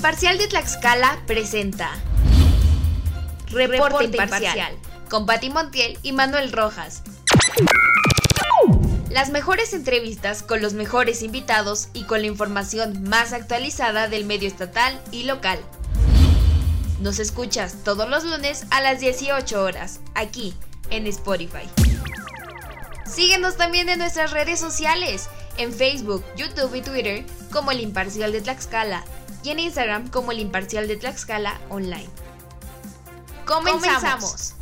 Imparcial 0.00 0.38
de 0.38 0.48
Tlaxcala 0.48 1.20
presenta 1.26 1.90
Reporte, 3.50 4.04
Imparcial, 4.04 4.74
con 5.10 5.26
Pati 5.26 5.50
Montiel 5.50 5.98
y 6.02 6.12
Manuel 6.12 6.52
Rojas. 6.52 7.02
Las 9.10 9.28
mejores 9.28 9.74
entrevistas 9.74 10.42
con 10.42 10.62
los 10.62 10.72
mejores 10.72 11.20
invitados 11.20 11.90
y 11.92 12.04
con 12.04 12.22
la 12.22 12.28
información 12.28 13.10
más 13.10 13.34
actualizada 13.34 14.08
del 14.08 14.24
medio 14.24 14.48
estatal 14.48 14.98
y 15.12 15.24
local. 15.24 15.58
Nos 17.02 17.18
escuchas 17.18 17.84
todos 17.84 18.08
los 18.08 18.24
lunes 18.24 18.64
a 18.70 18.80
las 18.80 19.00
18 19.00 19.62
horas, 19.62 20.00
aquí 20.14 20.54
en 20.88 21.06
Spotify. 21.08 21.68
Síguenos 23.04 23.58
también 23.58 23.90
en 23.90 23.98
nuestras 23.98 24.30
redes 24.30 24.60
sociales, 24.60 25.28
en 25.58 25.74
Facebook, 25.74 26.24
YouTube 26.36 26.74
y 26.74 26.80
Twitter 26.80 27.26
como 27.52 27.70
El 27.70 27.80
Imparcial 27.80 28.32
de 28.32 28.40
Tlaxcala 28.40 29.04
y 29.42 29.50
en 29.50 29.58
Instagram 29.58 30.08
como 30.08 30.32
El 30.32 30.40
Imparcial 30.40 30.88
de 30.88 30.96
Tlaxcala 30.96 31.60
Online. 31.70 32.08
Comenzamos. 33.46 34.54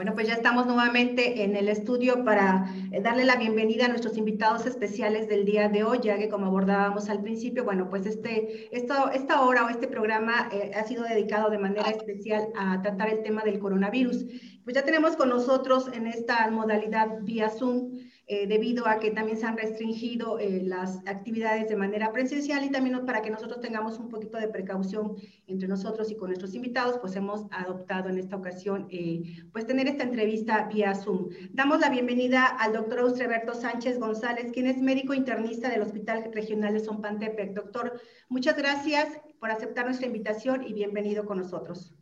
Bueno, 0.00 0.14
pues 0.14 0.28
ya 0.28 0.32
estamos 0.32 0.64
nuevamente 0.64 1.44
en 1.44 1.56
el 1.56 1.68
estudio 1.68 2.24
para 2.24 2.74
eh, 2.90 3.02
darle 3.02 3.26
la 3.26 3.36
bienvenida 3.36 3.84
a 3.84 3.88
nuestros 3.88 4.16
invitados 4.16 4.64
especiales 4.64 5.28
del 5.28 5.44
día 5.44 5.68
de 5.68 5.84
hoy, 5.84 5.98
ya 6.02 6.16
que 6.16 6.30
como 6.30 6.46
abordábamos 6.46 7.10
al 7.10 7.20
principio, 7.20 7.64
bueno, 7.64 7.90
pues 7.90 8.06
este, 8.06 8.74
esto, 8.74 9.10
esta 9.10 9.42
hora 9.42 9.66
o 9.66 9.68
este 9.68 9.88
programa 9.88 10.48
eh, 10.52 10.70
ha 10.74 10.84
sido 10.84 11.02
dedicado 11.02 11.50
de 11.50 11.58
manera 11.58 11.90
especial 11.90 12.48
a 12.56 12.80
tratar 12.80 13.10
el 13.10 13.22
tema 13.22 13.42
del 13.42 13.58
coronavirus. 13.58 14.24
Pues 14.64 14.74
ya 14.74 14.86
tenemos 14.86 15.16
con 15.16 15.28
nosotros 15.28 15.90
en 15.92 16.06
esta 16.06 16.50
modalidad 16.50 17.18
vía 17.20 17.50
Zoom 17.50 17.98
eh, 18.32 18.46
debido 18.46 18.86
a 18.86 19.00
que 19.00 19.10
también 19.10 19.36
se 19.36 19.44
han 19.44 19.56
restringido 19.56 20.38
eh, 20.38 20.62
las 20.62 21.00
actividades 21.06 21.68
de 21.68 21.74
manera 21.74 22.12
presencial 22.12 22.64
y 22.64 22.70
también 22.70 23.04
para 23.04 23.22
que 23.22 23.30
nosotros 23.30 23.60
tengamos 23.60 23.98
un 23.98 24.08
poquito 24.08 24.38
de 24.38 24.46
precaución 24.46 25.16
entre 25.48 25.66
nosotros 25.66 26.12
y 26.12 26.14
con 26.14 26.28
nuestros 26.28 26.54
invitados, 26.54 26.98
pues 27.00 27.16
hemos 27.16 27.46
adoptado 27.50 28.08
en 28.08 28.18
esta 28.18 28.36
ocasión 28.36 28.86
eh, 28.88 29.42
pues 29.50 29.66
tener 29.66 29.88
esta 29.88 30.04
entrevista 30.04 30.68
vía 30.72 30.94
Zoom. 30.94 31.30
Damos 31.50 31.80
la 31.80 31.90
bienvenida 31.90 32.44
al 32.46 32.72
doctor 32.72 33.00
Austreberto 33.00 33.52
Sánchez 33.52 33.98
González, 33.98 34.52
quien 34.52 34.68
es 34.68 34.80
médico 34.80 35.12
internista 35.12 35.68
del 35.68 35.82
Hospital 35.82 36.30
Regional 36.32 36.72
de 36.72 36.84
Zompantepec. 36.84 37.52
Doctor, 37.52 38.00
muchas 38.28 38.56
gracias 38.56 39.08
por 39.40 39.50
aceptar 39.50 39.86
nuestra 39.86 40.06
invitación 40.06 40.62
y 40.62 40.72
bienvenido 40.72 41.26
con 41.26 41.38
nosotros. 41.38 41.96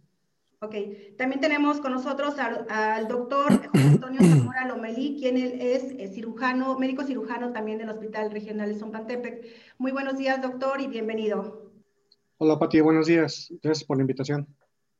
Ok, 0.60 0.74
también 1.16 1.40
tenemos 1.40 1.80
con 1.80 1.92
nosotros 1.92 2.34
al, 2.36 3.06
doctor 3.06 3.70
Antonio 3.74 4.20
Zamora 4.20 4.66
Lomelí, 4.66 5.16
quien 5.16 5.36
es, 5.36 5.84
es 5.96 6.14
cirujano, 6.14 6.76
médico 6.76 7.04
cirujano 7.04 7.52
también 7.52 7.78
del 7.78 7.90
Hospital 7.90 8.32
Regional 8.32 8.72
de 8.72 8.78
Zompantepec. 8.80 9.46
Muy 9.78 9.92
buenos 9.92 10.18
días, 10.18 10.42
doctor, 10.42 10.80
y 10.80 10.88
bienvenido. 10.88 11.70
Hola, 12.38 12.58
Pati, 12.58 12.80
buenos 12.80 13.06
días. 13.06 13.52
Gracias 13.62 13.84
por 13.84 13.98
la 13.98 14.00
invitación. 14.00 14.48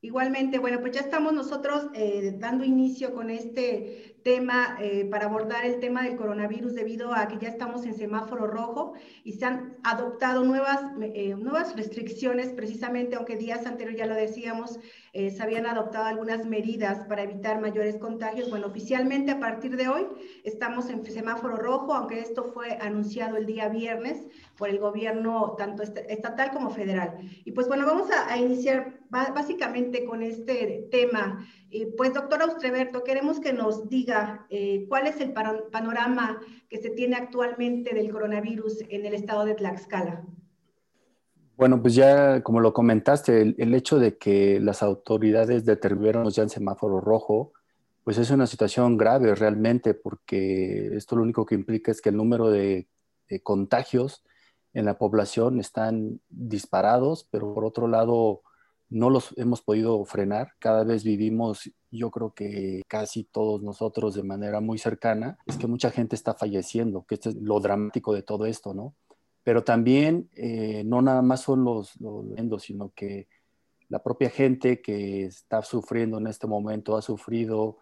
Igualmente, 0.00 0.60
bueno, 0.60 0.78
pues 0.78 0.92
ya 0.92 1.00
estamos 1.00 1.32
nosotros 1.32 1.88
eh, 1.92 2.36
dando 2.38 2.64
inicio 2.64 3.12
con 3.14 3.30
este 3.30 4.16
tema 4.22 4.76
eh, 4.80 5.04
para 5.10 5.24
abordar 5.26 5.66
el 5.66 5.80
tema 5.80 6.04
del 6.04 6.16
coronavirus 6.16 6.74
debido 6.74 7.12
a 7.12 7.26
que 7.26 7.38
ya 7.38 7.48
estamos 7.48 7.84
en 7.84 7.94
semáforo 7.94 8.46
rojo 8.46 8.92
y 9.24 9.32
se 9.32 9.46
han 9.46 9.76
adoptado 9.82 10.44
nuevas, 10.44 10.82
eh, 11.00 11.34
nuevas 11.34 11.74
restricciones 11.74 12.50
precisamente, 12.50 13.16
aunque 13.16 13.36
días 13.36 13.66
anteriores 13.66 13.98
ya 13.98 14.06
lo 14.06 14.14
decíamos, 14.14 14.78
se 15.12 15.42
habían 15.42 15.66
adoptado 15.66 16.04
algunas 16.04 16.44
medidas 16.44 17.06
para 17.06 17.22
evitar 17.22 17.60
mayores 17.60 17.96
contagios. 17.96 18.50
Bueno, 18.50 18.66
oficialmente 18.66 19.32
a 19.32 19.40
partir 19.40 19.76
de 19.76 19.88
hoy 19.88 20.06
estamos 20.44 20.90
en 20.90 21.04
semáforo 21.04 21.56
rojo, 21.56 21.94
aunque 21.94 22.20
esto 22.20 22.52
fue 22.52 22.78
anunciado 22.80 23.36
el 23.36 23.46
día 23.46 23.68
viernes 23.68 24.26
por 24.56 24.68
el 24.68 24.78
gobierno 24.78 25.54
tanto 25.56 25.82
estatal 25.82 26.50
como 26.52 26.70
federal. 26.70 27.18
Y 27.44 27.52
pues 27.52 27.68
bueno, 27.68 27.86
vamos 27.86 28.08
a, 28.10 28.36
iniciar 28.36 28.98
básicamente 29.10 30.04
con 30.04 30.22
este 30.22 30.88
tema. 30.90 31.46
Eh, 31.70 31.92
pues, 31.96 32.14
doctor 32.14 32.42
Austreberto, 32.42 33.04
queremos 33.04 33.40
que 33.40 33.52
nos 33.52 33.88
diga 33.88 34.46
eh, 34.50 34.86
cuál 34.88 35.06
es 35.06 35.20
el 35.20 35.32
panorama 35.32 36.40
que 36.68 36.78
se 36.78 36.90
tiene 36.90 37.16
actualmente 37.16 37.94
del 37.94 38.10
coronavirus 38.10 38.84
en 38.88 39.06
el 39.06 39.14
estado 39.14 39.44
de 39.44 39.54
Tlaxcala. 39.54 40.24
Bueno, 41.58 41.82
pues 41.82 41.96
ya 41.96 42.40
como 42.44 42.60
lo 42.60 42.72
comentaste, 42.72 43.42
el, 43.58 43.74
hecho 43.74 43.98
de 43.98 44.16
que 44.16 44.60
las 44.60 44.80
autoridades 44.80 45.64
determinaron 45.64 46.30
ya 46.30 46.44
en 46.44 46.50
semáforo 46.50 47.00
rojo, 47.00 47.52
pues 48.04 48.16
es 48.18 48.30
una 48.30 48.46
situación 48.46 48.96
grave 48.96 49.34
realmente, 49.34 49.92
porque 49.92 50.86
esto 50.96 51.16
lo 51.16 51.22
único 51.22 51.46
que 51.46 51.56
implica 51.56 51.90
es 51.90 52.00
que 52.00 52.10
el 52.10 52.16
número 52.16 52.48
de, 52.48 52.86
contagios 53.42 54.22
en 54.72 54.84
la 54.84 54.98
población 54.98 55.58
están 55.58 56.20
disparados, 56.28 57.26
pero 57.28 57.52
por 57.52 57.64
otro 57.64 57.88
lado, 57.88 58.42
no 58.88 59.10
los 59.10 59.34
hemos 59.36 59.60
podido 59.60 60.04
frenar. 60.04 60.52
Cada 60.60 60.84
vez 60.84 61.02
vivimos, 61.02 61.72
yo 61.90 62.12
creo 62.12 62.34
que 62.34 62.82
casi 62.86 63.24
todos 63.24 63.64
nosotros 63.64 64.14
de 64.14 64.22
manera 64.22 64.60
muy 64.60 64.78
cercana, 64.78 65.38
es 65.44 65.56
que 65.56 65.66
mucha 65.66 65.90
gente 65.90 66.14
está 66.14 66.34
falleciendo, 66.34 67.04
que 67.04 67.16
esto 67.16 67.30
es 67.30 67.34
lo 67.34 67.58
dramático 67.58 68.14
de 68.14 68.22
todo 68.22 68.46
esto, 68.46 68.74
¿no? 68.74 68.94
Pero 69.48 69.64
también 69.64 70.28
eh, 70.34 70.82
no 70.84 71.00
nada 71.00 71.22
más 71.22 71.40
son 71.40 71.64
los, 71.64 71.98
los 72.02 72.62
sino 72.62 72.92
que 72.94 73.28
la 73.88 74.02
propia 74.02 74.28
gente 74.28 74.82
que 74.82 75.24
está 75.24 75.62
sufriendo 75.62 76.18
en 76.18 76.26
este 76.26 76.46
momento 76.46 76.98
ha 76.98 77.00
sufrido 77.00 77.78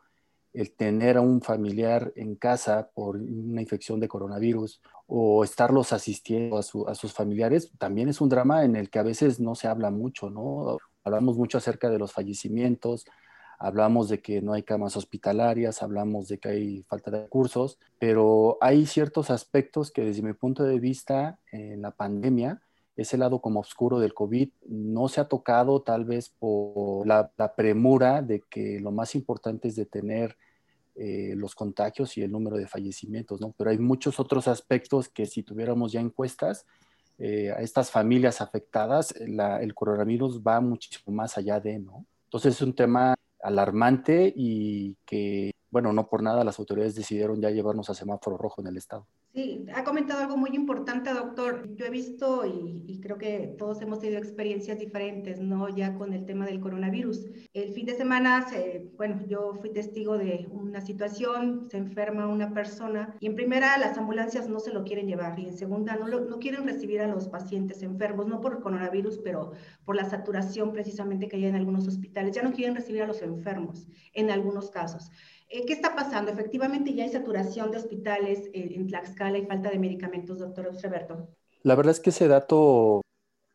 el 0.52 0.76
tener 0.76 1.16
a 1.16 1.22
un 1.22 1.42
familiar 1.42 2.12
en 2.14 2.36
casa 2.36 2.92
por 2.94 3.16
una 3.16 3.60
infección 3.60 3.98
de 3.98 4.06
coronavirus 4.06 4.80
o 5.08 5.42
estarlos 5.42 5.92
asistiendo 5.92 6.56
a, 6.56 6.60
a, 6.60 6.94
sus 6.94 7.12
familiares, 7.12 7.72
también 7.78 8.08
es 8.10 8.20
un 8.20 8.28
drama 8.28 8.64
en 8.64 8.76
el 8.76 8.88
que 8.88 9.00
a 9.00 9.02
veces 9.02 9.40
no 9.40 9.56
se 9.56 9.66
habla 9.66 9.90
mucho, 9.90 10.30
¿no? 10.30 10.78
Hablamos 11.02 11.36
mucho 11.36 11.58
acerca 11.58 11.90
de 11.90 11.98
los 11.98 12.12
fallecimientos, 12.12 13.06
hablamos 13.58 14.08
de 14.08 14.20
que 14.20 14.42
no 14.42 14.52
hay 14.52 14.62
camas 14.62 14.96
hospitalarias, 14.96 15.82
hablamos 15.82 16.28
de 16.28 16.38
que 16.38 16.48
hay 16.48 16.82
falta 16.84 17.10
de 17.10 17.22
recursos, 17.22 17.78
pero 17.98 18.58
hay 18.60 18.86
ciertos 18.86 19.30
aspectos 19.30 19.90
que 19.90 20.04
desde 20.04 20.22
mi 20.22 20.32
punto 20.32 20.64
de 20.64 20.78
vista 20.78 21.38
en 21.52 21.82
la 21.82 21.90
pandemia, 21.90 22.62
ese 22.96 23.18
lado 23.18 23.40
como 23.40 23.60
oscuro 23.60 23.98
del 23.98 24.14
COVID 24.14 24.48
no 24.68 25.08
se 25.08 25.20
ha 25.20 25.28
tocado 25.28 25.82
tal 25.82 26.04
vez 26.04 26.30
por 26.30 27.06
la, 27.06 27.30
premura 27.54 28.22
de 28.22 28.42
que 28.48 28.80
lo 28.80 28.90
más 28.90 29.14
importante 29.14 29.68
es 29.68 29.76
detener 29.76 30.36
eh, 30.94 31.34
los 31.36 31.54
contagios 31.54 32.16
y 32.16 32.22
el 32.22 32.32
número 32.32 32.56
de 32.56 32.66
fallecimientos, 32.66 33.38
¿no? 33.38 33.54
Pero 33.56 33.70
hay 33.70 33.78
muchos 33.78 34.18
otros 34.18 34.48
aspectos 34.48 35.10
que 35.10 35.26
si 35.26 35.42
tuviéramos 35.42 35.92
ya 35.92 36.00
encuestas, 36.00 36.64
eh, 37.18 37.50
a 37.50 37.60
estas 37.60 37.90
familias 37.90 38.40
afectadas, 38.42 39.12
el 39.12 39.74
coronavirus 39.74 40.42
va 40.42 40.60
muchísimo 40.60 41.14
más 41.14 41.36
allá 41.38 41.60
de, 41.60 41.78
¿no? 41.78 42.04
Entonces 42.24 42.56
es 42.56 42.62
un 42.62 42.74
tema 42.74 43.14
alarmante 43.42 44.32
y 44.36 44.96
que, 45.06 45.52
bueno, 45.70 45.92
no 45.92 46.08
por 46.08 46.22
nada 46.22 46.44
las 46.44 46.58
autoridades 46.58 46.94
decidieron 46.94 47.40
ya 47.40 47.50
llevarnos 47.50 47.90
a 47.90 47.94
semáforo 47.94 48.36
rojo 48.36 48.60
en 48.60 48.68
el 48.68 48.76
estado. 48.76 49.06
Sí, 49.34 49.66
ha 49.74 49.84
comentado 49.84 50.22
algo 50.22 50.38
muy 50.38 50.50
importante, 50.54 51.12
doctor. 51.12 51.68
Yo 51.74 51.84
he 51.84 51.90
visto 51.90 52.46
y, 52.46 53.00
creo 53.02 53.18
que 53.18 53.54
todos 53.58 53.82
hemos 53.82 54.00
tenido 54.00 54.18
experiencias 54.18 54.78
diferentes, 54.78 55.40
¿no? 55.40 55.68
Ya 55.68 55.94
con 55.94 56.14
el 56.14 56.24
tema 56.24 56.46
del 56.46 56.58
coronavirus. 56.58 57.26
El 57.52 57.74
fin 57.74 57.84
de 57.84 57.94
semana, 57.94 58.46
bueno, 58.96 59.20
yo 59.26 59.52
fui 59.60 59.70
testigo 59.70 60.16
de 60.16 60.48
una 60.50 60.80
situación, 60.80 61.68
se 61.70 61.76
enferma 61.76 62.26
una 62.26 62.54
persona 62.54 63.14
y 63.20 63.26
en 63.26 63.36
primera 63.36 63.76
las 63.76 63.98
ambulancias 63.98 64.48
no 64.48 64.58
se 64.58 64.72
lo 64.72 64.84
quieren 64.84 65.06
llevar 65.06 65.38
y 65.38 65.48
en 65.48 65.58
segunda 65.58 65.96
no, 65.96 66.08
no 66.08 66.38
quieren 66.38 66.64
recibir 66.64 67.02
a 67.02 67.06
los 67.06 67.28
pacientes 67.28 67.82
enfermos, 67.82 68.26
no 68.26 68.40
por 68.40 68.54
el 68.54 68.60
coronavirus, 68.60 69.18
pero 69.18 69.52
por 69.84 69.96
la 69.96 70.08
saturación 70.08 70.72
precisamente 70.72 71.28
que 71.28 71.36
hay 71.36 71.44
en 71.44 71.56
algunos 71.56 71.86
hospitales. 71.86 72.34
Ya 72.34 72.42
no 72.42 72.52
quieren 72.52 72.74
recibir 72.74 73.02
a 73.02 73.06
los 73.06 73.20
enfermos 73.20 73.86
en 74.14 74.30
algunos 74.30 74.70
casos. 74.70 75.10
Eh, 75.48 75.64
¿Qué 75.64 75.72
está 75.72 75.94
pasando? 75.94 76.30
Efectivamente, 76.32 76.92
ya 76.94 77.04
hay 77.04 77.10
saturación 77.10 77.70
de 77.70 77.78
hospitales 77.78 78.50
en 78.52 78.86
Tlaxcala 78.86 79.38
y 79.38 79.46
falta 79.46 79.70
de 79.70 79.78
medicamentos, 79.78 80.38
doctor 80.38 80.72
Roberto. 80.82 81.28
La 81.62 81.74
verdad 81.74 81.92
es 81.92 82.00
que 82.00 82.10
ese 82.10 82.28
dato, 82.28 83.02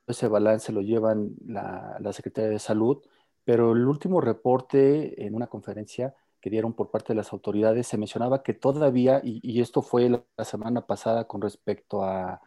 ese 0.07 0.27
balance 0.27 0.71
lo 0.71 0.81
llevan 0.81 1.35
la, 1.45 1.99
Secretaría 2.13 2.49
de 2.49 2.59
Salud, 2.59 3.01
pero 3.43 3.73
el 3.73 3.85
último 3.85 4.21
reporte 4.21 5.25
en 5.25 5.35
una 5.35 5.47
conferencia 5.47 6.15
que 6.39 6.49
dieron 6.49 6.73
por 6.73 6.91
parte 6.91 7.13
de 7.13 7.17
las 7.17 7.33
autoridades 7.33 7.87
se 7.87 7.97
mencionaba 7.97 8.41
que 8.41 8.53
todavía, 8.53 9.21
y, 9.23 9.61
esto 9.61 9.81
fue 9.81 10.09
la, 10.09 10.23
semana 10.45 10.85
pasada 10.85 11.27
con 11.27 11.41
respecto 11.41 12.03
a, 12.03 12.41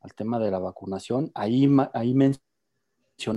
al 0.00 0.14
tema 0.14 0.38
de 0.38 0.50
la 0.50 0.58
vacunación, 0.58 1.30
ahí, 1.34 1.68
ahí 1.94 2.14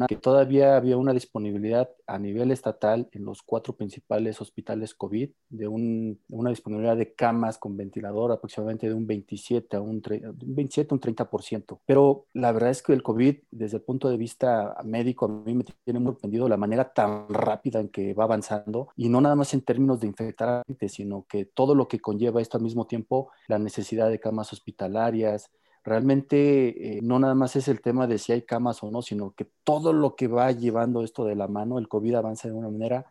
que 0.08 0.16
todavía 0.16 0.76
había 0.76 0.98
una 0.98 1.14
disponibilidad 1.14 1.90
a 2.08 2.20
nivel 2.20 2.52
estatal 2.52 3.10
en 3.12 3.26
los 3.26 3.42
cuatro 3.42 3.76
principales 3.76 4.40
hospitales 4.42 4.94
COVID 4.94 5.30
de 5.50 5.68
una 5.68 6.50
disponibilidad 6.50 6.98
de 6.98 7.14
camas 7.14 7.58
con 7.58 7.78
ventilador 7.78 8.32
aproximadamente 8.32 8.88
de 8.88 8.94
un 8.94 9.08
27 9.08 9.78
a 9.78 9.82
un, 9.82 10.02
27 10.02 10.94
un 10.94 11.00
30%. 11.00 11.80
Pero 11.86 12.26
la 12.34 12.52
verdad 12.52 12.72
es 12.72 12.82
que 12.82 12.94
el 12.94 13.04
COVID, 13.04 13.36
desde 13.52 13.78
el 13.78 13.84
punto 13.84 14.10
de 14.10 14.18
vista 14.18 14.76
médico, 14.84 15.26
a 15.26 15.30
mí 15.30 15.54
me 15.54 15.64
tiene 15.64 16.00
muy 16.00 16.14
sorprendido 16.14 16.48
la 16.48 16.58
manera 16.58 16.94
tan 16.94 17.28
rápida 17.30 17.80
en 17.80 17.90
que 17.90 18.14
va 18.14 18.24
avanzando 18.26 18.90
y 18.96 19.10
no 19.10 19.22
nada 19.22 19.36
más 19.36 19.54
en 19.54 19.62
términos 19.62 20.00
de 20.00 20.08
infectar 20.08 20.50
a 20.50 20.64
gente, 20.66 20.90
sino 20.90 21.26
que 21.28 21.46
todo 21.46 21.76
lo 21.76 21.88
que 21.88 22.00
conlleva 22.00 22.42
esto 22.42 22.58
al 22.58 22.64
mismo 22.64 22.88
tiempo, 22.88 23.32
la 23.48 23.60
necesidad 23.60 24.10
de 24.10 24.20
camas 24.20 24.54
hospitalarias, 24.54 25.52
realmente 25.84 26.98
eh, 26.98 27.02
no 27.02 27.20
nada 27.20 27.36
más 27.36 27.56
es 27.56 27.68
el 27.68 27.82
tema 27.82 28.08
de 28.08 28.18
si 28.18 28.32
hay 28.32 28.44
camas 28.44 28.84
o 28.84 28.92
no, 28.92 29.02
sino 29.02 29.32
que 29.32 29.48
todo 29.64 29.94
lo 29.94 30.16
que 30.16 30.28
va 30.28 30.52
llevando 30.52 31.04
esto 31.04 31.26
de 31.26 31.36
la 31.36 31.48
mano, 31.48 31.78
el 31.80 31.88
COVID 31.88 32.16
avanza 32.16 32.48
de 32.48 32.54
una 32.54 32.70
manera 32.70 33.06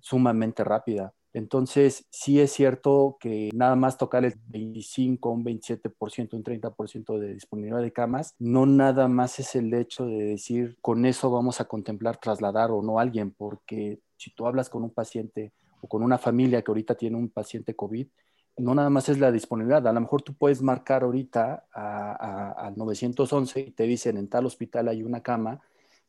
sumamente 0.00 0.64
rápida. 0.64 1.12
Entonces, 1.34 2.06
sí 2.10 2.40
es 2.40 2.52
cierto 2.52 3.16
que 3.20 3.50
nada 3.54 3.76
más 3.76 3.98
tocar 3.98 4.24
el 4.24 4.34
25, 4.48 5.30
un 5.30 5.44
27%, 5.44 6.34
un 6.34 6.42
30% 6.42 7.18
de 7.18 7.34
disponibilidad 7.34 7.82
de 7.82 7.92
camas, 7.92 8.34
no 8.38 8.64
nada 8.64 9.08
más 9.08 9.38
es 9.38 9.54
el 9.54 9.72
hecho 9.74 10.06
de 10.06 10.24
decir, 10.24 10.78
con 10.80 11.04
eso 11.04 11.30
vamos 11.30 11.60
a 11.60 11.66
contemplar 11.66 12.16
trasladar 12.16 12.70
o 12.70 12.82
no 12.82 12.98
a 12.98 13.02
alguien, 13.02 13.30
porque 13.30 14.00
si 14.16 14.30
tú 14.30 14.46
hablas 14.46 14.70
con 14.70 14.82
un 14.82 14.90
paciente 14.90 15.52
o 15.80 15.86
con 15.86 16.02
una 16.02 16.18
familia 16.18 16.62
que 16.62 16.70
ahorita 16.70 16.94
tiene 16.94 17.16
un 17.16 17.28
paciente 17.28 17.76
COVID, 17.76 18.08
no 18.58 18.74
nada 18.74 18.90
más 18.90 19.08
es 19.08 19.18
la 19.18 19.32
disponibilidad. 19.32 19.86
A 19.86 19.92
lo 19.92 20.00
mejor 20.00 20.22
tú 20.22 20.34
puedes 20.34 20.62
marcar 20.62 21.02
ahorita 21.02 21.66
al 21.72 22.76
911 22.76 23.60
y 23.60 23.70
te 23.70 23.84
dicen 23.84 24.16
en 24.16 24.28
tal 24.28 24.46
hospital 24.46 24.88
hay 24.88 25.02
una 25.02 25.22
cama, 25.22 25.60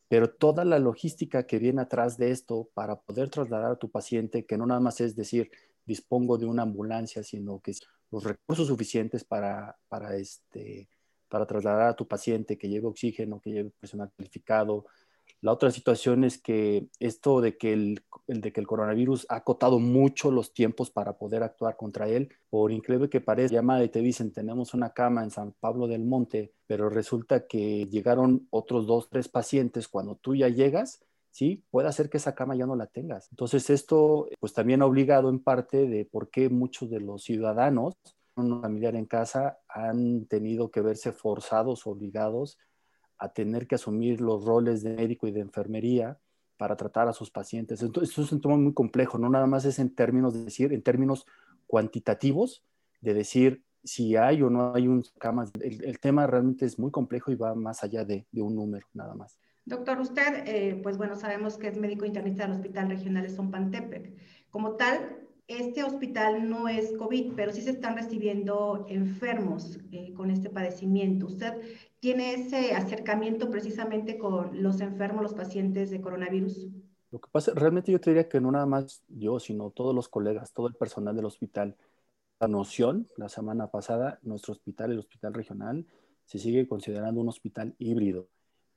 pero 0.07 0.29
toda 0.29 0.65
la 0.65 0.79
logística 0.79 1.45
que 1.45 1.59
viene 1.59 1.81
atrás 1.81 2.17
de 2.17 2.31
esto 2.31 2.69
para 2.73 2.99
poder 2.99 3.29
trasladar 3.29 3.71
a 3.71 3.75
tu 3.75 3.89
paciente, 3.89 4.45
que 4.45 4.57
no 4.57 4.65
nada 4.65 4.79
más 4.79 4.99
es 5.01 5.15
decir, 5.15 5.51
dispongo 5.85 6.37
de 6.37 6.45
una 6.45 6.63
ambulancia, 6.63 7.23
sino 7.23 7.59
que 7.59 7.73
los 8.11 8.23
recursos 8.23 8.67
suficientes 8.67 9.23
para, 9.23 9.77
para, 9.87 10.15
este, 10.15 10.89
para 11.27 11.45
trasladar 11.45 11.89
a 11.89 11.95
tu 11.95 12.07
paciente, 12.07 12.57
que 12.57 12.69
lleve 12.69 12.87
oxígeno, 12.87 13.39
que 13.39 13.51
lleve 13.51 13.69
personal 13.79 14.11
calificado, 14.15 14.85
la 15.41 15.53
otra 15.53 15.71
situación 15.71 16.23
es 16.25 16.37
que 16.37 16.89
esto 16.99 17.39
de 17.39 17.57
que 17.57 17.71
el, 17.71 18.03
de 18.27 18.51
que 18.51 18.59
el 18.59 18.67
coronavirus 18.67 19.25
ha 19.29 19.37
acotado 19.37 19.79
mucho 19.79 20.31
los 20.31 20.53
tiempos 20.53 20.91
para 20.91 21.17
poder 21.17 21.43
actuar 21.43 21.77
contra 21.77 22.09
él, 22.09 22.29
por 22.49 22.71
increíble 22.71 23.09
que 23.09 23.21
parezca, 23.21 23.55
llamada 23.55 23.83
y 23.83 23.89
te 23.89 24.01
dicen 24.01 24.33
tenemos 24.33 24.73
una 24.73 24.89
cama 24.91 25.23
en 25.23 25.31
San 25.31 25.53
Pablo 25.59 25.87
del 25.87 26.03
Monte, 26.03 26.53
pero 26.67 26.89
resulta 26.89 27.47
que 27.47 27.85
llegaron 27.85 28.47
otros 28.49 28.85
dos, 28.85 29.09
tres 29.09 29.29
pacientes 29.29 29.87
cuando 29.87 30.15
tú 30.15 30.35
ya 30.35 30.49
llegas, 30.49 31.05
¿sí? 31.31 31.63
Puede 31.71 31.87
hacer 31.87 32.09
que 32.09 32.17
esa 32.17 32.35
cama 32.35 32.55
ya 32.55 32.65
no 32.65 32.75
la 32.75 32.87
tengas. 32.87 33.29
Entonces 33.31 33.69
esto 33.69 34.27
pues 34.41 34.53
también 34.53 34.81
ha 34.81 34.85
obligado 34.85 35.29
en 35.29 35.39
parte 35.39 35.87
de 35.87 36.03
por 36.03 36.29
qué 36.29 36.49
muchos 36.49 36.89
de 36.89 36.99
los 36.99 37.23
ciudadanos, 37.23 37.95
un 38.35 38.61
familiar 38.61 38.95
en 38.95 39.05
casa, 39.05 39.59
han 39.69 40.25
tenido 40.25 40.69
que 40.69 40.81
verse 40.81 41.13
forzados, 41.13 41.87
obligados 41.87 42.57
a 43.19 43.29
tener 43.29 43.67
que 43.67 43.75
asumir 43.75 44.21
los 44.21 44.45
roles 44.45 44.81
de 44.81 44.95
médico 44.95 45.27
y 45.27 45.31
de 45.31 45.41
enfermería 45.41 46.17
para 46.57 46.75
tratar 46.75 47.07
a 47.07 47.13
sus 47.13 47.29
pacientes. 47.29 47.81
Entonces, 47.81 48.09
esto 48.09 48.23
es 48.23 48.31
un 48.31 48.41
tema 48.41 48.57
muy 48.57 48.73
complejo, 48.73 49.17
no 49.17 49.29
nada 49.29 49.45
más 49.45 49.65
es 49.65 49.79
en 49.79 49.93
términos 49.93 50.33
de 50.33 50.45
decir, 50.45 50.73
en 50.73 50.81
términos 50.81 51.25
cuantitativos, 51.67 52.63
de 53.01 53.13
decir 53.13 53.63
si 53.83 54.15
hay 54.15 54.41
o 54.41 54.49
no 54.49 54.73
hay 54.73 54.87
un 54.87 55.03
camas. 55.19 55.51
El, 55.61 55.99
tema 55.99 56.27
realmente 56.27 56.65
es 56.65 56.77
muy 56.79 56.91
complejo 56.91 57.31
y 57.31 57.35
va 57.35 57.55
más 57.55 57.83
allá 57.83 58.03
de, 58.03 58.25
un 58.33 58.55
número, 58.55 58.85
nada 58.93 59.15
más. 59.15 59.39
Doctor, 59.65 59.99
usted, 59.99 60.47
eh, 60.47 60.79
pues 60.81 60.97
bueno, 60.97 61.15
sabemos 61.15 61.57
que 61.57 61.67
es 61.67 61.77
médico 61.77 62.05
internista 62.05 62.43
del 62.43 62.53
Hospital 62.53 62.89
Regional 62.89 63.23
de 63.23 63.29
Zompantepec. 63.29 64.13
Como 64.49 64.75
tal, 64.75 65.18
este 65.49 65.83
hospital 65.83 66.47
no 66.47 66.69
es 66.69 66.95
COVID, 66.95 67.33
pero 67.35 67.51
sí 67.51 67.61
se 67.61 67.71
están 67.71 67.97
recibiendo 67.97 68.85
enfermos 68.87 69.79
eh, 69.91 70.13
con 70.13 70.29
este 70.29 70.51
padecimiento. 70.51 71.25
¿Usted 71.25 71.53
tiene 71.99 72.35
ese 72.35 72.75
acercamiento 72.75 73.49
precisamente 73.49 74.19
con 74.19 74.61
los 74.61 74.79
enfermos, 74.79 75.23
los 75.23 75.33
pacientes 75.33 75.89
de 75.89 76.01
coronavirus? 76.01 76.67
Lo 77.09 77.19
que 77.19 77.29
pasa, 77.31 77.51
realmente 77.55 77.91
yo 77.91 77.99
te 77.99 78.11
diría 78.11 78.29
que 78.29 78.39
no 78.39 78.51
nada 78.51 78.67
más 78.67 79.03
yo, 79.07 79.39
sino 79.39 79.71
todos 79.71 79.95
los 79.95 80.07
colegas, 80.07 80.53
todo 80.53 80.67
el 80.67 80.75
personal 80.75 81.15
del 81.15 81.25
hospital. 81.25 81.75
La 82.39 82.47
noción, 82.47 83.07
la 83.17 83.27
semana 83.27 83.71
pasada, 83.71 84.19
nuestro 84.21 84.51
hospital, 84.51 84.91
el 84.91 84.99
hospital 84.99 85.33
regional, 85.33 85.87
se 86.25 86.37
sigue 86.37 86.67
considerando 86.67 87.21
un 87.21 87.29
hospital 87.29 87.73
híbrido, 87.79 88.29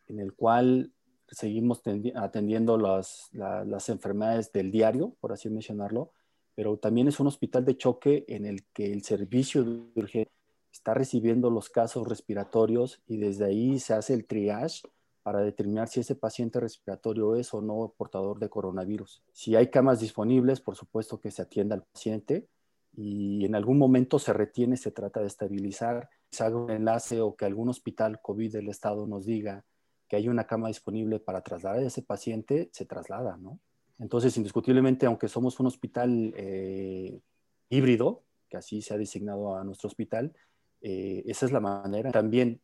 en 0.09 0.21
el 0.21 0.33
cual 0.33 0.91
seguimos 1.29 1.83
atendiendo 2.15 2.79
las, 2.79 3.29
las 3.33 3.91
enfermedades 3.91 4.51
del 4.53 4.71
diario, 4.71 5.15
por 5.21 5.33
así 5.33 5.51
mencionarlo, 5.51 6.13
pero 6.55 6.77
también 6.77 7.09
es 7.09 7.21
un 7.21 7.27
hospital 7.27 7.65
de 7.65 7.77
choque 7.77 8.25
en 8.29 8.47
el 8.47 8.65
que 8.73 8.93
el 8.93 9.03
servicio 9.03 9.65
de 9.65 10.01
urgencia 10.01 10.33
está 10.73 10.95
recibiendo 10.95 11.51
los 11.51 11.69
casos 11.69 12.09
respiratorios 12.09 13.03
y 13.07 13.19
desde 13.19 13.45
ahí 13.45 13.79
se 13.79 13.95
hace 13.95 14.15
el 14.15 14.27
triage 14.27 14.83
para 15.23 15.41
determinar 15.41 15.89
si 15.89 16.01
ese 16.01 16.17
paciente 16.17 16.59
respiratorio 16.59 17.37
es 17.37 17.55
o 17.55 17.61
no 17.61 17.95
portador 17.97 18.39
de 18.39 18.49
coronavirus. 18.49 19.23
Si 19.33 19.55
hay 19.55 19.71
camas 19.71 20.01
disponibles, 20.01 20.61
por 20.61 20.75
supuesto 20.75 21.21
que 21.21 21.31
se 21.31 21.43
atienda 21.43 21.77
al 21.77 21.85
paciente 21.85 22.49
y 22.95 23.45
en 23.45 23.55
algún 23.55 23.79
momento 23.79 24.19
se 24.19 24.33
retiene, 24.33 24.77
se 24.77 24.91
trata 24.91 25.21
de 25.21 25.27
estabilizar, 25.27 26.11
se 26.31 26.43
haga 26.45 26.57
un 26.57 26.71
enlace 26.71 27.21
o 27.21 27.37
que 27.37 27.45
algún 27.45 27.69
hospital 27.69 28.21
COVID 28.21 28.53
del 28.53 28.69
estado 28.69 29.07
nos 29.07 29.25
diga 29.25 29.65
que 30.09 30.17
hay 30.17 30.29
una 30.29 30.47
cama 30.47 30.69
disponible 30.69 31.21
para 31.21 31.43
trasladar 31.43 31.79
a 31.79 31.87
ese 31.87 32.03
paciente, 32.03 32.69
se 32.73 32.85
traslada, 32.85 33.37
¿no? 33.37 33.61
Entonces, 34.03 34.37
indiscutiblemente, 34.37 35.07
aunque 35.07 35.29
somos 35.29 35.59
un 35.61 35.67
hospital 35.67 36.35
eh, 36.37 37.21
híbrido, 37.69 38.25
que 38.49 38.57
así 38.57 38.83
se 38.83 38.93
ha 38.93 38.99
designado 38.99 39.57
a 39.57 39.63
nuestro 39.63 39.87
hospital, 39.87 40.35
eh, 40.81 41.23
esa 41.27 41.47
es 41.47 41.53
la 41.53 41.61
manera. 41.61 42.11
También, 42.11 42.61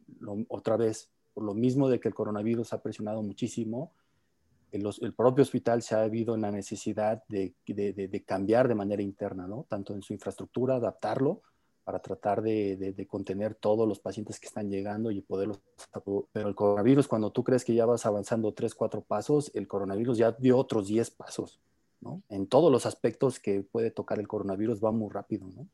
otra 0.48 0.76
vez, 0.76 1.12
por 1.32 1.44
lo 1.44 1.54
mismo 1.54 1.88
de 1.88 2.00
que 2.00 2.08
el 2.08 2.14
coronavirus 2.14 2.72
ha 2.72 2.82
presionado 2.82 3.22
muchísimo, 3.22 3.92
el, 4.72 4.84
el 5.00 5.14
propio 5.14 5.42
hospital 5.42 5.80
se 5.80 5.94
ha 5.94 6.02
habido 6.02 6.34
en 6.34 6.40
la 6.40 6.50
necesidad 6.50 7.22
de, 7.28 7.54
de, 7.66 8.24
cambiar 8.26 8.66
de 8.66 8.74
manera 8.74 9.00
interna, 9.00 9.46
¿no? 9.46 9.64
Tanto 9.68 9.94
en 9.94 10.02
su 10.02 10.12
infraestructura, 10.12 10.74
adaptarlo, 10.74 11.42
para 11.88 12.00
tratar 12.00 12.42
de, 12.42 13.06
contener 13.08 13.54
todos 13.54 13.88
los 13.88 13.98
pacientes 13.98 14.38
que 14.38 14.46
están 14.46 14.68
llegando 14.68 15.10
y 15.10 15.22
poderlos... 15.22 15.58
Pero 16.32 16.46
el 16.46 16.54
coronavirus, 16.54 17.08
cuando 17.08 17.30
tú 17.30 17.42
crees 17.42 17.64
que 17.64 17.72
ya 17.72 17.86
vas 17.86 18.04
avanzando 18.04 18.52
tres, 18.52 18.74
cuatro 18.74 19.00
pasos, 19.00 19.50
el 19.54 19.66
coronavirus 19.66 20.18
ya 20.18 20.32
dio 20.32 20.58
otros 20.58 20.88
diez 20.88 21.10
pasos, 21.10 21.62
¿no? 22.02 22.22
En 22.28 22.46
todos 22.46 22.70
los 22.70 22.84
aspectos 22.84 23.40
que 23.40 23.62
puede 23.62 23.90
tocar 23.90 24.18
el 24.18 24.28
coronavirus 24.28 24.84
va 24.84 24.92
muy 24.92 25.08
rápido, 25.10 25.46
¿no? 25.46 25.66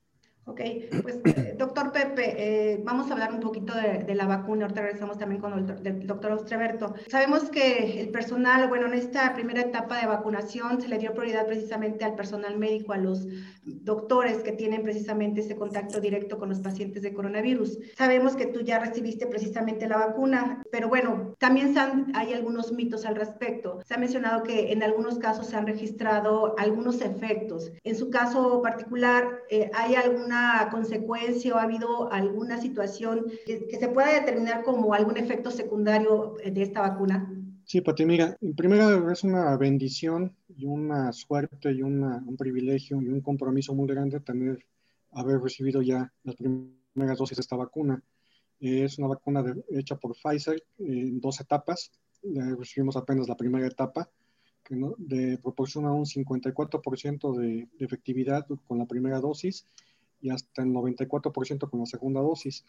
Ok, 0.47 0.61
pues 1.03 1.21
eh, 1.25 1.55
doctor 1.59 1.91
Pepe, 1.91 2.35
eh, 2.37 2.81
vamos 2.85 3.09
a 3.09 3.15
hablar 3.15 3.33
un 3.33 3.41
poquito 3.41 3.73
de, 3.75 4.15
la 4.15 4.27
vacuna. 4.27 4.65
Ahorita 4.65 4.83
regresamos 4.83 5.19
también 5.19 5.41
con 5.41 5.53
el, 5.59 6.07
doctor 6.07 6.33
Ostreberto. 6.33 6.95
Sabemos 7.09 7.45
que 7.45 8.01
el 8.01 8.11
personal, 8.11 8.69
bueno, 8.69 8.87
en 8.87 8.95
esta 8.95 9.33
primera 9.35 9.63
etapa 9.63 9.99
de 9.99 10.07
vacunación 10.07 10.83
se 10.83 10.89
le 10.89 10.99
dio 10.99 11.15
prioridad 11.15 11.47
precisamente 11.47 12.05
al 12.05 12.15
personal 12.15 12.59
médico, 12.59 12.93
a 12.93 12.99
los 12.99 13.27
doctores 13.65 14.43
que 14.43 14.53
tienen 14.53 14.83
precisamente 14.83 15.41
ese 15.41 15.57
contacto 15.57 15.99
directo 15.99 16.39
con 16.39 16.51
los 16.51 16.61
pacientes 16.61 17.03
de 17.03 17.15
coronavirus. 17.15 17.79
Sabemos 17.97 18.37
que 18.37 18.47
tú 18.47 18.61
ya 18.61 18.79
recibiste 18.79 19.27
precisamente 19.27 19.89
la 19.89 19.97
vacuna, 19.97 20.63
pero 20.71 20.89
bueno, 20.89 21.35
también 21.39 21.75
hay 22.15 22.35
algunos 22.35 22.71
mitos 22.73 23.07
al 23.07 23.17
respecto. 23.17 23.81
Se 23.87 23.95
ha 23.95 23.99
mencionado 23.99 24.43
que 24.43 24.73
en 24.73 24.83
algunos 24.83 25.19
casos 25.19 25.47
se 25.47 25.57
han 25.57 25.67
registrado 25.67 26.55
algunos 26.59 27.01
efectos. 27.01 27.73
En 27.83 27.97
su 27.97 28.11
caso 28.11 28.61
particular, 28.61 29.41
eh, 29.49 29.71
¿hay 29.75 29.95
alguna 29.95 30.34
consecuencia 30.71 31.55
o 31.55 31.59
ha 31.59 31.63
habido 31.63 32.11
alguna 32.13 32.61
situación 32.61 33.27
que, 33.47 33.77
se 33.79 33.89
pueda 33.89 34.13
determinar 34.13 34.63
como 34.63 34.95
algún 34.95 35.17
efecto 35.17 35.51
secundario 35.51 36.37
de 36.45 36.63
esta 36.63 36.81
vacuna? 36.81 37.31
Sí, 37.65 37.81
Pati, 37.81 38.05
mira, 38.05 38.37
primero 38.57 39.11
es 39.11 39.25
una 39.25 39.57
bendición 39.57 40.37
y 40.55 40.67
una 40.67 41.13
suerte 41.13 41.73
y 41.73 41.83
un 41.83 42.37
privilegio 42.37 43.01
y 43.01 43.09
un 43.09 43.23
compromiso 43.23 43.75
muy 43.75 43.89
grande 43.89 44.21
tener, 44.21 44.59
haber 45.13 45.41
recibido 45.41 45.81
ya 45.81 46.13
las 46.25 46.37
primeras 46.37 47.19
dosis 47.19 47.39
de 47.39 47.41
esta 47.41 47.57
vacuna. 47.57 48.03
es 48.61 48.99
una 48.99 49.09
vacuna 49.09 49.43
hecha 49.71 49.97
por 49.97 50.15
Pfizer 50.15 50.63
en 50.79 51.21
dos 51.21 51.41
etapas. 51.41 51.91
recibimos 52.59 52.97
apenas 52.97 53.29
la 53.29 53.37
primera 53.37 53.67
etapa, 53.67 54.11
que 54.63 54.77
de, 54.99 55.39
proporciona 55.39 55.93
un 55.93 56.05
54% 56.05 57.37
de, 57.37 57.69
de 57.79 57.85
efectividad 57.85 58.47
con 58.67 58.79
la 58.79 58.87
primera 58.87 59.21
dosis 59.21 59.67
y 60.25 60.31
hasta 60.31 60.63
el 60.63 60.71
94% 60.71 61.69
con 61.69 61.81
la 61.81 61.87
segunda 61.87 62.23
dosis. 62.23 62.65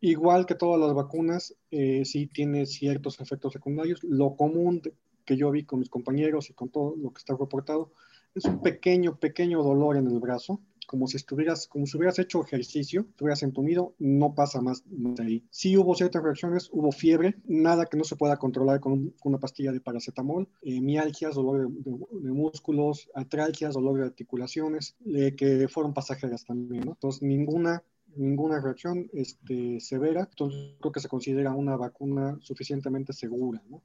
Igual 0.00 0.46
que 0.46 0.54
todas 0.54 0.80
las 0.80 0.94
vacunas, 0.94 1.54
eh, 1.70 2.04
sí 2.06 2.26
tiene 2.26 2.64
ciertos 2.64 3.20
efectos 3.20 3.52
secundarios. 3.52 4.02
Lo 4.02 4.36
común 4.36 4.80
que 5.26 5.36
yo 5.36 5.50
vi 5.50 5.64
con 5.64 5.80
mis 5.80 5.90
compañeros 5.90 6.48
y 6.48 6.54
con 6.54 6.70
todo 6.70 6.96
lo 6.96 7.12
que 7.12 7.18
está 7.18 7.36
reportado 7.36 7.92
es 8.34 8.46
un 8.46 8.62
pequeño, 8.62 9.18
pequeño 9.18 9.62
dolor 9.62 9.98
en 9.98 10.06
el 10.06 10.18
brazo, 10.18 10.62
como 10.88 11.06
si 11.06 11.18
estuvieras, 11.18 11.68
como 11.68 11.84
si 11.84 11.98
hubieras 11.98 12.18
hecho 12.18 12.42
ejercicio, 12.42 13.02
estuvieras 13.02 13.42
entumido, 13.42 13.94
no 13.98 14.34
pasa 14.34 14.62
más 14.62 14.82
de 14.86 15.22
ahí. 15.22 15.44
Sí 15.50 15.76
hubo 15.76 15.94
ciertas 15.94 16.22
reacciones, 16.22 16.70
hubo 16.72 16.92
fiebre, 16.92 17.36
nada 17.44 17.84
que 17.84 17.98
no 17.98 18.04
se 18.04 18.16
pueda 18.16 18.38
controlar 18.38 18.80
con, 18.80 19.14
una 19.22 19.38
pastilla 19.38 19.70
de 19.70 19.82
paracetamol, 19.82 20.48
eh, 20.62 20.80
mialgias, 20.80 21.34
dolor 21.34 21.70
de, 21.70 22.32
músculos, 22.32 23.10
atralgias, 23.14 23.74
dolor 23.74 23.98
de 23.98 24.06
articulaciones, 24.06 24.96
eh, 25.04 25.36
que 25.36 25.68
fueron 25.68 25.92
pasajeras 25.92 26.46
también, 26.46 26.86
¿no? 26.86 26.92
Entonces, 26.92 27.22
ninguna 27.22 27.82
ninguna 28.16 28.58
reacción 28.58 29.10
este, 29.12 29.78
severa, 29.80 30.26
entonces 30.30 30.74
creo 30.80 30.90
que 30.90 31.00
se 31.00 31.08
considera 31.08 31.52
una 31.52 31.76
vacuna 31.76 32.38
suficientemente 32.40 33.12
segura, 33.12 33.62
¿no? 33.68 33.82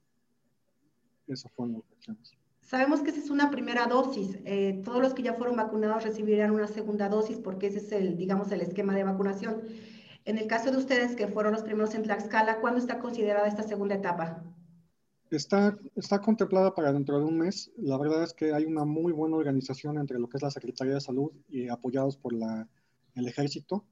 Esas 1.26 1.52
fueron 1.52 1.74
las 1.74 1.82
reacciones. 1.90 2.43
Sabemos 2.64 3.02
que 3.02 3.10
esa 3.10 3.20
es 3.20 3.28
una 3.28 3.50
primera 3.50 3.86
dosis. 3.86 4.38
Eh, 4.46 4.80
todos 4.84 5.02
los 5.02 5.12
que 5.12 5.22
ya 5.22 5.34
fueron 5.34 5.56
vacunados 5.56 6.02
recibirán 6.02 6.50
una 6.50 6.66
segunda 6.66 7.10
dosis 7.10 7.38
porque 7.38 7.66
ese 7.66 7.78
es 7.78 7.92
el, 7.92 8.16
digamos, 8.16 8.50
el 8.52 8.62
esquema 8.62 8.94
de 8.94 9.04
vacunación. 9.04 9.62
En 10.24 10.38
el 10.38 10.46
caso 10.46 10.70
de 10.70 10.78
ustedes 10.78 11.14
que 11.14 11.28
fueron 11.28 11.52
los 11.52 11.62
primeros 11.62 11.94
en 11.94 12.04
Tlaxcala, 12.04 12.60
¿cuándo 12.60 12.80
está 12.80 12.98
considerada 12.98 13.46
esta 13.46 13.62
segunda 13.62 13.96
etapa? 13.96 14.42
Está, 15.30 15.76
está 15.94 16.20
contemplada 16.20 16.74
para 16.74 16.90
dentro 16.90 17.18
de 17.18 17.26
un 17.26 17.38
mes. 17.38 17.70
La 17.76 17.98
verdad 17.98 18.22
es 18.22 18.32
que 18.32 18.54
hay 18.54 18.64
una 18.64 18.86
muy 18.86 19.12
buena 19.12 19.36
organización 19.36 19.98
entre 19.98 20.18
lo 20.18 20.28
que 20.30 20.38
es 20.38 20.42
la 20.42 20.50
Secretaría 20.50 20.94
de 20.94 21.00
Salud 21.02 21.32
y 21.50 21.68
apoyados 21.68 22.16
por 22.16 22.32
la, 22.32 22.66
el 23.14 23.28
Ejército. 23.28 23.84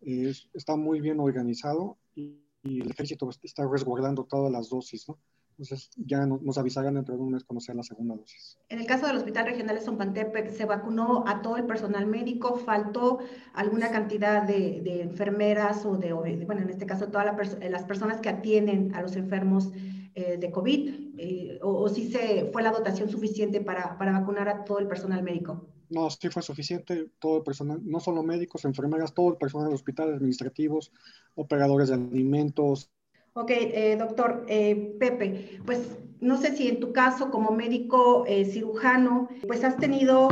está 0.00 0.74
muy 0.74 1.00
bien 1.00 1.20
organizado 1.20 1.98
y, 2.16 2.40
y, 2.64 2.80
el 2.80 2.90
Ejército 2.90 3.30
está 3.44 3.64
resguardando 3.68 4.24
todas 4.24 4.50
las 4.50 4.70
dosis, 4.70 5.08
¿no? 5.08 5.18
Entonces 5.58 5.90
ya 5.96 6.24
nos 6.24 6.56
avisarán 6.56 6.94
dentro 6.94 7.16
de 7.16 7.20
un 7.20 7.32
mes 7.32 7.44
sea 7.58 7.74
la 7.74 7.82
segunda 7.82 8.14
dosis. 8.14 8.58
En 8.68 8.78
el 8.78 8.86
caso 8.86 9.08
del 9.08 9.16
Hospital 9.16 9.46
Regional 9.46 9.74
de 9.74 9.82
Zompantepec, 9.82 10.50
¿se 10.52 10.64
vacunó 10.66 11.24
a 11.26 11.42
todo 11.42 11.56
el 11.56 11.64
personal 11.64 12.06
médico? 12.06 12.56
¿Faltó 12.58 13.18
alguna 13.54 13.90
cantidad 13.90 14.44
de, 14.44 14.80
de 14.82 15.02
enfermeras 15.02 15.84
o 15.84 15.96
de, 15.96 16.12
bueno, 16.12 16.62
en 16.62 16.70
este 16.70 16.86
caso, 16.86 17.08
todas 17.08 17.26
las 17.60 17.84
personas 17.84 18.20
que 18.20 18.28
atienden 18.28 18.94
a 18.94 19.02
los 19.02 19.16
enfermos 19.16 19.72
eh, 20.14 20.36
de 20.38 20.50
COVID? 20.52 21.18
Eh, 21.18 21.58
o, 21.60 21.72
o, 21.72 21.88
si 21.88 22.12
se, 22.12 22.50
fue 22.52 22.62
la 22.62 22.70
dotación 22.70 23.08
suficiente 23.08 23.60
para, 23.60 23.98
para 23.98 24.12
vacunar 24.12 24.48
a 24.48 24.64
todo 24.64 24.78
el 24.78 24.86
personal 24.86 25.24
médico? 25.24 25.66
No, 25.90 26.08
sí 26.10 26.28
fue 26.28 26.42
suficiente, 26.42 27.10
todo 27.18 27.38
el 27.38 27.42
personal, 27.42 27.80
no 27.82 27.98
solo 27.98 28.22
médicos, 28.22 28.64
enfermeras, 28.64 29.12
todo 29.12 29.30
el 29.30 29.38
personal 29.38 29.68
del 29.68 29.74
hospital, 29.74 30.14
administrativos, 30.14 30.92
operadores 31.34 31.88
de 31.88 31.94
alimentos, 31.94 32.90
Ok, 33.40 33.52
eh, 33.52 33.96
doctor 33.96 34.44
eh, 34.48 34.96
Pepe, 34.98 35.60
pues 35.64 35.96
no 36.20 36.38
sé 36.38 36.56
si 36.56 36.66
en 36.66 36.80
tu 36.80 36.92
caso 36.92 37.30
como 37.30 37.52
médico 37.52 38.24
eh, 38.26 38.44
cirujano, 38.44 39.28
pues 39.46 39.62
has 39.62 39.76
tenido 39.76 40.28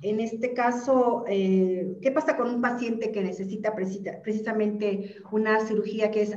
en 0.00 0.20
este 0.20 0.54
caso, 0.54 1.24
¿qué 1.28 2.12
pasa 2.14 2.38
con 2.38 2.48
un 2.48 2.62
paciente 2.62 3.12
que 3.12 3.22
necesita 3.22 3.74
precisamente 3.74 5.16
una 5.30 5.60
cirugía 5.66 6.10
que 6.10 6.22
es, 6.22 6.34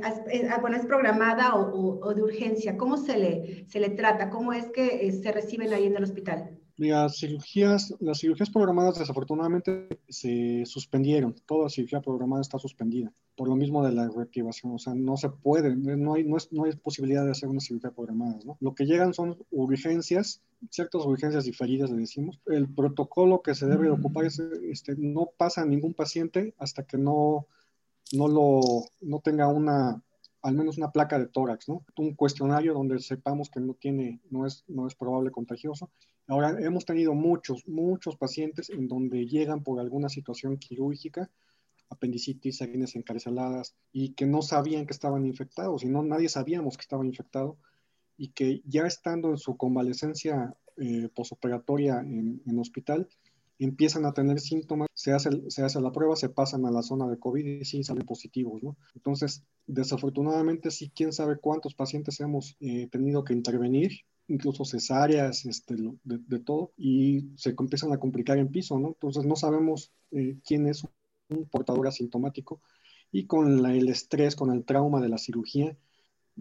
bueno, 0.60 0.76
es 0.76 0.84
programada 0.84 1.54
o, 1.54 2.12
de 2.12 2.22
urgencia? 2.22 2.76
¿Cómo 2.76 2.98
se 2.98 3.16
le, 3.16 3.64
se 3.66 3.80
le 3.80 3.88
trata? 3.88 4.28
¿Cómo 4.28 4.52
es 4.52 4.66
que 4.66 5.10
se 5.10 5.32
reciben 5.32 5.72
ahí 5.72 5.86
en 5.86 5.96
el 5.96 6.04
hospital? 6.04 6.58
Las 6.76 7.18
cirugías, 7.18 7.94
las 8.00 8.18
cirugías 8.18 8.50
programadas 8.50 8.98
desafortunadamente 8.98 10.00
se 10.08 10.64
suspendieron. 10.66 11.34
Toda 11.46 11.68
cirugía 11.68 12.00
programada 12.00 12.42
está 12.42 12.58
suspendida 12.58 13.12
por 13.36 13.48
lo 13.48 13.56
mismo 13.56 13.84
de 13.84 13.92
la 13.92 14.08
reactivación. 14.08 14.74
O 14.74 14.78
sea, 14.78 14.94
no 14.94 15.16
se 15.16 15.28
puede, 15.28 15.74
no 15.74 16.14
hay, 16.14 16.24
no, 16.24 16.36
es, 16.36 16.52
no 16.52 16.64
hay 16.64 16.72
posibilidad 16.76 17.24
de 17.24 17.32
hacer 17.32 17.48
una 17.48 17.60
cirugía 17.60 17.90
programada. 17.90 18.38
¿no? 18.44 18.56
Lo 18.60 18.74
que 18.74 18.86
llegan 18.86 19.14
son 19.14 19.36
urgencias, 19.50 20.40
ciertas 20.70 21.04
urgencias 21.04 21.44
diferidas, 21.44 21.90
le 21.90 21.98
decimos. 21.98 22.40
El 22.46 22.68
protocolo 22.68 23.42
que 23.42 23.54
se 23.54 23.66
debe 23.66 23.90
ocupar 23.90 24.24
es, 24.24 24.38
este, 24.38 24.94
no 24.96 25.30
pasa 25.36 25.62
a 25.62 25.66
ningún 25.66 25.94
paciente 25.94 26.54
hasta 26.58 26.84
que 26.84 26.98
no, 26.98 27.46
no, 28.12 28.28
lo, 28.28 28.60
no 29.00 29.20
tenga 29.20 29.48
una 29.48 30.02
al 30.44 30.54
menos 30.54 30.78
una 30.78 30.92
placa 30.92 31.18
de 31.18 31.26
tórax, 31.26 31.68
¿no? 31.68 31.84
Un 31.96 32.14
cuestionario 32.14 32.74
donde 32.74 33.00
sepamos 33.00 33.50
que 33.50 33.60
no 33.60 33.74
tiene, 33.74 34.20
no 34.30 34.46
es, 34.46 34.64
no 34.68 34.86
es 34.86 34.94
probable 34.94 35.32
contagioso 35.32 35.90
Ahora, 36.26 36.56
hemos 36.58 36.86
tenido 36.86 37.12
muchos, 37.14 37.68
muchos 37.68 38.16
pacientes 38.16 38.70
en 38.70 38.88
donde 38.88 39.26
llegan 39.26 39.62
por 39.62 39.78
alguna 39.78 40.08
situación 40.08 40.56
quirúrgica, 40.56 41.30
apendicitis, 41.90 42.62
hernias 42.62 42.96
encarceladas, 42.96 43.74
y 43.92 44.14
que 44.14 44.26
no 44.26 44.40
sabían 44.40 44.86
que 44.86 44.94
estaban 44.94 45.26
infectados, 45.26 45.84
y 45.84 45.88
no 45.88 46.02
nadie 46.02 46.30
sabíamos 46.30 46.76
que 46.76 46.82
estaban 46.82 47.06
infectados, 47.06 47.58
y 48.16 48.28
que 48.28 48.62
ya 48.64 48.86
estando 48.86 49.30
en 49.30 49.36
su 49.36 49.56
convalecencia 49.58 50.56
eh, 50.78 51.08
posoperatoria 51.14 52.00
en, 52.00 52.58
hospital, 52.58 53.08
empiezan 53.58 54.04
a 54.04 54.12
tener 54.12 54.40
síntomas, 54.40 54.88
se 54.94 55.12
hace, 55.12 55.30
se 55.48 55.62
hace 55.62 55.80
la 55.80 55.92
prueba, 55.92 56.16
se 56.16 56.28
pasan 56.28 56.66
a 56.66 56.70
la 56.70 56.82
zona 56.82 57.08
de 57.08 57.18
COVID 57.18 57.44
y 57.44 57.64
sí 57.64 57.84
salen 57.84 58.06
positivos, 58.06 58.62
¿no? 58.62 58.76
Entonces, 58.94 59.44
desafortunadamente, 59.66 60.70
sí, 60.70 60.90
quién 60.94 61.12
sabe 61.12 61.38
cuántos 61.38 61.74
pacientes 61.74 62.20
hemos 62.20 62.56
eh, 62.60 62.88
tenido 62.90 63.24
que 63.24 63.32
intervenir 63.32 63.92
incluso 64.26 64.64
cesáreas, 64.64 65.44
este, 65.44 65.76
de, 66.02 66.38
todo, 66.40 66.72
y 66.76 67.28
se 67.36 67.50
empiezan 67.50 67.92
a 67.92 67.98
complicar 67.98 68.38
en 68.38 68.50
piso, 68.50 68.78
¿no? 68.78 68.88
Entonces 68.88 69.24
no 69.26 69.36
sabemos 69.36 69.92
eh, 70.12 70.38
quién 70.46 70.66
es 70.66 70.84
un 71.28 71.46
portador 71.46 71.86
asintomático 71.86 72.62
y 73.12 73.26
con 73.26 73.66
el 73.66 73.88
estrés, 73.88 74.34
con 74.34 74.50
el 74.50 74.64
trauma 74.64 75.00
de 75.00 75.08
la 75.08 75.18
cirugía, 75.18 75.76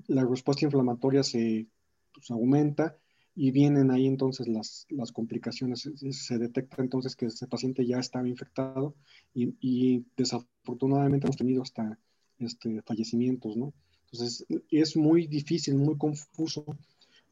la 0.08 0.26
respuesta 0.26 0.66
inflamatoria 0.66 1.24
se 1.24 1.68
pues, 2.14 2.32
aumenta 2.32 2.98
y 3.36 3.52
vienen 3.52 3.92
ahí 3.92 4.06
entonces 4.06 4.48
las, 4.48 4.86
las 4.90 5.12
complicaciones. 5.12 5.90
Se, 6.12 6.38
detecta 6.38 6.82
entonces 6.82 7.16
que 7.16 7.28
ese 7.28 7.48
paciente 7.48 7.86
ya 7.86 8.00
estaba 8.00 8.28
infectado 8.28 8.96
y, 9.34 9.56
y 9.60 10.06
desafortunadamente 10.16 11.28
hemos 11.28 11.38
tenido 11.38 11.64
hasta 11.64 11.98
este, 12.40 12.82
fallecimientos, 12.84 13.58
¿no? 13.58 13.74
Entonces 14.12 14.46
es 14.70 14.96
muy 14.96 15.26
difícil, 15.28 15.76
muy 15.76 15.98
confuso 15.98 16.66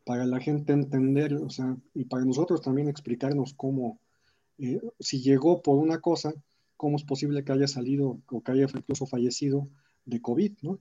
para 0.04 0.26
la 0.26 0.40
gente 0.40 0.74
entender, 0.74 1.36
o 1.36 1.50
sea, 1.50 1.78
y 1.94 2.06
para 2.06 2.26
nosotros 2.26 2.62
también 2.62 2.90
explicarnos 2.90 3.54
cómo, 3.54 4.00
eh, 4.58 4.82
si 5.00 5.22
llegó 5.22 5.62
por 5.62 5.78
una 5.78 6.00
cosa, 6.00 6.34
cómo 6.78 6.98
es 6.98 7.04
posible 7.04 7.44
que 7.44 7.52
haya 7.52 7.68
salido 7.68 8.20
o 8.28 8.42
que 8.42 8.52
haya 8.52 8.66
incluso 8.74 9.06
fallecido 9.06 9.68
de 10.06 10.22
COVID, 10.22 10.54
¿no? 10.64 10.80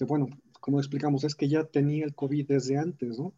O 0.00 0.06
bueno, 0.06 0.28
como 0.60 0.78
explicamos, 0.78 1.24
es 1.24 1.34
que 1.34 1.48
ya 1.48 1.64
tenía 1.64 2.04
el 2.04 2.14
COVID 2.14 2.46
desde 2.46 2.76
antes, 2.76 3.18
¿no? 3.18 3.34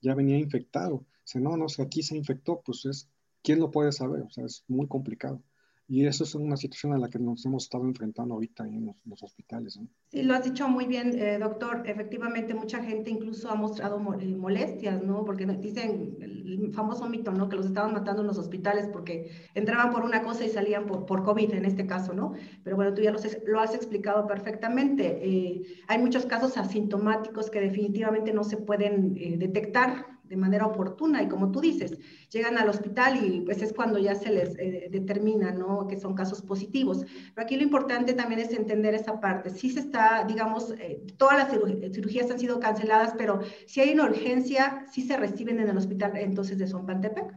Ya 0.00 0.14
venía 0.14 0.38
infectado. 0.38 1.06
Sea, 1.24 1.40
no, 1.40 1.56
no, 1.56 1.68
si 1.68 1.82
aquí 1.82 2.02
se 2.02 2.16
infectó, 2.16 2.62
pues 2.64 2.84
es, 2.86 3.10
¿quién 3.42 3.60
lo 3.60 3.70
puede 3.70 3.92
saber? 3.92 4.22
O 4.22 4.30
sea, 4.30 4.44
es 4.46 4.64
muy 4.68 4.88
complicado. 4.88 5.42
Y 5.90 6.04
eso 6.04 6.24
es 6.24 6.34
una 6.34 6.58
situación 6.58 6.92
a 6.92 6.98
la 6.98 7.08
que 7.08 7.18
nos 7.18 7.46
hemos 7.46 7.64
estado 7.64 7.84
enfrentando 7.84 8.34
ahorita 8.34 8.64
en 8.66 8.94
los, 9.06 9.22
hospitales. 9.22 9.80
Sí, 10.10 10.22
lo 10.22 10.34
has 10.34 10.44
dicho 10.44 10.68
muy 10.68 10.84
bien, 10.84 11.18
eh, 11.18 11.38
doctor. 11.38 11.82
Efectivamente, 11.86 12.52
mucha 12.52 12.84
gente 12.84 13.10
incluso 13.10 13.50
ha 13.50 13.54
mostrado 13.54 13.96
eh, 14.20 14.36
molestias, 14.36 15.02
¿no? 15.02 15.24
Porque 15.24 15.46
dicen 15.46 16.18
el 16.20 16.72
famoso 16.74 17.08
mito, 17.08 17.32
¿no? 17.32 17.48
Que 17.48 17.56
los 17.56 17.64
estaban 17.64 17.94
matando 17.94 18.20
en 18.20 18.28
los 18.28 18.36
hospitales 18.36 18.86
porque 18.92 19.30
entraban 19.54 19.90
por 19.90 20.04
una 20.04 20.22
cosa 20.22 20.44
y 20.44 20.50
salían 20.50 20.84
por, 20.84 21.06
por 21.06 21.24
COVID 21.24 21.54
en 21.54 21.64
este 21.64 21.86
caso, 21.86 22.12
¿no? 22.12 22.34
Pero 22.62 22.76
bueno, 22.76 22.92
tú 22.92 23.00
ya 23.00 23.10
lo, 23.10 23.18
lo 23.46 23.60
has 23.60 23.74
explicado 23.74 24.26
perfectamente. 24.26 25.20
Eh, 25.22 25.62
hay 25.88 25.98
muchos 25.98 26.26
casos 26.26 26.58
asintomáticos 26.58 27.48
que 27.48 27.62
definitivamente 27.62 28.34
no 28.34 28.44
se 28.44 28.58
pueden 28.58 29.14
detectar 29.38 30.17
de 30.28 30.36
manera 30.36 30.66
oportuna 30.66 31.22
y 31.22 31.28
como 31.28 31.50
tú 31.50 31.60
dices, 31.60 31.98
llegan 32.30 32.58
al 32.58 32.68
hospital 32.68 33.24
y 33.24 33.40
pues 33.40 33.62
es 33.62 33.72
cuando 33.72 33.98
ya 33.98 34.14
se 34.14 34.30
les 34.30 34.58
eh, 34.58 34.88
determina, 34.90 35.52
¿no? 35.52 35.86
Que 35.86 35.98
son 35.98 36.14
casos 36.14 36.42
positivos. 36.42 37.04
Pero 37.34 37.44
aquí 37.44 37.56
lo 37.56 37.62
importante 37.62 38.12
también 38.12 38.40
es 38.40 38.52
entender 38.52 38.94
esa 38.94 39.20
parte. 39.20 39.50
Sí 39.50 39.70
se 39.70 39.80
está, 39.80 40.24
digamos, 40.26 40.72
eh, 40.78 41.02
todas 41.16 41.38
las 41.38 41.50
cirugías 41.94 42.30
han 42.30 42.38
sido 42.38 42.60
canceladas, 42.60 43.14
pero 43.16 43.40
si 43.66 43.80
hay 43.80 43.92
una 43.94 44.04
urgencia, 44.04 44.84
sí 44.92 45.02
se 45.02 45.16
reciben 45.16 45.60
en 45.60 45.68
el 45.68 45.76
hospital 45.76 46.12
entonces 46.16 46.58
de 46.58 46.66
Pantepec. 46.66 47.34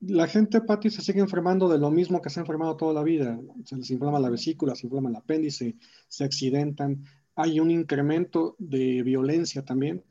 La 0.00 0.26
gente, 0.26 0.60
Pati, 0.60 0.90
se 0.90 1.00
sigue 1.00 1.20
enfermando 1.20 1.68
de 1.68 1.78
lo 1.78 1.90
mismo 1.90 2.20
que 2.20 2.28
se 2.28 2.38
ha 2.38 2.42
enfermado 2.42 2.76
toda 2.76 2.92
la 2.92 3.02
vida. 3.02 3.40
Se 3.64 3.76
les 3.76 3.90
inflama 3.90 4.20
la 4.20 4.28
vesícula, 4.28 4.74
se 4.74 4.86
inflama 4.86 5.08
el 5.08 5.16
apéndice, 5.16 5.76
se 6.06 6.24
accidentan. 6.24 7.02
Hay 7.34 7.60
un 7.60 7.70
incremento 7.70 8.56
de 8.58 9.02
violencia 9.02 9.64
también 9.64 10.04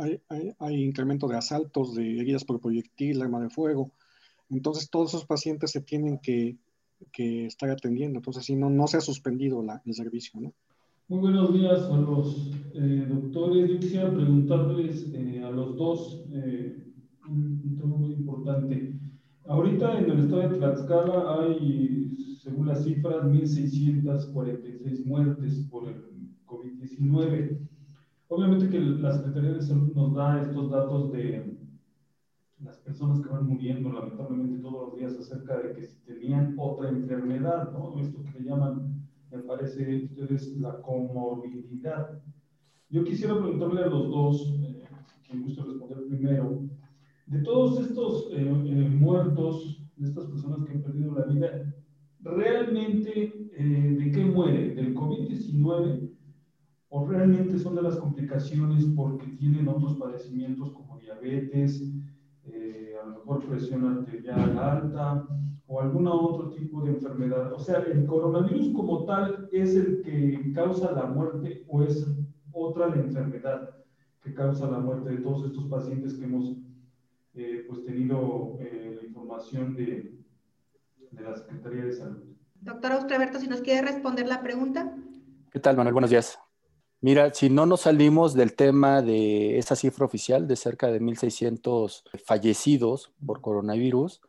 hay, 0.00 0.84
incremento 0.84 1.28
de 1.28 1.36
asaltos, 1.36 1.94
de 1.94 2.20
heridas 2.20 2.44
por 2.44 2.60
proyectil, 2.60 3.22
arma 3.22 3.40
de 3.40 3.50
fuego. 3.50 3.90
Entonces, 4.48 4.90
todos 4.90 5.10
esos 5.10 5.26
pacientes 5.26 5.70
se 5.70 5.80
tienen 5.80 6.18
que, 6.18 6.56
que 7.12 7.46
estar 7.46 7.70
atendiendo. 7.70 8.18
Entonces, 8.18 8.44
si 8.44 8.56
no, 8.56 8.70
no 8.70 8.86
se 8.86 8.96
ha 8.96 9.00
suspendido 9.00 9.62
la, 9.62 9.82
el 9.84 9.94
servicio. 9.94 10.40
¿no? 10.40 10.52
Muy 11.10 11.18
buenos 11.20 11.52
días 11.52 11.82
a 11.90 11.96
los 11.96 12.52
eh, 12.72 13.06
doctores. 13.08 13.68
Yo 13.68 13.80
quisiera 13.80 14.14
preguntarles 14.14 15.10
eh, 15.12 15.42
a 15.44 15.50
los 15.50 15.76
dos 15.76 16.24
eh, 16.32 16.86
un, 17.28 17.76
tema 17.76 17.96
muy 17.96 18.12
importante. 18.12 18.94
Ahorita 19.46 19.98
en 19.98 20.10
el 20.10 20.20
estado 20.20 20.48
de 20.48 20.56
Tlaxcala 20.56 21.40
hay, 21.40 22.38
según 22.40 22.68
las 22.68 22.84
cifras, 22.84 23.24
1.646 23.24 25.04
muertes 25.04 25.66
por 25.68 25.88
el 25.88 25.96
COVID-19. 26.46 27.58
Obviamente 28.32 28.68
que 28.68 28.78
la 28.78 29.12
Secretaría 29.12 29.54
de 29.54 29.62
Salud 29.62 29.92
nos 29.92 30.14
da 30.14 30.40
estos 30.40 30.70
datos 30.70 31.10
de, 31.10 31.58
las 32.60 32.78
personas 32.78 33.20
que 33.20 33.28
van 33.28 33.46
muriendo 33.46 33.90
lamentablemente 33.90 34.62
todos 34.62 34.88
los 34.88 34.96
días 34.96 35.18
acerca 35.18 35.58
de 35.58 35.72
que 35.72 35.84
si 35.84 35.98
tenían 36.04 36.54
otra 36.56 36.90
enfermedad, 36.90 37.72
¿no? 37.72 37.98
Esto 37.98 38.22
que 38.22 38.38
le 38.38 38.48
llaman, 38.48 39.02
me 39.32 39.38
parece 39.38 40.04
ustedes, 40.04 40.56
la 40.58 40.80
comorbilidad. 40.80 42.22
Yo 42.88 43.02
quisiera 43.02 43.36
preguntarle 43.36 43.82
a 43.82 43.86
los 43.86 44.08
dos, 44.10 44.54
eh, 44.62 44.84
quien 45.26 45.42
gusta 45.42 45.64
responder 45.64 46.06
primero, 46.06 46.62
de 47.26 47.38
todos 47.40 47.80
estos 47.80 48.28
eh, 48.30 48.42
eh, 48.42 48.88
muertos, 48.90 49.84
de 49.96 50.06
estas 50.06 50.26
personas 50.26 50.64
que 50.68 50.74
han 50.74 50.82
perdido 50.82 51.14
la 51.14 51.24
vida, 51.24 51.74
¿realmente 52.20 53.50
eh, 53.56 53.96
de 53.98 54.12
qué 54.12 54.24
muere? 54.24 54.76
¿Del 54.76 54.94
COVID-19? 54.94 56.19
¿O 56.90 57.06
realmente 57.06 57.58
son 57.58 57.76
de 57.76 57.82
las 57.82 57.96
complicaciones 57.96 58.84
porque 58.96 59.26
tienen 59.38 59.68
otros 59.68 59.96
padecimientos 59.96 60.72
como 60.72 60.98
diabetes, 60.98 61.82
a 63.00 63.06
lo 63.06 63.12
mejor 63.14 63.44
presión 63.46 63.84
arterial 63.86 64.58
alta 64.58 65.26
o 65.66 65.80
algún 65.80 66.06
otro 66.08 66.50
tipo 66.50 66.82
de 66.82 66.90
enfermedad? 66.90 67.52
O 67.52 67.58
sea, 67.58 67.78
¿el 67.78 68.04
coronavirus 68.06 68.72
como 68.74 69.04
tal 69.04 69.48
es 69.52 69.74
el 69.76 70.02
que 70.02 70.52
causa 70.52 70.92
la 70.92 71.06
muerte 71.06 71.64
o 71.68 71.82
es 71.82 72.06
otra 72.52 72.88
la 72.88 72.96
enfermedad 72.96 73.70
que 74.22 74.34
causa 74.34 74.70
la 74.70 74.78
muerte 74.78 75.10
de 75.10 75.18
todos 75.18 75.46
estos 75.46 75.66
pacientes 75.66 76.14
que 76.14 76.24
hemos 76.24 76.56
eh, 77.34 77.64
pues 77.68 77.84
tenido 77.84 78.58
eh, 78.60 78.98
la 79.00 79.06
información 79.06 79.74
de, 79.74 80.18
de, 81.10 81.22
la 81.22 81.36
Secretaría 81.36 81.84
de 81.84 81.92
Salud. 81.92 82.24
Doctora 82.60 82.96
Austreberto, 82.96 83.38
si 83.38 83.48
nos 83.48 83.62
quiere 83.62 83.82
responder 83.86 84.26
la 84.26 84.42
pregunta. 84.42 84.94
¿Qué 85.50 85.60
tal, 85.60 85.76
Manuel? 85.76 85.94
Buenos 85.94 86.10
días. 86.10 86.38
Mira, 87.02 87.32
si 87.32 87.48
no 87.48 87.64
nos 87.64 87.82
salimos 87.82 88.34
del 88.34 88.54
tema 88.54 89.00
de 89.00 89.58
esa 89.58 89.74
cifra 89.74 90.04
oficial 90.04 90.46
de 90.46 90.56
cerca 90.56 90.88
de 90.88 91.00
1.600 91.00 92.02
fallecidos 92.24 93.10
por 93.24 93.40
coronavirus, 93.40 94.20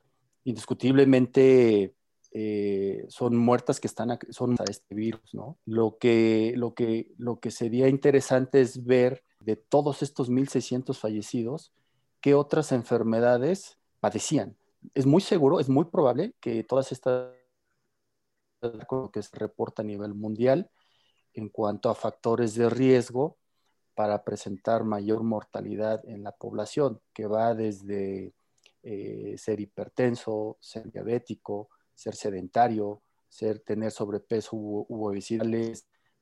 indiscutiblemente 0.46 1.94
eh, 2.32 3.06
son 3.10 3.36
muertas 3.36 3.82
que 3.82 3.88
están 3.88 4.12
a, 4.12 4.20
son 4.30 4.56
a 4.58 4.64
este 4.70 4.96
virus, 4.96 5.34
¿no? 5.34 5.58
Lo 5.66 5.98
que, 5.98 6.54
lo, 6.56 6.74
que, 6.74 7.12
lo 7.18 7.42
que 7.42 7.52
sería 7.52 7.90
interesante 7.90 8.62
es 8.62 8.86
ver 8.86 9.22
de 9.42 9.58
todos 9.58 10.02
estos 10.02 10.32
1.600 10.32 10.98
fallecidos, 10.98 11.74
qué 12.22 12.36
otras 12.36 12.72
enfermedades 12.72 13.80
padecían. 14.00 14.56
Es 14.94 15.06
muy 15.06 15.22
seguro, 15.22 15.60
es 15.60 15.68
muy 15.68 15.86
probable 15.86 16.36
que 16.40 16.64
todas 16.64 16.94
estas 16.94 17.34
que 19.12 19.24
se 19.24 19.36
reporta 19.38 19.82
a 19.82 19.86
nivel 19.86 20.14
mundial 20.14 20.70
en 21.34 21.50
cuanto 21.50 21.90
a 21.90 21.96
factores 21.96 22.56
de 22.56 22.70
riesgo 22.70 23.38
para 23.94 24.24
presentar 24.24 24.84
mayor 24.84 25.24
mortalidad 25.24 26.08
en 26.08 26.24
la 26.24 26.32
población, 26.32 27.02
que 27.14 27.28
va 27.28 27.54
desde 27.54 28.34
eh, 28.84 29.36
ser 29.38 29.60
hipertenso, 29.60 30.58
ser 30.60 30.92
diabético, 30.92 31.70
ser 31.94 32.16
sedentario, 32.16 33.02
ser, 33.28 33.60
tener 33.60 33.92
sobrepeso 33.92 34.56
u, 34.56 34.86
u 34.90 35.08
obesidad, 35.08 35.46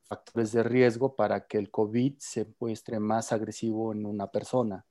factores 0.03 0.51
de 0.51 0.63
riesgo 0.63 1.15
para 1.15 1.45
que 1.45 1.57
el 1.57 1.69
COVID 1.69 2.15
se 2.17 2.47
muestre 2.59 2.99
más 2.99 3.31
agresivo 3.31 3.93
en 3.93 4.05
una 4.05 4.31
persona. 4.31 4.85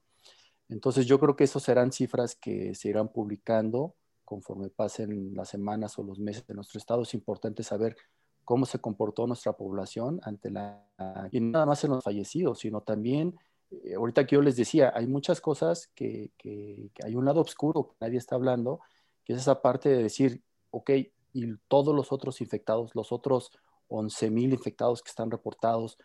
Entonces 0.69 1.07
yo 1.07 1.19
creo 1.19 1.35
que 1.35 1.45
esas 1.45 1.63
serán 1.63 1.93
cifras 1.93 2.37
que 2.37 2.75
se 2.75 2.89
irán 2.89 3.09
publicando 3.09 3.97
conforme 4.25 4.69
pasen 4.69 5.35
las 5.35 5.49
semanas 5.49 5.99
o 5.99 6.03
los 6.03 6.19
meses 6.19 6.47
de 6.47 6.55
nuestro 6.55 6.79
estado. 6.79 7.03
Es 7.03 7.15
importante 7.15 7.63
saber 7.63 7.97
cómo 8.49 8.65
se 8.65 8.79
comportó 8.79 9.27
nuestra 9.27 9.53
población 9.53 10.21
ante 10.23 10.51
la... 10.51 10.83
Y 11.31 11.39
nada 11.39 11.67
más 11.67 11.85
en 11.85 11.91
los 11.91 12.03
fallecidos, 12.03 12.61
sino 12.61 12.81
también, 12.81 13.39
eh, 13.71 13.95
ahorita 13.95 14.27
que 14.27 14.37
yo 14.37 14.41
les 14.41 14.57
decía, 14.57 14.91
hay 14.97 15.07
muchas 15.07 15.43
cosas 15.43 15.89
que, 15.95 16.31
que, 16.39 16.91
que, 16.95 17.07
hay 17.07 17.15
un 17.15 17.27
lado 17.27 17.43
oscuro 17.43 17.89
que 17.89 17.97
nadie 18.01 18.17
está 18.17 18.37
hablando, 18.37 18.81
que 19.23 19.35
es 19.35 19.41
esa 19.41 19.61
parte 19.61 19.91
de 19.91 20.03
decir, 20.03 20.43
ok, 20.71 20.91
y 21.35 21.57
todos 21.69 21.95
los 21.95 22.11
otros 22.11 22.41
infectados, 22.41 22.95
los 22.95 23.13
otros 23.13 23.51
11.000 23.91 24.55
infectados 24.55 25.03
que 25.03 25.11
están 25.11 25.31
reportados, 25.31 25.99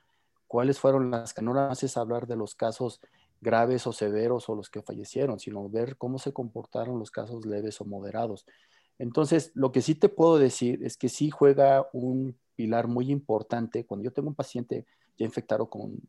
cuáles 0.46 0.82
fueron 0.82 1.12
las 1.12 1.34
que 1.34 1.42
no 1.42 1.54
nada 1.54 1.70
más 1.70 1.82
es 1.84 1.96
hablar 1.96 2.28
de 2.28 2.36
los 2.36 2.56
casos 2.56 3.00
graves 3.40 3.88
o 3.88 3.94
severos 3.94 4.50
o 4.50 4.56
los 4.56 4.70
que 4.70 4.82
fallecieron, 4.82 5.40
sino 5.40 5.70
ver 5.70 5.96
cómo 5.96 6.20
se 6.20 6.34
comportaron 6.34 7.00
los 7.00 7.10
casos 7.10 7.46
leves 7.46 7.80
o 7.80 7.86
moderados. 7.86 8.46
Entonces, 9.00 9.52
lo 9.56 9.72
que 9.72 9.82
sí 9.82 9.96
te 9.96 10.10
puedo 10.10 10.38
decir 10.38 10.84
es 10.84 10.98
que 10.98 11.10
sí 11.10 11.30
juega 11.30 11.88
un 11.94 12.38
pilar 12.56 12.88
muy 12.88 13.12
importante 13.12 13.86
cuando 13.86 14.04
yo 14.04 14.14
tengo 14.14 14.30
un 14.30 14.36
paciente 14.36 14.86
ya 15.18 15.26
infectado 15.26 15.70
con, 15.70 16.02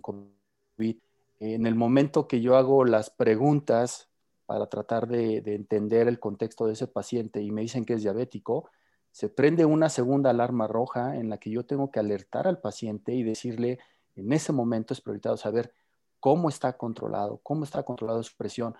COVID. 0.00 0.96
En 1.40 1.66
el 1.66 1.74
momento 1.74 2.28
que 2.28 2.40
yo 2.40 2.56
hago 2.56 2.84
las 2.84 3.10
preguntas 3.10 4.08
para 4.46 4.66
tratar 4.66 5.08
de, 5.08 5.40
de 5.40 5.54
entender 5.54 6.08
el 6.08 6.20
contexto 6.20 6.66
de 6.66 6.74
ese 6.74 6.86
paciente 6.86 7.42
y 7.42 7.50
me 7.50 7.62
dicen 7.62 7.84
que 7.84 7.94
es 7.94 8.02
diabético, 8.02 8.70
se 9.10 9.28
prende 9.28 9.64
una 9.64 9.88
segunda 9.88 10.30
alarma 10.30 10.66
roja 10.66 11.16
en 11.16 11.28
la 11.28 11.38
que 11.38 11.50
yo 11.50 11.64
tengo 11.64 11.90
que 11.90 12.00
alertar 12.00 12.48
al 12.48 12.60
paciente 12.60 13.14
y 13.14 13.22
decirle, 13.22 13.78
en 14.16 14.32
ese 14.32 14.52
momento 14.52 14.94
es 14.94 15.00
prioritario 15.00 15.36
saber 15.36 15.72
cómo 16.18 16.48
está 16.48 16.76
controlado, 16.76 17.40
cómo 17.42 17.64
está 17.64 17.82
controlado 17.82 18.22
su 18.22 18.36
presión, 18.36 18.74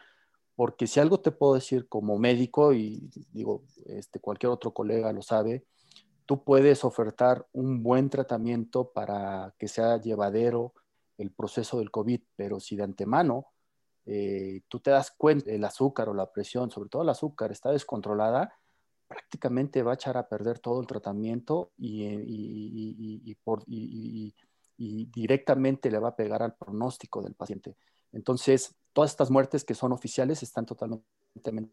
porque 0.55 0.87
si 0.87 1.01
algo 1.01 1.21
te 1.21 1.33
puedo 1.33 1.55
decir 1.55 1.89
como 1.89 2.19
médico, 2.19 2.73
y 2.73 3.11
digo, 3.33 3.65
este, 3.87 4.21
cualquier 4.21 4.51
otro 4.51 4.73
colega 4.73 5.13
lo 5.13 5.23
sabe, 5.23 5.65
tú 6.27 6.45
puedes 6.45 6.85
ofertar 6.85 7.47
un 7.53 7.83
buen 7.83 8.11
tratamiento 8.11 8.91
para 8.93 9.55
que 9.59 9.69
sea 9.69 10.01
llevadero 10.01 10.75
el 11.19 11.31
proceso 11.31 11.79
del 11.79 11.91
COVID, 11.91 12.21
pero 12.37 12.61
si 12.61 12.77
de 12.77 12.85
antemano 12.85 13.47
eh, 14.07 14.63
tú 14.69 14.81
te 14.81 14.91
das 14.91 15.11
cuenta 15.11 15.51
el 15.51 15.65
azúcar 15.65 16.09
o 16.09 16.15
la 16.15 16.33
presión, 16.33 16.71
sobre 16.71 16.89
todo 16.89 17.03
el 17.03 17.09
azúcar, 17.09 17.53
está 17.53 17.71
descontrolada, 17.71 18.59
prácticamente 19.07 19.83
va 19.83 19.93
a 19.93 19.95
echar 19.95 20.17
a 20.17 20.29
perder 20.29 20.59
todo 20.59 20.81
el 20.81 20.87
tratamiento 20.87 21.73
y, 21.77 22.09
directamente 25.13 25.91
le 25.91 25.99
va 25.99 26.09
a 26.09 26.17
pegar 26.17 26.43
al 26.43 26.55
pronóstico 26.57 27.23
del 27.23 27.35
paciente. 27.35 27.77
Entonces, 28.13 28.75
todas 28.93 29.11
estas 29.11 29.31
muertes 29.31 29.65
que 29.65 29.75
son 29.75 29.93
oficiales 29.93 30.43
están 30.43 30.67
totalmente 30.67 31.05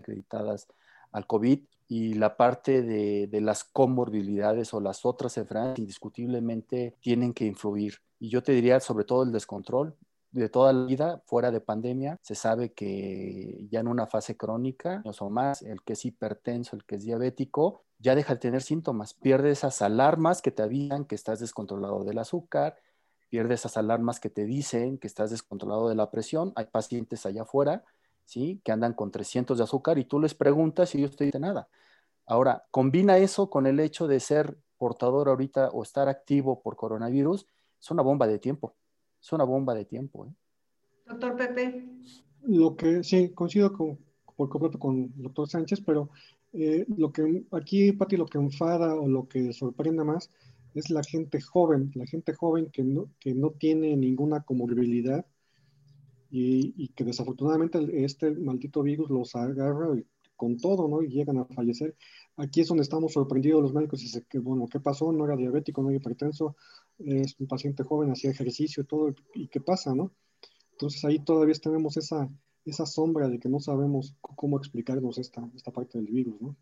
acreditadas 0.02 0.68
al 1.12 1.26
COVID 1.28 1.60
y 1.88 2.14
la 2.14 2.38
parte 2.38 2.82
de, 2.82 3.42
las 3.42 3.64
comorbilidades 3.64 4.74
o 4.74 4.80
las 4.80 5.06
otras 5.06 5.38
enfermedades 5.38 5.80
indiscutiblemente 5.80 6.96
tienen 7.02 7.34
que 7.34 7.46
influir. 7.46 7.96
Y 8.20 8.30
yo 8.30 8.44
te 8.44 8.52
diría 8.52 8.80
sobre 8.80 9.06
todo 9.06 9.24
el 9.24 9.32
descontrol 9.32 9.96
de 10.32 10.50
toda 10.50 10.72
la 10.72 10.86
vida 10.86 11.24
fuera 11.26 11.50
de 11.50 11.62
pandemia. 11.62 12.18
Se 12.22 12.36
sabe 12.36 12.74
que 12.74 13.68
ya 13.72 13.80
en 13.80 13.88
una 13.88 14.06
fase 14.06 14.38
crónica 14.38 15.02
o 15.04 15.30
más, 15.30 15.64
el 15.64 15.82
que 15.82 15.94
es 15.94 16.06
hipertenso, 16.06 16.76
el 16.76 16.86
que 16.86 16.96
es 16.96 17.04
diabético, 17.04 17.84
ya 17.98 18.16
deja 18.16 18.36
de 18.36 18.40
tener 18.40 18.62
síntomas, 18.62 19.14
pierde 19.14 19.52
esas 19.52 19.82
alarmas 19.82 20.42
que 20.42 20.52
te 20.52 20.64
avisan 20.64 21.06
que 21.06 21.16
estás 21.16 21.40
descontrolado 21.40 22.04
del 22.04 22.20
azúcar, 22.20 22.78
pierde 23.30 23.54
esas 23.54 23.78
alarmas 23.78 24.20
que 24.20 24.30
te 24.30 24.46
dicen 24.46 24.98
que 24.98 25.08
estás 25.08 25.30
descontrolado 25.32 25.88
de 25.88 25.96
la 25.96 26.12
presión. 26.12 26.52
Hay 26.56 26.66
pacientes 26.66 27.26
allá 27.26 27.44
afuera, 27.44 27.84
¿sí? 28.26 28.60
Que 28.64 28.72
andan 28.72 28.94
con 28.94 29.12
300 29.12 29.58
de 29.58 29.64
azúcar 29.64 29.98
y 29.98 30.06
tú 30.06 30.20
les 30.20 30.34
preguntas 30.34 30.94
y 30.94 31.00
ellos 31.00 31.16
te 31.16 31.26
dicen 31.26 31.42
nada. 31.42 31.70
Ahora, 32.26 32.66
combina 32.72 33.18
eso 33.18 33.50
con 33.50 33.66
el 33.68 33.80
hecho 33.80 34.08
de 34.08 34.20
ser 34.20 34.58
portador 34.78 35.30
ahorita 35.30 35.70
o 35.70 35.84
estar 35.84 36.08
activo 36.10 36.62
por 36.62 36.76
coronavirus, 36.76 37.46
es 37.80 37.92
una 37.92 38.02
bomba 38.02 38.28
de 38.28 38.40
tiempo. 38.40 38.76
Es 39.22 39.32
una 39.32 39.44
bomba 39.44 39.74
de 39.74 39.86
tiempo. 39.86 40.26
¿eh? 40.26 40.34
Doctor 41.08 41.36
Pepe. 41.36 41.86
Lo 42.44 42.76
que 42.76 43.04
sí, 43.04 43.30
coincido 43.30 43.74
con, 43.74 44.00
por 44.36 44.50
completo 44.50 44.80
con 44.80 45.12
el 45.18 45.24
doctor 45.24 45.50
Sánchez, 45.50 45.82
pero 45.86 46.10
eh, 46.54 46.86
lo 46.98 47.12
que 47.12 47.44
aquí, 47.52 47.92
Pati, 47.92 48.16
lo 48.16 48.26
que 48.26 48.38
enfada 48.38 48.96
o 48.96 49.08
lo 49.08 49.28
que 49.28 49.52
sorprende 49.52 50.04
más 50.04 50.32
es 50.80 50.90
la 50.90 51.04
gente 51.04 51.42
joven, 51.42 51.92
la 51.96 52.06
gente 52.06 52.34
joven 52.34 52.70
que 52.72 52.84
no, 52.84 53.10
que 53.20 53.34
no 53.34 53.52
tiene 53.52 53.96
ninguna 53.96 54.42
comorbilidad 54.42 55.26
y, 56.32 56.74
y, 56.78 56.90
que 56.90 57.04
desafortunadamente 57.04 57.80
este 58.04 58.32
maldito 58.32 58.84
virus 58.84 59.10
los 59.10 59.36
agarra 59.36 59.96
con 60.40 60.58
todo, 60.58 60.88
¿no? 60.88 61.02
Y 61.02 61.10
llegan 61.10 61.38
a 61.38 61.46
fallecer. 61.46 61.96
Aquí 62.38 62.62
es 62.62 62.68
donde 62.68 62.84
estamos 62.84 63.14
sorprendidos 63.14 63.62
los 63.62 63.74
médicos 63.74 64.02
y 64.02 64.06
dice 64.06 64.26
que, 64.30 64.40
bueno, 64.40 64.68
¿qué 64.72 64.80
pasó? 64.80 65.12
No 65.12 65.26
era 65.26 65.36
diabético, 65.36 65.82
no 65.82 65.90
era 65.90 65.98
hipertenso, 65.98 66.56
es 67.00 67.36
un 67.40 67.48
paciente 67.48 67.84
joven, 67.84 68.12
hacía 68.12 68.32
ejercicio, 68.32 68.86
todo, 68.86 69.14
¿y 69.34 69.48
qué 69.48 69.60
pasa, 69.60 69.94
no? 69.94 70.12
Entonces 70.72 71.04
ahí 71.04 71.20
todavía 71.20 71.56
tenemos 71.56 71.98
esa, 71.98 72.30
esa 72.66 72.86
sombra 72.86 73.28
de 73.28 73.38
que 73.38 73.50
no 73.50 73.60
sabemos 73.60 74.16
cómo 74.22 74.58
explicarnos 74.58 75.18
esta, 75.18 75.46
esta 75.54 75.72
parte 75.72 75.98
del 75.98 76.08
virus, 76.08 76.40
¿no? 76.42 76.56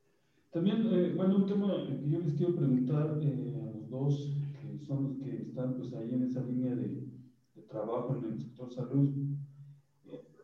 También, 0.52 0.88
eh, 0.92 1.14
bueno, 1.16 1.38
un 1.38 1.46
tema 1.46 1.86
que 1.86 2.10
yo 2.10 2.20
les 2.20 2.34
quiero 2.34 2.56
preguntar 2.56 3.20
eh, 3.22 3.77
dos, 3.90 4.34
que 4.62 4.78
son 4.80 5.04
los 5.04 5.18
que 5.18 5.42
están 5.42 5.76
pues 5.76 5.94
ahí 5.94 6.14
en 6.14 6.24
esa 6.24 6.42
línea 6.44 6.76
de, 6.76 7.08
de 7.56 7.62
trabajo 7.64 8.16
en 8.16 8.34
el 8.34 8.40
sector 8.40 8.72
salud. 8.72 9.10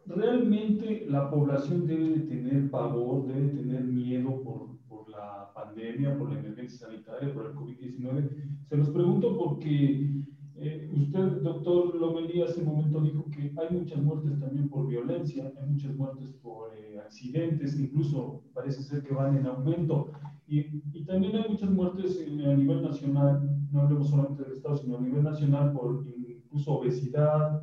¿Realmente 0.06 1.06
la 1.08 1.30
población 1.30 1.86
debe 1.88 2.10
de 2.10 2.20
tener 2.22 2.70
pavor, 2.70 3.26
debe 3.26 3.48
de 3.48 3.64
tener 3.64 3.84
miedo 3.86 4.44
por, 4.44 4.78
por 4.88 5.10
la 5.10 5.52
pandemia, 5.54 6.18
por 6.18 6.32
la 6.32 6.40
emergencia 6.40 6.88
sanitaria, 6.88 7.34
por 7.34 7.46
el 7.46 7.54
COVID-19? 7.54 8.66
Se 8.68 8.78
los 8.78 8.90
pregunto 8.90 9.38
porque 9.38 10.26
Eh, 10.66 10.90
usted, 10.94 11.42
doctor 11.42 11.94
Lomelí, 11.94 12.42
hace 12.42 12.62
un 12.62 12.68
momento 12.68 13.02
dijo 13.02 13.30
que 13.30 13.54
hay 13.58 13.78
muchas 13.78 14.02
muertes 14.02 14.40
también 14.40 14.70
por 14.70 14.88
violencia, 14.88 15.52
hay 15.60 15.70
muchas 15.70 15.94
muertes 15.94 16.30
por 16.42 16.74
eh, 16.78 16.98
accidentes, 17.00 17.78
incluso 17.78 18.44
parece 18.54 18.82
ser 18.82 19.04
que 19.04 19.14
van 19.14 19.38
en 19.38 19.46
aumento. 19.46 20.12
Y, 20.48 20.82
y 20.94 21.04
también 21.04 21.36
hay 21.36 21.50
muchas 21.50 21.70
muertes 21.70 22.18
a 22.26 22.54
nivel 22.56 22.82
nacional, 22.82 23.42
no 23.72 23.82
hablemos 23.82 24.10
solamente 24.10 24.44
del 24.44 24.54
Estado, 24.54 24.78
sino 24.78 24.98
a 24.98 25.02
nivel 25.02 25.24
nacional 25.24 25.74
por 25.74 26.06
incluso 26.08 26.76
obesidad, 26.76 27.62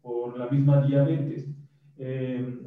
por 0.00 0.38
la 0.38 0.48
misma 0.48 0.86
diabetes. 0.86 1.50
Eh, 1.98 2.62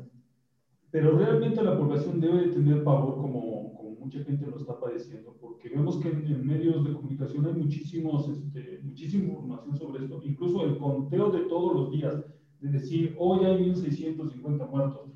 pero 0.92 1.18
realmente 1.18 1.64
la 1.64 1.76
población 1.76 2.20
debe 2.20 2.48
de 2.48 2.54
tener 2.54 2.84
pavor 2.84 3.16
como 3.16 3.71
mucha 4.02 4.24
gente 4.24 4.46
lo 4.48 4.58
está 4.58 4.80
padeciendo, 4.80 5.36
porque 5.40 5.70
vemos 5.70 5.98
que 5.98 6.10
en, 6.10 6.46
medios 6.46 6.84
de 6.84 6.94
comunicación 6.94 7.46
hay 7.46 7.54
muchísimos, 7.54 8.28
este, 8.30 8.80
muchísima 8.84 9.26
información 9.26 9.78
sobre 9.78 10.04
esto, 10.04 10.22
incluso 10.24 10.66
el 10.66 10.78
conteo 10.78 11.32
de 11.32 11.42
todos 11.42 11.76
los 11.76 11.92
días, 11.92 12.24
de 12.60 12.70
decir, 12.70 13.16
hoy 13.20 13.46
hay 13.46 13.72
1.650 13.72 14.70
muertos, 14.70 15.12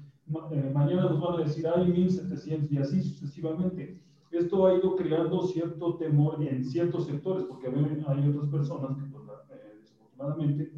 eh, 0.52 0.72
mañana 0.74 1.10
nos 1.10 1.20
van 1.20 1.42
a 1.42 1.44
decir, 1.44 1.68
hay 1.68 1.88
1.700 1.92 2.72
y 2.72 2.78
así 2.78 3.02
sucesivamente. 3.02 4.02
Esto 4.32 4.66
ha 4.66 4.76
ido 4.76 4.96
creando 4.96 5.42
cierto 5.44 5.96
temor 5.96 6.42
en 6.44 6.64
ciertos 6.64 7.06
sectores, 7.06 7.46
porque 7.46 7.68
hay 7.68 8.30
otras 8.30 8.48
personas 8.50 8.98
que, 8.98 9.06
pues, 9.06 9.24
eh, 9.52 9.78
desafortunadamente 9.82 10.72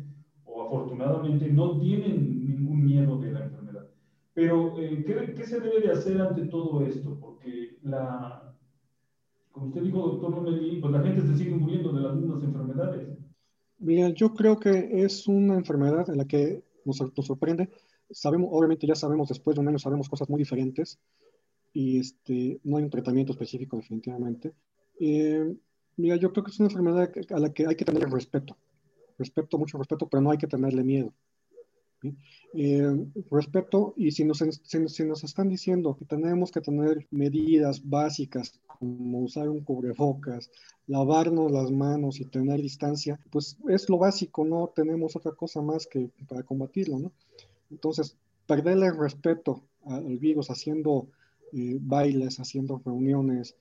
o 0.46 0.64
afortunadamente, 0.64 1.52
no 1.52 1.78
tienen 1.80 2.46
ningún 2.46 2.86
miedo 2.86 3.18
de 3.20 3.32
la 3.32 3.46
enfermedad 3.46 3.67
pero, 4.38 4.80
eh, 4.80 5.04
¿qué, 5.36 5.48
se 5.48 5.60
debe 5.60 5.82
de 5.82 5.92
hacer 5.92 6.22
ante 6.22 6.46
todo 6.46 6.86
esto? 6.86 7.18
Porque 7.20 7.80
la, 7.82 8.56
como 9.52 9.70
usted 9.70 9.82
dijo, 9.82 9.98
doctor 9.98 10.32
Romelí, 10.32 10.80
pues 10.80 10.94
la 10.94 11.02
gente 11.02 11.24
se 11.24 11.36
sigue 11.36 11.56
muriendo 11.56 11.92
de 11.92 12.02
las 12.02 12.16
mismas 12.16 12.44
enfermedades. 12.44 13.18
Mira, 13.80 14.10
yo 14.10 14.36
creo 14.36 14.60
que 14.60 15.02
es 15.04 15.28
una 15.28 15.56
enfermedad 15.56 16.08
en 16.12 16.18
la 16.20 16.26
que 16.26 16.62
nos, 16.86 16.98
sorprende. 16.98 17.72
Sabemos, 18.12 18.50
obviamente 18.52 18.86
ya 18.86 18.94
sabemos, 18.94 19.30
después 19.30 19.56
de 19.56 19.62
un 19.62 19.70
año 19.70 19.80
sabemos 19.80 20.08
cosas 20.08 20.30
muy 20.30 20.38
diferentes 20.38 21.00
y 21.74 21.98
este, 21.98 22.62
no 22.64 22.78
hay 22.78 22.84
un 22.84 22.92
tratamiento 22.92 23.32
específico 23.32 23.78
definitivamente. 23.78 24.54
Eh, 25.00 25.52
mira, 25.96 26.16
yo 26.18 26.32
creo 26.32 26.44
que 26.44 26.52
es 26.52 26.60
una 26.60 26.70
enfermedad 26.70 27.12
a 27.32 27.40
la 27.40 27.52
que 27.52 27.66
hay 27.66 27.76
que 27.76 27.86
tener 27.86 28.08
respeto. 28.08 28.56
Respeto, 29.18 29.58
mucho 29.58 29.80
respeto, 29.80 30.08
pero 30.08 30.22
no 30.22 30.30
hay 30.30 30.38
que 30.38 30.46
tenerle 30.46 30.84
miedo. 30.84 31.12
Eh, 32.54 33.06
respecto, 33.30 33.94
y 33.98 34.12
si 34.12 34.24
nos, 34.24 34.44
si, 34.64 35.04
nos 35.06 35.24
están 35.24 35.50
diciendo 35.50 35.96
que 35.96 36.06
tenemos 36.06 36.52
que 36.52 36.62
tener 36.62 37.08
medidas 37.12 37.82
básicas 37.88 38.60
como 38.68 39.20
usar 39.20 39.50
un 39.50 39.64
cubrebocas, 39.64 40.50
lavarnos 40.88 41.52
las 41.52 41.72
manos 41.72 42.20
y 42.20 42.26
tener 42.26 42.62
distancia, 42.62 43.20
pues 43.32 43.58
es 43.68 43.90
lo 43.90 43.98
básico, 43.98 44.46
no 44.46 44.72
tenemos 44.76 45.16
otra 45.16 45.32
cosa 45.34 45.62
más 45.62 45.88
que 45.88 46.10
para 46.28 46.44
combatirlo, 46.44 47.00
¿no? 47.00 47.12
Entonces, 47.70 48.16
perderle 48.46 48.92
respeto 48.92 49.64
al 49.86 50.18
virus 50.18 50.50
haciendo 50.50 51.08
eh, 51.54 51.78
bailes, 51.80 52.40
haciendo 52.40 52.82
reuniones, 52.86 53.56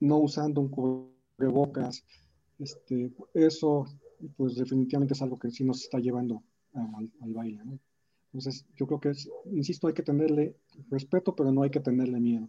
no 0.00 0.18
usando 0.18 0.60
un 0.60 0.68
cubrebocas, 0.68 2.04
este, 2.58 3.12
eso 3.34 3.86
pues 4.36 4.56
definitivamente 4.56 5.14
es 5.14 5.22
algo 5.22 5.38
que 5.38 5.50
sí 5.50 5.64
nos 5.64 5.82
está 5.82 5.98
llevando 5.98 6.42
al, 6.74 7.32
baile. 7.32 7.64
¿no? 7.64 7.78
Entonces, 8.26 8.66
yo 8.76 8.86
creo 8.86 9.00
que, 9.00 9.10
es, 9.10 9.28
insisto, 9.52 9.86
hay 9.86 9.94
que 9.94 10.02
tenerle 10.02 10.56
respeto, 10.90 11.34
pero 11.34 11.50
no 11.52 11.62
hay 11.62 11.70
que 11.70 11.80
tenerle 11.80 12.20
miedo. 12.20 12.48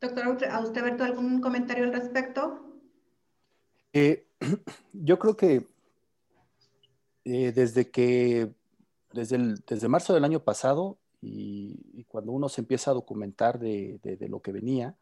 Doctor, 0.00 0.24
¿a 0.50 0.60
usted, 0.60 0.82
Berto, 0.82 1.04
algún 1.04 1.40
comentario 1.40 1.84
al 1.84 1.92
respecto? 1.92 2.80
Eh, 3.92 4.26
yo 4.92 5.18
creo 5.18 5.36
que 5.36 5.66
eh, 7.24 7.52
desde 7.52 7.90
que, 7.90 8.52
desde, 9.12 9.36
el, 9.36 9.62
desde 9.66 9.88
marzo 9.88 10.12
del 10.12 10.24
año 10.24 10.42
pasado, 10.42 10.98
y, 11.20 12.04
cuando 12.08 12.32
uno 12.32 12.48
se 12.48 12.60
empieza 12.60 12.90
a 12.90 12.94
documentar 12.94 13.58
de, 13.58 14.00
de, 14.02 14.28
lo 14.28 14.42
que 14.42 14.52
venía, 14.52 14.96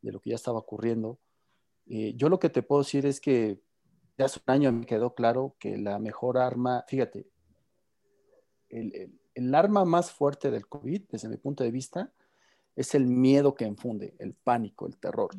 de 0.00 0.12
lo 0.12 0.20
que 0.20 0.30
ya 0.30 0.36
estaba 0.36 0.58
ocurriendo, 0.58 1.18
eh, 1.86 2.14
yo 2.16 2.28
lo 2.28 2.38
que 2.38 2.48
te 2.48 2.62
puedo 2.62 2.82
decir 2.82 3.04
es 3.06 3.20
que 3.20 3.60
hace 4.24 4.40
un 4.46 4.52
año 4.52 4.72
me 4.72 4.86
quedó 4.86 5.14
claro 5.14 5.54
que 5.58 5.76
la 5.76 5.98
mejor 5.98 6.38
arma, 6.38 6.84
fíjate, 6.88 7.26
el, 8.68 9.54
arma 9.54 9.84
más 9.84 10.10
fuerte 10.10 10.50
del 10.50 10.66
COVID, 10.66 11.02
desde 11.10 11.28
mi 11.28 11.36
punto 11.36 11.64
de 11.64 11.70
vista, 11.70 12.12
es 12.74 12.94
el 12.94 13.06
miedo 13.06 13.54
que 13.54 13.64
infunde, 13.64 14.14
el 14.18 14.34
pánico, 14.34 14.86
el 14.86 14.96
terror. 14.96 15.30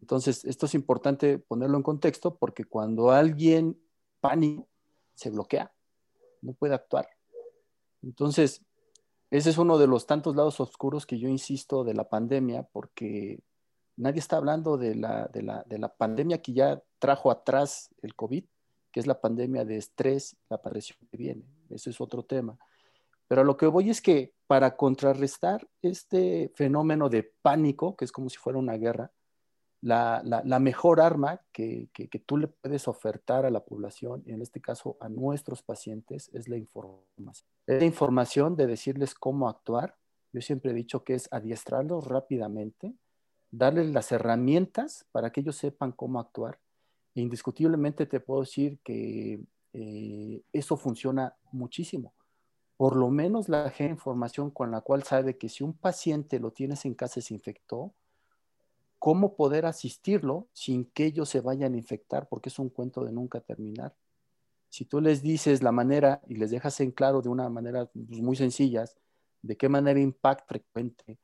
Entonces, 0.00 0.44
esto 0.44 0.66
es 0.66 0.74
importante 0.74 1.38
ponerlo 1.38 1.76
en 1.76 1.82
contexto 1.82 2.36
porque 2.36 2.64
cuando 2.64 3.10
alguien 3.10 3.80
pánico, 4.20 4.68
se 5.14 5.30
bloquea, 5.30 5.72
no 6.40 6.52
puede 6.54 6.74
actuar. 6.74 7.08
Entonces, 8.02 8.62
ese 9.30 9.50
es 9.50 9.58
uno 9.58 9.78
de 9.78 9.86
los 9.86 10.06
tantos 10.06 10.36
lados 10.36 10.60
oscuros 10.60 11.06
que 11.06 11.18
yo 11.18 11.28
insisto 11.28 11.84
de 11.84 11.94
la 11.94 12.08
pandemia, 12.08 12.64
porque 12.64 13.40
nadie 13.96 14.20
está 14.20 14.36
hablando 14.36 14.76
de 14.76 14.94
la, 14.94 15.28
de 15.28 15.42
la, 15.78 15.94
pandemia 15.94 16.40
que 16.40 16.52
ya 16.52 16.82
trajo 16.98 17.30
atrás 17.30 17.90
el 18.02 18.14
COVID, 18.14 18.44
que 18.90 19.00
es 19.00 19.06
la 19.06 19.20
pandemia 19.20 19.64
de 19.64 19.76
estrés, 19.76 20.36
la 20.48 20.56
aparición 20.56 20.98
que 21.10 21.16
viene. 21.16 21.44
Ese 21.70 21.90
es 21.90 22.00
otro 22.00 22.24
tema. 22.24 22.58
Pero 23.28 23.44
lo 23.44 23.56
que 23.56 23.66
voy 23.66 23.90
es 23.90 24.02
que 24.02 24.34
para 24.46 24.76
contrarrestar 24.76 25.66
este 25.80 26.52
fenómeno 26.54 27.08
de 27.08 27.32
pánico, 27.42 27.96
que 27.96 28.04
es 28.04 28.12
como 28.12 28.28
si 28.28 28.36
fuera 28.36 28.58
una 28.58 28.76
guerra, 28.76 29.10
la, 29.82 30.58
mejor 30.60 31.00
arma 31.00 31.40
que, 31.50 31.88
que, 31.92 32.06
tú 32.20 32.36
le 32.36 32.46
puedes 32.46 32.86
ofertar 32.86 33.44
a 33.44 33.50
la 33.50 33.64
población, 33.64 34.22
y 34.26 34.32
en 34.32 34.42
este 34.42 34.60
caso 34.60 34.96
a 35.00 35.08
nuestros 35.08 35.62
pacientes, 35.62 36.30
es 36.32 36.48
la 36.48 36.56
información. 36.56 37.48
Es 37.66 37.80
la 37.80 37.84
información 37.84 38.56
de 38.56 38.66
decirles 38.66 39.14
cómo 39.14 39.48
actuar. 39.48 39.96
Yo 40.32 40.40
siempre 40.40 40.70
he 40.70 40.74
dicho 40.74 41.02
que 41.02 41.14
es 41.14 41.28
adiestrarlos 41.32 42.06
rápidamente, 42.06 42.94
darles 43.52 43.92
las 43.92 44.10
herramientas 44.10 45.06
para 45.12 45.30
que 45.30 45.42
ellos 45.42 45.56
sepan 45.56 45.92
cómo 45.92 46.18
actuar. 46.18 46.58
E 47.14 47.20
indiscutiblemente 47.20 48.06
te 48.06 48.18
puedo 48.18 48.40
decir 48.40 48.80
que 48.82 49.40
eh, 49.74 50.42
eso 50.52 50.76
funciona 50.76 51.36
muchísimo. 51.52 52.14
Por 52.76 52.96
lo 52.96 53.10
menos 53.10 53.48
la 53.48 53.72
información 53.78 54.50
con 54.50 54.70
la 54.72 54.80
cual 54.80 55.04
sabe 55.04 55.36
que 55.36 55.48
si 55.48 55.62
un 55.62 55.74
paciente 55.74 56.40
lo 56.40 56.50
tienes 56.50 56.84
en 56.84 56.94
casa 56.94 57.20
se 57.20 57.34
infectó, 57.34 57.92
cómo 58.98 59.34
poder 59.34 59.66
asistirlo 59.66 60.48
sin 60.52 60.86
que 60.86 61.04
ellos 61.04 61.28
se 61.28 61.40
vayan 61.40 61.74
a 61.74 61.76
infectar, 61.76 62.28
porque 62.28 62.48
es 62.48 62.58
un 62.58 62.70
cuento 62.70 63.04
de 63.04 63.12
nunca 63.12 63.40
terminar. 63.40 63.94
Si 64.68 64.86
tú 64.86 65.00
les 65.00 65.22
dices 65.22 65.62
la 65.62 65.72
manera 65.72 66.22
y 66.26 66.36
les 66.36 66.50
dejas 66.50 66.80
en 66.80 66.92
claro 66.92 67.20
de 67.20 67.28
una 67.28 67.48
manera 67.50 67.86
pues, 67.86 68.22
muy 68.22 68.36
sencilla 68.36 68.84
de 69.42 69.56
qué 69.56 69.68
manera 69.68 70.00
impacta 70.00 70.46
frecuente, 70.46 71.18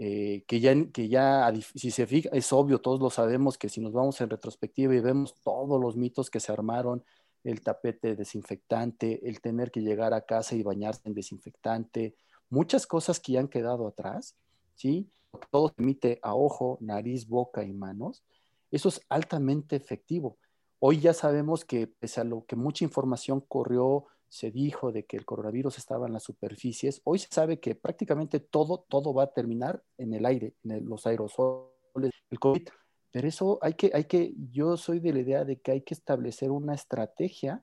eh, 0.00 0.44
que 0.46 0.60
ya, 0.60 0.72
que 0.92 1.08
ya, 1.08 1.52
si 1.74 1.90
se 1.90 2.06
fija, 2.06 2.30
es 2.32 2.52
obvio, 2.52 2.80
todos 2.80 3.00
lo 3.00 3.10
sabemos, 3.10 3.58
que 3.58 3.68
si 3.68 3.80
nos 3.80 3.92
vamos 3.92 4.20
en 4.20 4.30
retrospectiva 4.30 4.94
y 4.94 5.00
vemos 5.00 5.34
todos 5.42 5.80
los 5.80 5.96
mitos 5.96 6.30
que 6.30 6.38
se 6.38 6.52
armaron, 6.52 7.04
el 7.42 7.60
tapete 7.62 8.14
desinfectante, 8.14 9.28
el 9.28 9.40
tener 9.40 9.72
que 9.72 9.80
llegar 9.80 10.14
a 10.14 10.20
casa 10.20 10.54
y 10.54 10.62
bañarse 10.62 11.02
en 11.04 11.14
desinfectante, 11.14 12.14
muchas 12.48 12.86
cosas 12.86 13.18
que 13.18 13.32
ya 13.32 13.40
han 13.40 13.48
quedado 13.48 13.88
atrás, 13.88 14.36
¿sí? 14.76 15.10
Todo 15.50 15.68
se 15.68 15.82
emite 15.82 16.20
a 16.22 16.34
ojo, 16.34 16.78
nariz, 16.80 17.26
boca 17.26 17.64
y 17.64 17.72
manos. 17.72 18.22
Eso 18.70 18.88
es 18.88 19.00
altamente 19.08 19.74
efectivo. 19.74 20.38
Hoy 20.78 21.00
ya 21.00 21.12
sabemos 21.12 21.64
que 21.64 21.88
pese 21.88 22.20
a 22.20 22.24
lo 22.24 22.44
que 22.46 22.54
mucha 22.54 22.84
información 22.84 23.40
corrió 23.40 24.06
se 24.28 24.50
dijo 24.50 24.92
de 24.92 25.04
que 25.06 25.16
el 25.16 25.24
coronavirus 25.24 25.78
estaba 25.78 26.06
en 26.06 26.12
las 26.12 26.24
superficies. 26.24 27.00
Hoy 27.04 27.18
se 27.18 27.28
sabe 27.30 27.60
que 27.60 27.74
prácticamente 27.74 28.40
todo, 28.40 28.84
todo 28.88 29.14
va 29.14 29.24
a 29.24 29.32
terminar 29.32 29.82
en 29.96 30.12
el 30.14 30.26
aire, 30.26 30.54
en 30.64 30.86
los 30.86 31.06
aerosoles, 31.06 32.12
el 32.30 32.38
COVID. 32.38 32.68
Pero 33.10 33.26
eso 33.28 33.58
hay 33.62 33.74
que, 33.74 33.90
hay 33.94 34.04
que, 34.04 34.34
yo 34.52 34.76
soy 34.76 35.00
de 35.00 35.12
la 35.12 35.20
idea 35.20 35.44
de 35.44 35.60
que 35.60 35.72
hay 35.72 35.80
que 35.80 35.94
establecer 35.94 36.50
una 36.50 36.74
estrategia, 36.74 37.62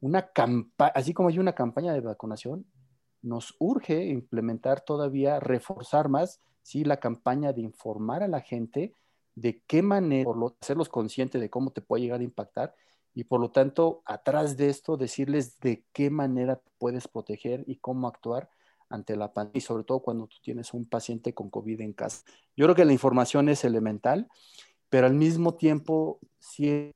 una 0.00 0.28
campaña, 0.32 0.92
así 0.94 1.12
como 1.12 1.28
hay 1.28 1.38
una 1.38 1.54
campaña 1.54 1.92
de 1.92 2.00
vacunación, 2.00 2.66
nos 3.20 3.54
urge 3.58 4.06
implementar 4.06 4.80
todavía, 4.80 5.40
reforzar 5.40 6.08
más, 6.08 6.40
sí, 6.62 6.84
la 6.84 6.98
campaña 6.98 7.52
de 7.52 7.60
informar 7.60 8.22
a 8.22 8.28
la 8.28 8.40
gente 8.40 8.94
de 9.34 9.62
qué 9.66 9.82
manera, 9.82 10.30
hacerlos 10.60 10.88
conscientes 10.88 11.40
de 11.40 11.50
cómo 11.50 11.70
te 11.70 11.82
puede 11.82 12.02
llegar 12.02 12.20
a 12.20 12.24
impactar 12.24 12.74
y 13.18 13.24
por 13.24 13.40
lo 13.40 13.50
tanto, 13.50 14.00
atrás 14.04 14.56
de 14.56 14.68
esto, 14.68 14.96
decirles 14.96 15.58
de 15.58 15.84
qué 15.92 16.08
manera 16.08 16.60
puedes 16.78 17.08
proteger 17.08 17.64
y 17.66 17.78
cómo 17.78 18.06
actuar 18.06 18.48
ante 18.88 19.16
la 19.16 19.32
pandemia 19.32 19.58
y 19.58 19.60
sobre 19.60 19.82
todo 19.82 19.98
cuando 19.98 20.28
tú 20.28 20.36
tienes 20.40 20.72
un 20.72 20.88
paciente 20.88 21.34
con 21.34 21.50
COVID 21.50 21.80
en 21.80 21.94
casa. 21.94 22.22
Yo 22.56 22.66
creo 22.66 22.76
que 22.76 22.84
la 22.84 22.92
información 22.92 23.48
es 23.48 23.64
elemental, 23.64 24.28
pero 24.88 25.08
al 25.08 25.14
mismo 25.14 25.56
tiempo, 25.56 26.20
sí, 26.38 26.92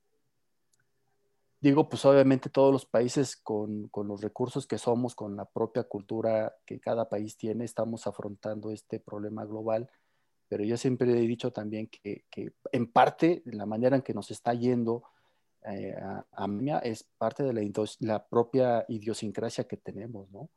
digo, 1.61 1.89
pues 1.89 2.05
obviamente 2.05 2.51
todos 2.51 2.73
los 2.73 2.87
países 2.87 3.35
con, 3.35 3.89
con, 3.89 4.07
los 4.07 4.21
recursos 4.21 4.65
que 4.65 4.79
somos, 4.79 5.17
con 5.17 5.35
la 5.35 5.47
propia 5.47 5.83
cultura 5.83 6.55
que 6.65 6.79
cada 6.79 7.09
país 7.09 7.37
tiene, 7.37 7.65
estamos 7.65 8.07
afrontando 8.07 8.71
este 8.71 9.01
problema 9.01 9.45
global, 9.45 9.91
pero 10.49 10.63
yo 10.63 10.77
siempre 10.77 11.11
he 11.11 11.27
dicho 11.27 11.53
también 11.53 11.89
que, 11.89 12.27
que 12.31 12.53
en 12.71 12.87
parte, 12.93 13.43
la 13.45 13.67
manera 13.67 13.97
en 13.97 14.03
que 14.03 14.15
nos 14.15 14.31
está 14.31 14.55
yendo, 14.55 15.03
eh, 15.65 15.95
a, 16.33 16.49
mí 16.49 16.71
es 16.83 17.05
parte 17.17 17.45
de 17.45 17.73
la, 18.01 18.27
propia 18.27 18.85
idiosincrasia 18.89 19.65
que 19.65 19.77
tenemos, 19.77 20.31
¿no? 20.31 20.51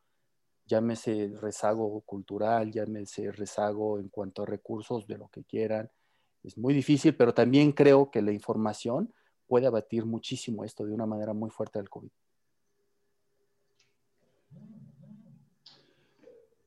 Llámese 0.65 1.31
rezago 1.39 2.01
cultural, 2.01 2.71
llámese 2.71 3.31
rezago 3.31 3.99
en 3.99 4.09
cuanto 4.09 4.43
a 4.43 4.45
recursos, 4.47 5.05
de 5.05 5.17
lo 5.17 5.27
que 5.27 5.43
quieran. 5.43 5.91
Es 6.43 6.57
muy 6.57 6.73
difícil, 6.73 7.15
pero 7.15 7.33
también 7.33 7.71
creo 7.71 8.09
que 8.09 8.21
la 8.21 8.31
información 8.31 9.13
puede 9.47 9.67
abatir 9.67 10.05
muchísimo 10.05 10.63
esto 10.63 10.85
de 10.85 10.93
una 10.93 11.05
manera 11.05 11.33
muy 11.33 11.51
fuerte 11.51 11.77
del 11.77 11.89
COVID. 11.89 12.09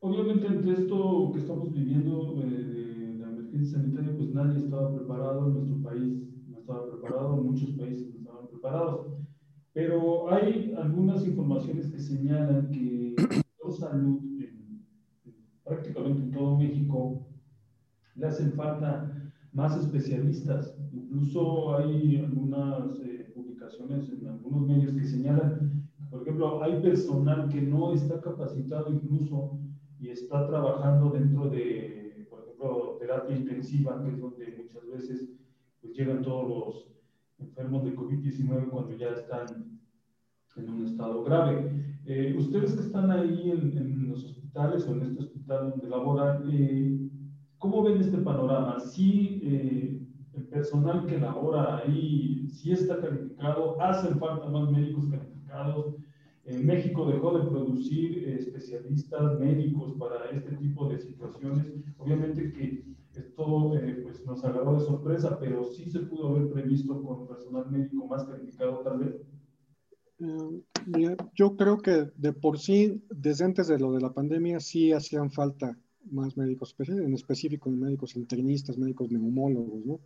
Obviamente 0.01 0.47
ante 0.47 0.73
esto 0.73 1.33
que 1.35 1.41
estamos 1.41 1.75
viviendo 1.75 2.41
eh, 2.41 2.47
de 2.47 3.19
la 3.19 3.29
emergencia 3.31 3.79
sanitaria, 3.79 4.17
pues 4.17 4.31
nadie 4.31 4.61
estaba 4.61 4.95
preparado, 4.95 5.49
nuestro 5.49 5.83
país 5.83 6.23
no 6.49 6.59
estaba 6.59 6.89
preparado, 6.89 7.37
muchos 7.39 7.71
países 7.71 8.18
preparados. 8.59 9.07
Pero 9.73 10.33
hay 10.33 10.75
algunas 10.77 11.25
informaciones 11.27 11.89
que 11.89 12.01
señalan 12.01 12.71
que 12.71 13.15
salud 13.79 14.21
en, 14.41 14.83
prácticamente 15.65 16.23
en 16.23 16.31
todo 16.33 16.59
México 16.59 17.27
le 18.15 18.27
hacen 18.27 18.53
falta 18.53 19.33
más 19.53 19.77
especialistas. 19.77 20.77
Incluso 20.93 21.77
hay 21.77 22.17
algunas 22.17 22.99
eh, 23.01 23.31
publicaciones 23.35 24.11
en 24.11 24.27
algunos 24.27 24.67
medios 24.67 24.95
que 24.95 25.05
señalan, 25.05 25.89
por 26.11 26.23
ejemplo, 26.23 26.63
hay 26.63 26.81
personal 26.81 27.49
que 27.49 27.61
no 27.61 27.93
está 27.93 28.21
capacitado 28.21 28.91
incluso 28.91 29.59
y 30.01 30.09
está 30.09 30.47
trabajando 30.47 31.11
dentro 31.11 31.51
de, 31.51 32.27
por 32.31 32.41
ejemplo, 32.41 32.97
terapia 32.99 33.37
intensiva, 33.37 34.03
que 34.03 34.11
es 34.11 34.19
donde 34.19 34.57
muchas 34.57 34.87
veces 34.87 35.29
pues, 35.81 35.95
llegan 35.95 36.23
todos 36.23 36.49
los 36.49 36.98
enfermos 37.39 37.85
de 37.85 37.95
COVID-19 37.95 38.69
cuando 38.69 38.97
ya 38.97 39.11
están 39.11 39.47
en 40.57 40.71
un 40.71 40.85
estado 40.85 41.23
grave. 41.25 42.01
Eh, 42.05 42.35
ustedes 42.37 42.75
que 42.75 42.81
están 42.81 43.11
ahí 43.11 43.51
en, 43.51 44.09
los 44.09 44.25
hospitales 44.25 44.87
o 44.87 44.95
en 44.95 45.03
este 45.03 45.23
hospital 45.23 45.71
donde 45.71 45.89
laboran, 45.89 46.43
eh, 46.51 47.11
¿cómo 47.59 47.83
ven 47.83 48.01
este 48.01 48.19
panorama? 48.19 48.81
¿Sí 48.81 49.41
eh, 49.43 50.01
el 50.35 50.47
personal 50.49 51.07
que 51.07 51.19
labora 51.19 51.79
ahí 51.79 52.49
sí 52.51 52.73
está 52.73 53.01
calificado? 53.01 53.81
¿Hacen 53.81 54.19
falta 54.19 54.49
más 54.49 54.71
médicos 54.71 55.07
calificados? 55.07 55.97
En 56.49 56.65
México 56.65 57.05
dejó 57.07 57.39
de 57.39 57.51
producir 57.51 58.25
eh, 58.25 58.37
especialistas 58.39 59.39
médicos 59.39 59.95
para 59.99 60.31
este 60.31 60.57
tipo 60.57 60.89
de 60.89 60.99
situaciones. 60.99 61.67
Obviamente 61.99 62.53
que 62.53 62.85
esto 63.19 63.77
eh, 63.77 64.01
pues 64.03 64.25
nos 64.25 64.45
agarró 64.45 64.79
de 64.79 64.85
sorpresa, 64.85 65.39
pero 65.39 65.65
sí 65.65 65.91
se 65.91 66.01
pudo 66.01 66.29
haber 66.29 66.51
previsto 66.51 67.03
con 67.03 67.27
personal 67.27 67.71
médico 67.71 68.07
más 68.07 68.25
calificado 68.25 68.79
tal 68.81 68.99
vez. 68.99 69.17
Eh, 70.21 71.17
yo 71.35 71.57
creo 71.57 71.79
que 71.79 72.11
de 72.17 72.33
por 72.33 72.59
sí, 72.59 73.03
desde 73.11 73.45
antes 73.45 73.69
de 73.69 73.79
lo 73.79 73.93
de 73.93 74.01
la 74.01 74.13
pandemia, 74.13 74.61
sí 74.61 74.93
hacían 74.93 75.31
falta 75.31 75.79
más 76.11 76.37
médicos, 76.37 76.75
en 76.79 77.15
específico 77.15 77.71
médicos 77.71 78.17
internistas, 78.17 78.79
médicos 78.79 79.11
neumólogos, 79.11 79.85
¿no? 79.85 80.01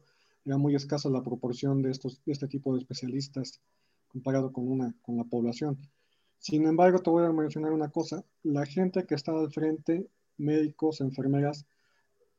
Era 0.45 0.59
muy 0.59 0.75
escasa 0.75 1.09
la 1.09 1.23
proporción 1.23 1.83
de, 1.83 1.91
estos, 1.91 2.21
de 2.25 2.33
este 2.33 2.49
tipo 2.49 2.75
de 2.75 2.81
especialistas 2.81 3.61
comparado 4.09 4.53
con, 4.53 4.69
una, 4.69 4.95
con 5.03 5.17
la 5.17 5.25
población. 5.25 5.79
Sin 6.39 6.67
embargo, 6.67 6.99
te 6.99 7.09
voy 7.09 7.25
a 7.25 7.33
mencionar 7.33 7.73
una 7.73 7.91
cosa. 7.91 8.25
La 8.43 8.67
gente 8.67 9.07
que 9.07 9.15
está 9.15 9.33
al 9.33 9.53
frente, 9.53 10.09
médicos, 10.37 11.01
enfermeras, 11.01 11.67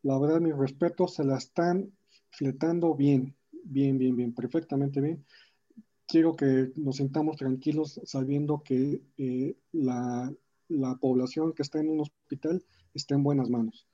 la 0.04 0.20
verdad, 0.20 0.42
mis 0.42 0.56
respetos, 0.56 1.16
se 1.16 1.24
la 1.24 1.38
están 1.38 1.92
fletando 2.30 2.94
bien, 2.94 3.36
bien, 3.64 3.98
bien, 3.98 4.16
bien, 4.16 4.34
perfectamente 4.34 5.02
bien. 5.02 5.26
Quiero 6.06 6.36
que 6.36 6.72
nos 6.76 6.98
sintamos 6.98 7.38
tranquilos 7.38 8.00
sabiendo 8.04 8.62
que 8.64 9.02
eh, 9.18 9.56
la, 9.72 10.32
la, 10.68 10.96
población 10.96 11.54
que 11.54 11.64
está 11.64 11.80
en 11.80 11.90
un 11.90 12.02
hospital 12.02 12.64
está 12.94 13.16
en 13.16 13.24
buenas 13.24 13.50
manos. 13.50 13.88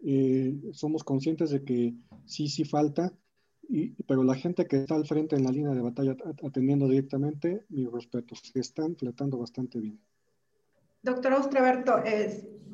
Eh, 0.00 0.54
somos 0.72 1.04
conscientes 1.04 1.50
de 1.50 1.64
que 1.64 1.94
sí, 2.26 2.48
sí 2.48 2.64
falta, 2.64 3.12
pero 4.06 4.22
la 4.22 4.34
gente 4.34 4.66
que 4.66 4.76
está 4.78 4.94
al 4.94 5.06
frente 5.06 5.36
en 5.36 5.44
la 5.44 5.50
línea 5.50 5.72
de 5.72 5.80
batalla 5.80 6.16
atendiendo 6.44 6.88
directamente, 6.88 7.64
mis 7.68 7.90
respetos, 7.90 8.40
se 8.52 8.60
están 8.60 8.96
fletando 8.96 9.38
bastante 9.38 9.78
bien. 9.80 9.98
Doctor 11.02 11.34
Austreberto, 11.34 12.04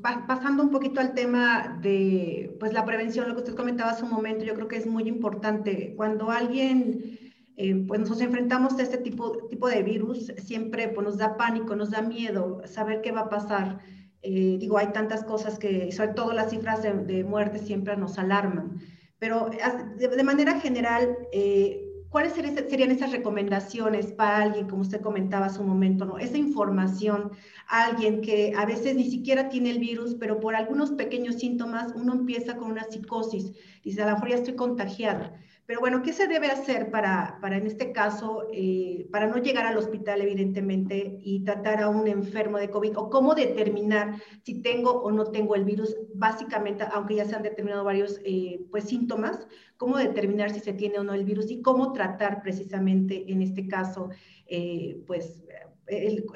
pasando 0.02 0.62
un 0.62 0.70
poquito 0.70 1.00
al 1.00 1.14
tema 1.14 1.78
de 1.80 2.56
pues, 2.58 2.72
la 2.72 2.84
prevención, 2.84 3.28
lo 3.28 3.34
que 3.34 3.42
usted 3.42 3.54
comentaba 3.54 3.92
hace 3.92 4.04
un 4.04 4.10
momento, 4.10 4.44
yo 4.44 4.54
creo 4.54 4.68
que 4.68 4.76
es 4.76 4.86
muy 4.86 5.04
importante. 5.08 5.94
Cuando 5.96 6.30
alguien, 6.30 7.18
eh, 7.56 7.84
pues 7.86 8.00
nos 8.00 8.20
enfrentamos 8.20 8.78
a 8.78 8.82
este 8.82 8.98
tipo, 8.98 9.46
tipo 9.48 9.68
de 9.68 9.82
virus, 9.82 10.32
siempre 10.38 10.88
pues, 10.88 11.06
nos 11.06 11.18
da 11.18 11.36
pánico, 11.36 11.76
nos 11.76 11.90
da 11.90 12.02
miedo 12.02 12.62
saber 12.66 13.00
qué 13.00 13.12
va 13.12 13.22
a 13.22 13.28
pasar. 13.28 13.78
Eh, 14.22 14.56
digo, 14.58 14.78
hay 14.78 14.88
tantas 14.92 15.24
cosas 15.24 15.58
que, 15.58 15.90
sobre 15.92 16.14
todo 16.14 16.32
las 16.32 16.50
cifras 16.50 16.82
de, 16.82 16.92
de 16.92 17.24
muerte 17.24 17.58
siempre 17.58 17.96
nos 17.96 18.18
alarman. 18.18 18.80
Pero 19.18 19.50
de 19.98 20.22
manera 20.24 20.58
general, 20.60 21.16
eh, 21.32 21.91
¿cuáles 22.12 22.34
serían 22.34 22.90
esas 22.90 23.10
recomendaciones 23.10 24.12
para 24.12 24.42
alguien, 24.42 24.68
como 24.68 24.82
usted 24.82 25.00
comentaba 25.00 25.46
hace 25.46 25.60
un 25.60 25.68
momento, 25.68 26.04
¿no? 26.04 26.18
esa 26.18 26.36
información, 26.36 27.32
alguien 27.66 28.20
que 28.20 28.52
a 28.54 28.66
veces 28.66 28.94
ni 28.94 29.10
siquiera 29.10 29.48
tiene 29.48 29.70
el 29.70 29.78
virus, 29.78 30.14
pero 30.20 30.38
por 30.38 30.54
algunos 30.54 30.92
pequeños 30.92 31.36
síntomas 31.36 31.92
uno 31.96 32.12
empieza 32.12 32.56
con 32.56 32.70
una 32.70 32.84
psicosis, 32.84 33.52
dice, 33.82 34.02
a 34.02 34.06
la 34.06 34.14
mejor 34.14 34.28
ya 34.28 34.34
estoy 34.36 34.54
contagiada. 34.54 35.40
Pero 35.64 35.78
bueno, 35.78 36.02
¿qué 36.02 36.12
se 36.12 36.26
debe 36.26 36.48
hacer 36.48 36.90
para, 36.90 37.38
para 37.40 37.56
en 37.56 37.66
este 37.66 37.92
caso, 37.92 38.48
eh, 38.52 39.06
para 39.12 39.28
no 39.28 39.38
llegar 39.38 39.64
al 39.64 39.76
hospital, 39.76 40.20
evidentemente, 40.20 41.18
y 41.20 41.44
tratar 41.44 41.80
a 41.80 41.88
un 41.88 42.08
enfermo 42.08 42.58
de 42.58 42.68
COVID? 42.68 42.98
¿O 42.98 43.10
cómo 43.10 43.34
determinar 43.34 44.20
si 44.42 44.60
tengo 44.60 44.90
o 44.90 45.12
no 45.12 45.26
tengo 45.26 45.54
el 45.54 45.64
virus? 45.64 45.96
Básicamente, 46.14 46.84
aunque 46.92 47.14
ya 47.14 47.24
se 47.24 47.36
han 47.36 47.42
determinado 47.44 47.84
varios 47.84 48.20
eh, 48.24 48.66
pues, 48.70 48.84
síntomas, 48.84 49.46
¿cómo 49.76 49.98
determinar 49.98 50.50
si 50.50 50.60
se 50.60 50.72
tiene 50.72 50.98
o 50.98 51.04
no 51.04 51.14
el 51.14 51.24
virus? 51.24 51.50
Y 51.50 51.62
cómo 51.62 51.92
tratar 51.92 52.42
precisamente, 52.42 53.30
en 53.30 53.40
este 53.40 53.68
caso, 53.68 54.10
eh, 54.46 55.00
pues, 55.06 55.44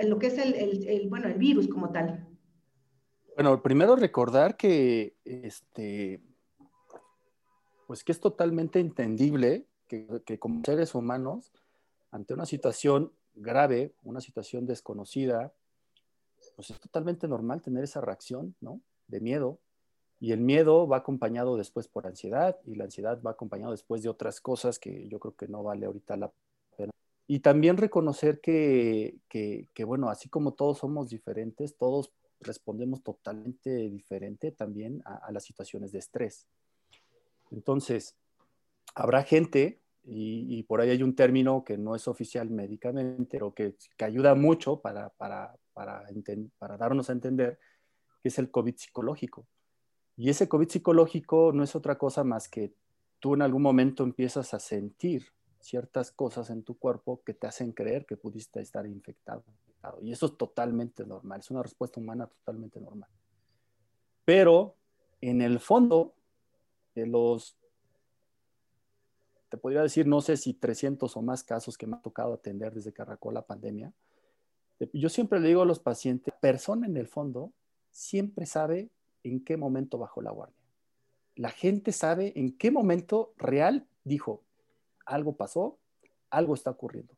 lo 0.07 0.19
que 0.19 0.29
es 0.29 0.39
el, 0.39 0.87
el, 0.89 1.09
bueno, 1.09 1.27
el 1.27 1.35
virus 1.35 1.67
como 1.67 1.91
tal. 1.91 2.27
Bueno, 3.35 3.62
primero 3.62 3.97
recordar 3.97 4.57
que 4.57 5.17
este, 5.25 6.21
pues 7.87 8.03
que 8.03 8.12
es 8.12 8.20
totalmente 8.20 8.81
entendible 8.81 9.66
que, 9.88 10.38
como 10.38 10.62
seres 10.64 10.94
humanos, 10.94 11.53
ante 12.11 12.35
una 12.35 12.46
situación 12.46 13.12
grave, 13.35 13.92
una 14.03 14.20
situación 14.20 14.66
desconocida, 14.66 15.53
pues 16.57 16.70
es 16.70 16.81
totalmente 16.81 17.29
normal 17.29 17.62
tener 17.62 17.85
esa 17.85 18.01
reacción, 18.01 18.57
¿no? 18.61 18.81
De 19.07 19.20
miedo. 19.20 19.59
Y 20.18 20.33
el 20.33 20.40
miedo 20.40 20.88
va 20.88 20.99
acompañado 20.99 21.57
después 21.57 21.88
por 21.88 22.07
ansiedad 22.07 22.59
y 22.64 22.75
la 22.75 22.85
ansiedad 22.85 23.20
va 23.22 23.33
acompañado 23.33 23.70
después 23.72 24.03
de 24.03 24.09
otras 24.09 24.40
cosas 24.40 24.79
que 24.79 25.07
yo 25.09 25.20
creo 25.20 25.37
que 25.37 25.46
no 25.46 25.62
vale 25.62 25.87
ahorita 25.87 26.16
la 26.16 26.33
pena. 26.77 26.90
Y 27.29 27.40
también 27.40 27.77
reconocer 27.77 28.40
que, 28.40 29.20
bueno, 29.85 30.09
así 30.09 30.29
como 30.29 30.55
todos 30.55 30.79
somos 30.79 31.11
diferentes, 31.11 31.77
todos 31.77 32.11
respondemos 32.40 33.03
totalmente 33.03 33.90
diferente 33.90 34.51
también 34.51 35.03
a 35.05 35.31
las 35.33 35.44
situaciones 35.44 35.92
de 35.92 35.99
estrés. 36.01 36.46
Entonces, 37.50 38.16
habrá 38.94 39.22
gente, 39.22 39.80
y, 40.04 40.62
por 40.64 40.80
ahí 40.80 40.90
hay 40.90 41.02
un 41.02 41.16
término 41.16 41.64
que 41.64 41.76
no 41.76 41.96
es 41.96 42.06
oficial 42.06 42.48
médicamente, 42.50 43.26
pero 43.30 43.52
que, 43.54 43.74
ayuda 43.98 44.35
mucho 44.35 44.80
para, 44.80 45.11
para, 45.11 45.56
para, 45.72 46.04
para 46.59 46.76
darnos 46.76 47.11
a 47.11 47.12
entender, 47.12 47.59
que 48.22 48.28
es 48.28 48.38
el 48.38 48.50
COVID 48.50 48.76
psicológico. 48.76 49.46
Y 50.16 50.30
ese 50.30 50.48
COVID 50.48 50.68
psicológico 50.68 51.52
no 51.52 51.62
es 51.64 51.74
otra 51.74 51.98
cosa 51.98 52.24
más 52.24 52.48
que 52.48 52.72
tú 53.18 53.35
en 53.35 53.42
algún 53.42 53.62
momento 53.62 54.04
empiezas 54.04 54.54
a 54.54 54.61
sentir 54.61 55.26
ciertas 55.61 56.12
cosas 56.12 56.50
en 56.50 56.62
tu 56.62 56.78
cuerpo 56.78 57.22
que 57.24 57.35
te 57.35 57.46
hacen 57.46 57.72
creer 57.72 58.06
que 58.06 58.16
pudiste 58.16 58.61
estar 58.61 58.87
infectado. 58.87 59.44
Y 60.00 60.12
eso 60.12 60.26
es 60.26 60.37
totalmente 60.37 61.04
normal, 61.04 61.40
es 61.40 61.50
una 61.50 61.62
respuesta 61.62 62.00
humana 62.00 62.26
totalmente 62.26 62.80
normal. 62.80 63.11
Pero 64.24 64.76
en 65.20 65.42
el 65.42 65.61
fondo, 65.61 66.14
de 66.96 67.06
los, 67.06 67.56
te 69.50 69.59
podría 69.59 69.82
decir, 69.82 70.06
no 70.06 70.20
sé 70.22 70.37
si 70.37 70.54
300 70.54 71.14
o 71.16 71.22
más 71.22 71.44
casos 71.44 71.76
que 71.76 71.87
me 71.87 71.96
ha 71.96 72.00
tocado 72.00 72.32
atender 72.32 72.72
desde 72.72 72.92
que 72.92 73.02
arrancó 73.02 73.30
la 73.30 73.42
pandemia, 73.42 73.92
yo 74.92 75.09
siempre 75.09 75.38
le 75.40 75.48
digo 75.48 75.62
a 75.62 75.66
los 75.66 75.78
pacientes, 75.78 76.35
persona 76.40 76.87
en 76.87 76.96
el 76.96 77.06
fondo 77.06 77.52
siempre 77.90 78.46
sabe 78.46 78.90
en 79.22 79.44
qué 79.44 79.56
momento 79.56 79.98
bajó 79.98 80.22
la 80.22 80.30
guardia. 80.30 80.56
La 81.35 81.50
gente 81.50 81.92
sabe 81.92 82.32
en 82.37 82.56
qué 82.56 82.70
momento 82.70 83.35
real 83.37 83.87
dijo, 84.04 84.42
algo 85.04 85.37
pasó, 85.37 85.78
algo 86.30 86.54
está 86.54 86.70
ocurriendo. 86.70 87.14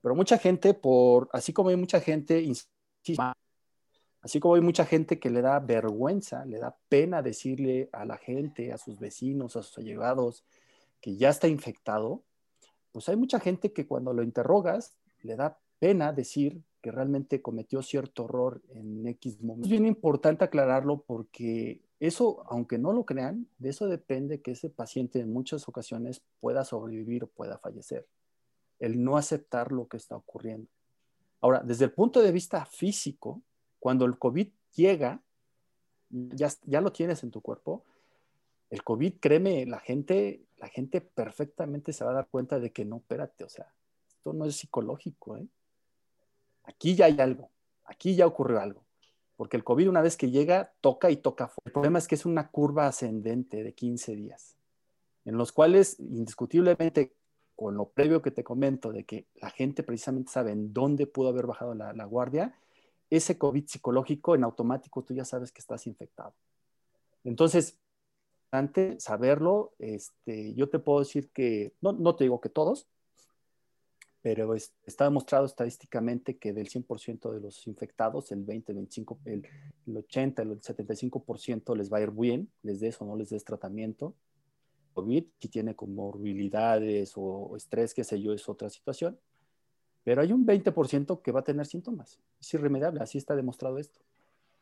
Pero 0.00 0.16
mucha 0.16 0.38
gente, 0.38 0.74
por, 0.74 1.28
así 1.32 1.52
como 1.52 1.68
hay 1.68 1.76
mucha 1.76 2.00
gente, 2.00 2.44
Así 4.22 4.38
como 4.38 4.54
hay 4.54 4.60
mucha 4.60 4.86
gente 4.86 5.18
que 5.18 5.30
le 5.30 5.42
da 5.42 5.58
vergüenza, 5.58 6.44
le 6.44 6.58
da 6.58 6.76
pena 6.88 7.22
decirle 7.22 7.90
a 7.92 8.04
la 8.04 8.16
gente, 8.16 8.72
a 8.72 8.78
sus 8.78 8.98
vecinos, 9.00 9.56
a 9.56 9.62
sus 9.62 9.78
allegados, 9.78 10.44
que 11.00 11.16
ya 11.16 11.28
está 11.28 11.48
infectado, 11.48 12.22
pues 12.92 13.08
hay 13.08 13.16
mucha 13.16 13.40
gente 13.40 13.72
que 13.72 13.86
cuando 13.86 14.12
lo 14.12 14.22
interrogas 14.22 14.96
le 15.22 15.34
da 15.34 15.58
pena 15.80 16.12
decir 16.12 16.62
que 16.80 16.92
realmente 16.92 17.42
cometió 17.42 17.82
cierto 17.82 18.24
error 18.26 18.62
en 18.70 19.06
X 19.06 19.40
momento. 19.40 19.66
Es 19.66 19.70
bien 19.70 19.86
importante 19.86 20.44
aclararlo 20.44 21.02
porque 21.02 21.80
eso, 21.98 22.44
aunque 22.48 22.78
no 22.78 22.92
lo 22.92 23.04
crean, 23.04 23.48
de 23.58 23.70
eso 23.70 23.86
depende 23.86 24.40
que 24.40 24.52
ese 24.52 24.68
paciente 24.68 25.20
en 25.20 25.32
muchas 25.32 25.68
ocasiones 25.68 26.22
pueda 26.40 26.64
sobrevivir 26.64 27.24
o 27.24 27.28
pueda 27.28 27.58
fallecer. 27.58 28.06
El 28.78 29.02
no 29.02 29.16
aceptar 29.16 29.72
lo 29.72 29.88
que 29.88 29.96
está 29.96 30.16
ocurriendo. 30.16 30.68
Ahora, 31.40 31.62
desde 31.64 31.84
el 31.86 31.92
punto 31.92 32.20
de 32.20 32.32
vista 32.32 32.64
físico, 32.64 33.42
cuando 33.82 34.04
el 34.04 34.16
COVID 34.16 34.46
llega, 34.76 35.20
ya, 36.08 36.80
lo 36.80 36.92
tienes 36.92 37.24
en 37.24 37.32
tu 37.32 37.40
cuerpo, 37.40 37.82
el 38.70 38.84
COVID, 38.84 39.14
créeme, 39.18 39.66
la 39.66 39.80
gente, 39.80 40.44
la 40.58 40.68
gente 40.68 41.00
perfectamente 41.00 41.92
se 41.92 42.04
va 42.04 42.12
a 42.12 42.14
dar 42.14 42.28
cuenta 42.28 42.60
de 42.60 42.70
que 42.70 42.84
no, 42.84 42.98
espérate, 42.98 43.42
o 43.42 43.48
sea, 43.48 43.74
esto 44.06 44.34
no 44.34 44.44
es 44.44 44.54
psicológico, 44.54 45.36
¿eh? 45.36 45.48
Aquí 46.62 46.94
ya 46.94 47.06
hay 47.06 47.18
algo, 47.18 47.50
aquí 47.84 48.14
ya 48.14 48.24
ocurrió 48.24 48.60
algo, 48.60 48.84
porque 49.36 49.56
el 49.56 49.64
COVID 49.64 49.88
una 49.88 50.00
vez 50.00 50.16
que 50.16 50.30
llega, 50.30 50.72
toca 50.80 51.10
y 51.10 51.16
toca. 51.16 51.50
El 51.64 51.72
problema 51.72 51.98
es 51.98 52.06
que 52.06 52.14
es 52.14 52.24
una 52.24 52.52
curva 52.52 52.86
ascendente 52.86 53.64
de 53.64 53.72
15 53.72 54.14
días, 54.14 54.54
en 55.24 55.36
los 55.36 55.50
cuales 55.50 55.98
indiscutiblemente, 55.98 57.16
con 57.56 57.76
lo 57.76 57.88
previo 57.88 58.22
que 58.22 58.30
te 58.30 58.44
comento, 58.44 58.92
de 58.92 59.02
que 59.02 59.26
la 59.34 59.50
gente 59.50 59.82
precisamente 59.82 60.30
sabe 60.30 60.52
en 60.52 60.72
dónde 60.72 61.08
pudo 61.08 61.30
haber 61.30 61.48
bajado 61.48 61.74
la 61.74 62.04
guardia, 62.04 62.56
ese 63.16 63.36
COVID 63.36 63.66
psicológico 63.66 64.34
en 64.34 64.42
automático 64.42 65.04
tú 65.04 65.12
ya 65.12 65.26
sabes 65.26 65.52
que 65.52 65.60
estás 65.60 65.86
infectado. 65.86 66.34
Entonces, 67.24 67.78
antes 68.50 69.04
saberlo, 69.04 69.74
este, 69.78 70.54
yo 70.54 70.70
te 70.70 70.78
puedo 70.78 71.00
decir 71.00 71.30
que, 71.30 71.74
no, 71.82 71.92
no 71.92 72.16
te 72.16 72.24
digo 72.24 72.40
que 72.40 72.48
todos, 72.48 72.88
pero 74.22 74.54
está 74.54 75.04
demostrado 75.04 75.44
estadísticamente 75.44 76.38
que 76.38 76.54
del 76.54 76.68
100% 76.68 77.32
de 77.32 77.40
los 77.40 77.66
infectados, 77.66 78.32
el 78.32 78.44
20, 78.44 78.72
25, 78.72 79.18
el, 79.26 79.46
80, 79.94 80.42
el 80.42 80.60
75% 80.60 81.76
les 81.76 81.92
va 81.92 81.98
a 81.98 82.02
ir 82.02 82.12
bien, 82.12 82.50
les 82.62 82.80
des 82.80 82.98
o 83.02 83.04
no 83.04 83.16
les 83.16 83.28
des 83.28 83.44
tratamiento. 83.44 84.14
COVID, 84.94 85.24
si 85.38 85.48
tiene 85.48 85.74
comorbilidades 85.74 87.12
o 87.16 87.56
estrés, 87.56 87.92
qué 87.92 88.04
sé 88.04 88.22
yo, 88.22 88.32
es 88.32 88.48
otra 88.48 88.70
situación. 88.70 89.18
Pero 90.04 90.22
hay 90.22 90.32
un 90.32 90.46
20% 90.46 91.22
que 91.22 91.32
va 91.32 91.40
a 91.40 91.44
tener 91.44 91.66
síntomas. 91.66 92.18
Es 92.40 92.54
irremediable, 92.54 93.00
así 93.00 93.18
está 93.18 93.36
demostrado 93.36 93.78
esto. 93.78 94.00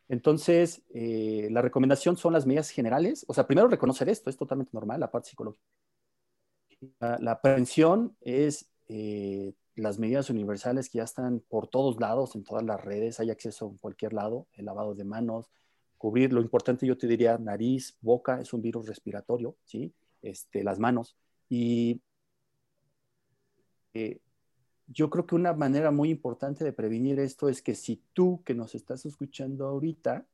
Entonces, 0.09 0.83
eh, 0.91 1.49
la 1.51 1.63
recomendación 1.63 2.17
son 2.17 2.33
las 2.33 2.47
medidas 2.47 2.71
generales. 2.71 3.25
O 3.29 3.35
sea, 3.35 3.47
primero 3.47 3.69
reconocer 3.69 4.09
esto, 4.09 4.29
es 4.29 4.37
totalmente 4.37 4.73
normal, 4.75 5.01
la 5.01 5.11
parte 5.11 5.31
psicológica. 5.31 5.65
La, 6.99 7.19
la 7.19 7.41
prevención 7.41 8.17
es 8.21 8.71
eh, 8.89 9.55
las 9.77 9.99
medidas 9.99 10.31
universales 10.31 10.91
que 10.91 10.99
ya 10.99 11.05
están 11.05 11.41
por 11.49 11.69
todos 11.69 12.01
lados, 12.01 12.35
en 12.35 12.45
todas 12.45 12.65
las 12.65 12.81
redes, 12.85 13.21
hay 13.21 13.31
acceso 13.31 13.69
en 13.69 13.79
cualquier 13.79 14.13
lado, 14.13 14.49
el 14.55 14.65
lavado 14.67 14.95
de 14.95 15.05
manos, 15.05 15.51
cubrir, 15.97 16.33
lo 16.33 16.41
importante 16.41 16.87
yo 16.87 16.99
te 16.99 17.07
diría, 17.07 17.39
nariz, 17.39 17.97
boca, 18.01 18.41
es 18.41 18.53
un 18.53 18.63
virus 18.63 18.87
respiratorio, 18.89 19.57
¿sí? 19.65 19.95
Este, 20.23 20.65
las 20.65 20.79
manos. 20.79 21.17
Y 21.49 22.03
eh, 23.95 24.21
yo 24.93 25.09
creo 25.09 25.25
que 25.25 25.37
una 25.37 25.53
manera 25.53 25.91
muy 25.91 26.11
importante 26.11 26.65
de 26.65 26.73
prevenir 26.73 27.21
esto 27.21 27.49
es 27.49 27.63
que 27.63 27.75
si 27.75 28.03
tú 28.13 28.43
que 28.45 28.55
nos 28.55 28.75
estás 28.75 29.07
escuchando 29.07 29.67
ahorita, 29.67 30.27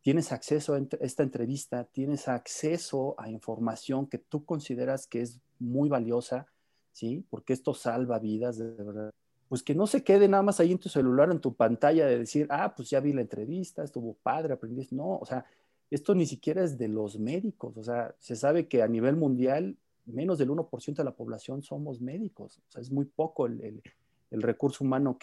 tienes 0.00 0.32
acceso 0.32 0.74
a 0.74 0.80
esta 1.00 1.22
entrevista, 1.22 1.84
tienes 1.84 2.26
acceso 2.28 3.14
a 3.18 3.30
información 3.30 4.06
que 4.06 4.18
tú 4.18 4.44
consideras 4.44 5.06
que 5.06 5.20
es 5.20 5.40
muy 5.60 5.88
valiosa, 5.88 6.46
¿sí? 6.92 7.24
Porque 7.30 7.52
esto 7.52 7.72
salva 7.72 8.18
vidas, 8.18 8.58
de 8.58 8.70
verdad. 8.70 9.10
Pues 9.48 9.62
que 9.62 9.74
no 9.74 9.86
se 9.86 10.02
quede 10.02 10.28
nada 10.28 10.42
más 10.42 10.60
ahí 10.60 10.72
en 10.72 10.78
tu 10.78 10.88
celular, 10.88 11.30
en 11.30 11.40
tu 11.40 11.54
pantalla, 11.54 12.06
de 12.06 12.18
decir, 12.18 12.48
ah, 12.50 12.74
pues 12.74 12.90
ya 12.90 13.00
vi 13.00 13.12
la 13.12 13.22
entrevista, 13.22 13.84
estuvo 13.84 14.14
padre, 14.14 14.54
aprendí. 14.54 14.88
No, 14.90 15.18
o 15.18 15.24
sea, 15.24 15.44
esto 15.90 16.14
ni 16.14 16.26
siquiera 16.26 16.64
es 16.64 16.76
de 16.78 16.88
los 16.88 17.18
médicos, 17.18 17.76
o 17.76 17.82
sea, 17.84 18.14
se 18.18 18.36
sabe 18.36 18.66
que 18.66 18.82
a 18.82 18.88
nivel 18.88 19.16
mundial 19.16 19.76
menos 20.08 20.38
del 20.38 20.50
1% 20.50 20.96
de 20.96 21.04
la 21.04 21.14
población 21.14 21.62
somos 21.62 22.00
médicos, 22.00 22.58
o 22.58 22.70
sea, 22.70 22.82
es 22.82 22.90
muy 22.90 23.04
poco 23.04 23.46
el, 23.46 23.82
el, 24.30 24.42
recurso 24.42 24.84
humano 24.84 25.18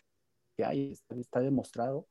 que, 0.56 0.64
hay, 0.64 0.92
está, 0.92 1.16
está, 1.16 1.40
demostrado. 1.42 2.08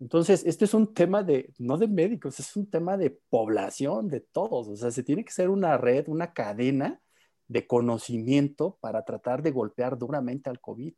Entonces, 0.00 0.44
este 0.44 0.64
es 0.64 0.74
un 0.74 0.92
tema 0.92 1.22
de, 1.22 1.52
no 1.58 1.78
de 1.78 1.88
médicos, 1.88 2.38
es 2.40 2.56
un 2.56 2.68
tema 2.68 2.96
de 2.96 3.10
población, 3.30 4.08
de 4.08 4.20
todos, 4.20 4.68
o 4.68 4.76
sea, 4.76 4.90
se 4.90 5.02
tiene 5.02 5.24
que 5.24 5.32
ser 5.32 5.48
una 5.48 5.76
red, 5.78 6.08
una 6.08 6.32
cadena 6.32 7.00
de 7.48 7.66
conocimiento 7.66 8.78
para 8.80 9.04
tratar 9.04 9.42
de 9.42 9.50
golpear 9.52 9.98
duramente 9.98 10.50
al 10.50 10.60
COVID. 10.60 10.94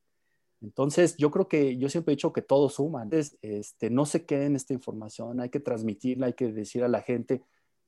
Entonces, 0.63 1.17
yo 1.19 1.31
creo 1.31 1.49
que 1.49 1.77
yo 1.77 1.89
siempre 1.91 2.13
he 2.13 2.17
dicho 2.17 2.33
que 2.33 2.41
todos 2.41 2.75
suman. 2.75 3.05
Entonces, 3.05 3.37
este, 3.43 3.91
no 3.91 4.07
se 4.07 4.25
queden 4.25 4.57
esta 4.57 4.73
información, 4.73 5.41
hay 5.41 5.51
que 5.51 5.61
transmitirla, 5.61 6.27
hay 6.27 6.33
que 6.33 6.53
decir 6.53 6.83
a 6.85 6.89
la 6.89 7.03
gente, 7.03 7.43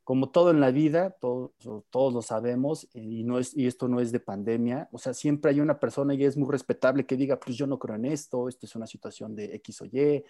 como 0.06 0.30
todo 0.30 0.52
en 0.52 0.60
la 0.60 0.70
vida, 0.70 1.10
todos, 1.20 1.50
todos 1.90 2.14
lo 2.14 2.22
sabemos, 2.22 2.88
y, 2.94 3.24
no 3.24 3.40
es, 3.40 3.56
y 3.56 3.66
esto 3.66 3.88
no 3.88 4.00
es 4.00 4.12
de 4.12 4.20
pandemia, 4.20 4.88
o 4.92 4.98
sea, 4.98 5.12
siempre 5.12 5.50
hay 5.50 5.58
una 5.60 5.80
persona 5.80 6.14
y 6.14 6.24
es 6.24 6.36
muy 6.36 6.48
respetable 6.48 7.04
que 7.04 7.16
diga, 7.16 7.40
pues 7.40 7.56
yo 7.56 7.66
no 7.66 7.78
creo 7.78 7.96
en 7.96 8.04
esto, 8.04 8.48
esto 8.48 8.66
es 8.66 8.76
una 8.76 8.86
situación 8.86 9.34
de 9.34 9.56
X 9.56 9.82
o 9.82 9.86
Y, 9.86 10.24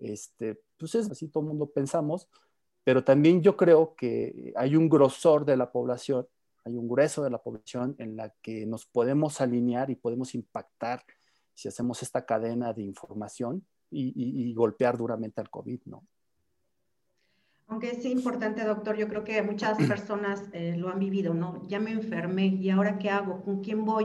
este, 0.00 0.60
pues 0.76 0.96
es 0.96 1.08
así, 1.08 1.28
todo 1.28 1.44
el 1.44 1.50
mundo 1.50 1.70
pensamos, 1.70 2.28
pero 2.82 3.04
también 3.04 3.42
yo 3.42 3.56
creo 3.56 3.94
que 3.94 4.52
hay 4.56 4.74
un 4.74 4.88
grosor 4.88 5.44
de 5.44 5.56
la 5.56 5.70
población 5.70 6.26
hay 6.64 6.76
un 6.76 6.88
grueso 6.88 7.22
de 7.22 7.30
la 7.30 7.42
población 7.42 7.94
en 7.98 8.16
la 8.16 8.30
que 8.40 8.66
nos 8.66 8.86
podemos 8.86 9.40
alinear 9.40 9.90
y 9.90 9.96
podemos 9.96 10.34
impactar 10.34 11.04
si 11.54 11.68
hacemos 11.68 12.02
esta 12.02 12.24
cadena 12.24 12.72
de 12.72 12.82
información 12.82 13.66
y, 13.90 14.54
golpear 14.54 14.96
duramente 14.96 15.40
al 15.40 15.50
COVID, 15.50 15.80
¿no? 15.84 16.06
Aunque 17.72 17.88
es 17.88 18.04
importante, 18.04 18.64
doctor, 18.64 18.98
yo 18.98 19.08
creo 19.08 19.24
que 19.24 19.40
muchas 19.40 19.78
personas 19.88 20.42
eh, 20.52 20.76
lo 20.76 20.90
han 20.90 20.98
vivido, 20.98 21.32
¿no? 21.32 21.66
Ya 21.68 21.80
me 21.80 21.90
enfermé 21.90 22.48
y 22.48 22.68
ahora 22.68 22.98
qué 22.98 23.08
hago, 23.08 23.40
con 23.40 23.62
quién 23.62 23.86
voy, 23.86 24.04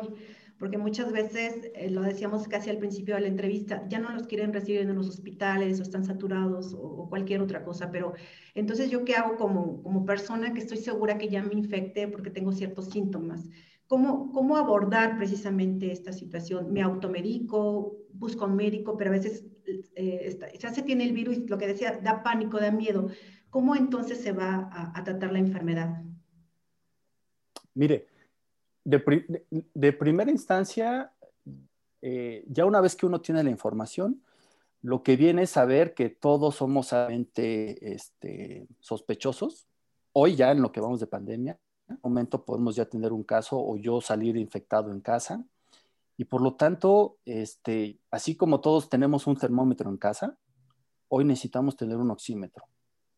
porque 0.58 0.78
muchas 0.78 1.12
veces, 1.12 1.70
eh, 1.76 1.90
lo 1.90 2.02
decíamos 2.02 2.48
casi 2.48 2.70
al 2.70 2.78
principio 2.78 3.16
de 3.16 3.22
la 3.22 3.28
entrevista, 3.28 3.84
ya 3.90 4.00
no 4.00 4.14
los 4.14 4.26
quieren 4.26 4.54
recibir 4.54 4.80
en 4.80 4.96
los 4.96 5.10
hospitales 5.10 5.82
o 5.82 5.84
están 5.84 6.06
saturados 6.06 6.74
o, 6.80 7.10
cualquier 7.10 7.42
otra 7.42 7.66
cosa, 7.66 7.92
pero 7.92 8.14
entonces 8.56 8.90
yo 8.90 9.04
qué 9.04 9.16
hago 9.16 9.36
como, 9.36 9.84
como 9.84 10.06
persona 10.06 10.54
que 10.54 10.62
estoy 10.62 10.78
segura 10.78 11.18
que 11.18 11.28
ya 11.28 11.44
me 11.44 11.54
infecté 11.54 12.08
porque 12.08 12.30
tengo 12.30 12.54
ciertos 12.54 12.86
síntomas. 12.86 13.50
¿Cómo, 13.88 14.32
¿Cómo 14.32 14.56
abordar 14.56 15.18
precisamente 15.18 15.92
esta 15.92 16.14
situación? 16.14 16.72
¿Me 16.72 16.82
automedico? 16.82 17.98
¿Busco 18.14 18.46
a 18.46 18.48
un 18.48 18.56
médico? 18.56 18.96
Pero 18.96 19.10
a 19.12 19.14
veces 19.14 19.46
eh, 19.96 20.40
ya 20.60 20.74
se 20.74 20.84
tiene 20.84 21.04
el 21.06 21.14
virus, 21.14 21.50
lo 21.50 21.58
que 21.58 21.68
decía, 21.68 22.00
da 22.02 22.24
pánico, 22.24 22.60
da 22.60 22.72
miedo. 22.72 23.10
¿Cómo 23.50 23.76
entonces 23.76 24.22
se 24.22 24.32
va 24.32 24.70
a, 24.72 24.98
a 24.98 25.04
tratar 25.04 25.32
la 25.32 25.40
enfermedad? 25.40 26.02
Mire, 27.74 28.08
de, 28.88 29.94
primera 29.94 30.32
instancia, 30.32 31.12
eh, 32.02 32.46
ya 32.48 32.66
una 32.66 32.80
vez 32.80 32.96
que 32.96 33.06
uno 33.06 33.20
tiene 33.20 33.44
la 33.44 33.50
información, 33.50 34.24
lo 34.82 35.04
que 35.04 35.18
viene 35.18 35.44
es 35.44 35.50
saber 35.50 35.94
que 35.94 36.10
todos 36.10 36.56
somos 36.56 36.88
solamente 36.88 37.94
este, 37.94 38.68
sospechosos. 38.80 39.68
Hoy 40.14 40.36
ya 40.36 40.52
en 40.52 40.62
lo 40.62 40.72
que 40.72 40.80
vamos 40.80 41.02
de 41.02 41.08
pandemia, 41.08 41.60
en 41.90 41.96
un 41.96 42.00
momento 42.02 42.46
podemos 42.46 42.76
ya 42.76 42.86
tener 42.86 43.12
un 43.12 43.24
caso 43.24 43.60
o 43.60 43.76
yo 43.76 44.00
salir 44.00 44.38
infectado 44.38 44.92
en 44.92 45.02
casa. 45.02 45.44
Y 46.16 46.24
por 46.24 46.42
lo 46.42 46.56
tanto, 46.56 47.18
este, 47.26 48.00
así 48.10 48.36
como 48.38 48.62
todos 48.62 48.90
tenemos 48.90 49.28
un 49.28 49.36
termómetro 49.36 49.90
en 49.90 49.98
casa, 49.98 50.38
hoy 51.10 51.26
necesitamos 51.26 51.76
tener 51.76 51.98
un 51.98 52.10
oxímetro. 52.10 52.64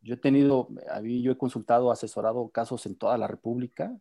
Yo 0.01 0.13
he 0.13 0.17
tenido, 0.17 0.69
yo 1.03 1.31
he 1.31 1.37
consultado, 1.37 1.91
asesorado 1.91 2.49
casos 2.49 2.85
en 2.85 2.95
toda 2.95 3.17
la 3.17 3.27
República, 3.27 3.97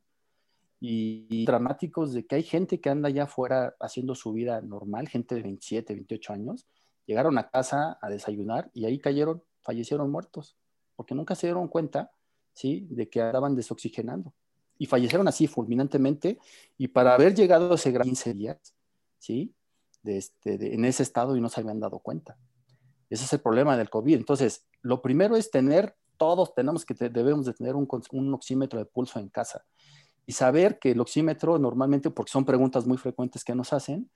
y, 0.80 1.44
dramáticos 1.44 2.12
de 2.12 2.26
que 2.26 2.36
hay 2.36 2.42
gente 2.42 2.80
que 2.80 2.90
anda 2.90 3.08
allá 3.08 3.24
afuera 3.24 3.74
haciendo 3.80 4.14
su 4.14 4.32
vida 4.32 4.60
normal, 4.60 5.08
gente 5.08 5.34
de 5.34 5.42
27, 5.42 5.94
28 5.94 6.32
años, 6.32 6.66
llegaron 7.06 7.36
a 7.38 7.48
casa 7.48 7.98
a 8.00 8.08
desayunar 8.08 8.70
y 8.74 8.84
ahí 8.84 8.98
cayeron, 8.98 9.42
fallecieron 9.62 10.10
muertos, 10.10 10.56
porque 10.94 11.14
nunca 11.14 11.34
se 11.34 11.48
dieron 11.48 11.68
cuenta, 11.68 12.12
¿sí?, 12.52 12.86
de 12.90 13.08
que 13.08 13.20
andaban 13.20 13.56
desoxigenando. 13.56 14.32
Y 14.78 14.86
fallecieron 14.86 15.26
así 15.26 15.48
fulminantemente, 15.48 16.38
y 16.76 16.88
para 16.88 17.14
haber 17.14 17.34
llegado 17.34 17.72
a 17.72 17.74
ese 17.74 17.90
gran 17.90 18.06
15 18.06 18.34
días, 18.34 18.74
¿sí?, 19.18 19.52
este, 20.04 20.74
en 20.74 20.84
ese 20.84 21.02
estado 21.02 21.36
y 21.36 21.40
no 21.40 21.48
se 21.48 21.60
habían 21.60 21.80
dado 21.80 21.98
cuenta. 21.98 22.38
Ese 23.10 23.24
es 23.24 23.32
el 23.32 23.40
problema 23.40 23.76
del 23.76 23.90
COVID. 23.90 24.14
Entonces, 24.14 24.67
lo 24.82 25.02
primero 25.02 25.36
es 25.36 25.50
tener, 25.50 25.96
todos 26.16 26.54
tenemos 26.54 26.84
que, 26.84 26.94
debemos 26.94 27.46
de 27.46 27.54
tener 27.54 27.74
un, 27.76 28.34
oxímetro 28.34 28.78
de 28.78 28.84
pulso 28.84 29.18
en 29.18 29.28
casa 29.28 29.64
y 30.26 30.32
saber 30.32 30.78
que 30.78 30.92
el 30.92 31.00
oxímetro 31.00 31.58
normalmente, 31.58 32.10
porque 32.10 32.32
son 32.32 32.44
preguntas 32.44 32.86
muy 32.86 32.98
frecuentes 32.98 33.44
que 33.44 33.54
nos 33.54 33.72
hacen, 33.72 34.10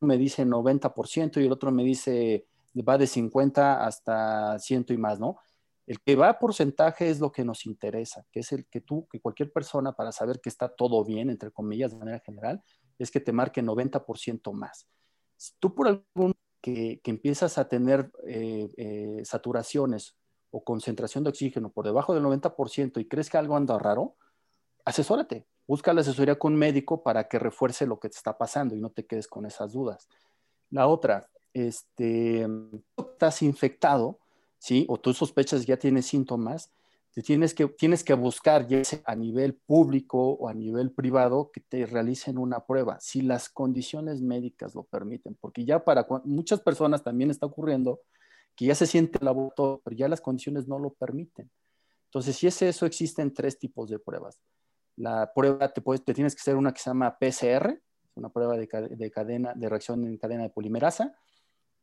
me 0.00 0.18
dice 0.18 0.44
90% 0.44 1.40
y 1.40 1.46
el 1.46 1.52
otro 1.52 1.70
me 1.70 1.84
dice 1.84 2.46
va 2.82 2.98
de 2.98 3.06
50 3.06 3.84
hasta 3.84 4.58
100 4.58 4.86
y 4.90 4.96
más, 4.96 5.18
¿no? 5.18 5.38
El 5.86 6.00
que 6.00 6.16
va 6.16 6.28
a 6.28 6.38
porcentaje 6.38 7.08
es 7.08 7.18
lo 7.18 7.32
que 7.32 7.44
nos 7.44 7.64
interesa, 7.64 8.26
que 8.30 8.40
es 8.40 8.52
el 8.52 8.66
que 8.66 8.80
tú, 8.80 9.08
que 9.10 9.20
cualquier 9.20 9.52
persona 9.52 9.92
para 9.92 10.12
saber 10.12 10.40
que 10.40 10.50
está 10.50 10.68
todo 10.68 11.04
bien, 11.04 11.30
entre 11.30 11.50
comillas, 11.50 11.92
de 11.92 11.96
manera 11.96 12.20
general, 12.20 12.62
es 12.98 13.10
que 13.10 13.20
te 13.20 13.32
marque 13.32 13.62
90% 13.62 14.52
más. 14.52 14.86
Si 15.36 15.54
tú 15.58 15.74
por 15.74 15.88
algún 15.88 16.34
que, 16.60 17.00
empiezas 17.04 17.58
a 17.58 17.68
tener 17.68 18.10
eh, 18.26 18.68
eh, 18.76 19.22
saturaciones 19.24 20.16
o 20.50 20.64
concentración 20.64 21.24
de 21.24 21.30
oxígeno 21.30 21.70
por 21.70 21.84
debajo 21.84 22.14
del 22.14 22.24
90% 22.24 23.00
y 23.00 23.08
crees 23.08 23.30
que 23.30 23.38
algo 23.38 23.56
anda 23.56 23.78
raro, 23.78 24.16
asesórate, 24.84 25.46
busca 25.66 25.92
la 25.92 26.00
asesoría 26.00 26.38
con 26.38 26.54
un 26.54 26.58
médico 26.58 27.02
para 27.02 27.28
que 27.28 27.38
refuerce 27.38 27.86
lo 27.86 28.00
que 28.00 28.08
te 28.08 28.16
está 28.16 28.38
pasando 28.38 28.74
y 28.74 28.80
no 28.80 28.90
te 28.90 29.06
quedes 29.06 29.28
con 29.28 29.44
esas 29.46 29.72
dudas. 29.72 30.08
La 30.70 30.86
otra, 30.86 31.30
este, 31.52 32.46
estás 32.96 33.42
infectado, 33.42 34.18
¿sí? 34.58 34.86
O 34.88 34.98
tú 34.98 35.12
sospechas 35.12 35.60
que 35.60 35.66
ya 35.66 35.76
tienes 35.76 36.06
síntomas, 36.06 36.72
te 37.12 37.22
tienes 37.22 37.54
que, 37.54 37.66
tienes 37.66 38.04
que 38.04 38.14
buscar, 38.14 38.66
ya 38.66 38.84
sea 38.84 39.00
a 39.04 39.16
nivel 39.16 39.54
público 39.54 40.32
o 40.32 40.48
a 40.48 40.54
nivel 40.54 40.92
privado, 40.92 41.50
que 41.52 41.60
te 41.60 41.86
realicen 41.86 42.38
una 42.38 42.64
prueba, 42.66 42.98
si 43.00 43.22
las 43.22 43.48
condiciones 43.48 44.20
médicas 44.20 44.74
lo 44.74 44.84
permiten, 44.84 45.36
porque 45.40 45.64
ya 45.64 45.84
para 45.84 46.06
muchas 46.24 46.60
personas 46.60 47.02
también 47.02 47.30
está 47.30 47.46
ocurriendo 47.46 48.00
que 48.54 48.66
ya 48.66 48.74
se 48.74 48.86
siente 48.86 49.18
el 49.20 49.28
aborto, 49.28 49.80
pero 49.84 49.96
ya 49.96 50.08
las 50.08 50.20
condiciones 50.20 50.66
no 50.66 50.78
lo 50.78 50.90
permiten. 50.90 51.50
Entonces, 52.06 52.36
si 52.36 52.46
es 52.46 52.60
eso, 52.62 52.86
existen 52.86 53.32
tres 53.32 53.58
tipos 53.58 53.88
de 53.88 53.98
pruebas. 53.98 54.40
La 54.96 55.30
prueba, 55.32 55.72
te, 55.72 55.80
puedes, 55.80 56.04
te 56.04 56.14
tienes 56.14 56.34
que 56.34 56.40
hacer 56.40 56.56
una 56.56 56.72
que 56.72 56.80
se 56.80 56.90
llama 56.90 57.16
PCR, 57.18 57.80
una 58.14 58.30
prueba 58.30 58.56
de, 58.56 58.68
de, 58.90 59.10
cadena, 59.10 59.52
de 59.54 59.68
reacción 59.68 60.04
en 60.04 60.16
cadena 60.16 60.42
de 60.42 60.50
polimerasa. 60.50 61.14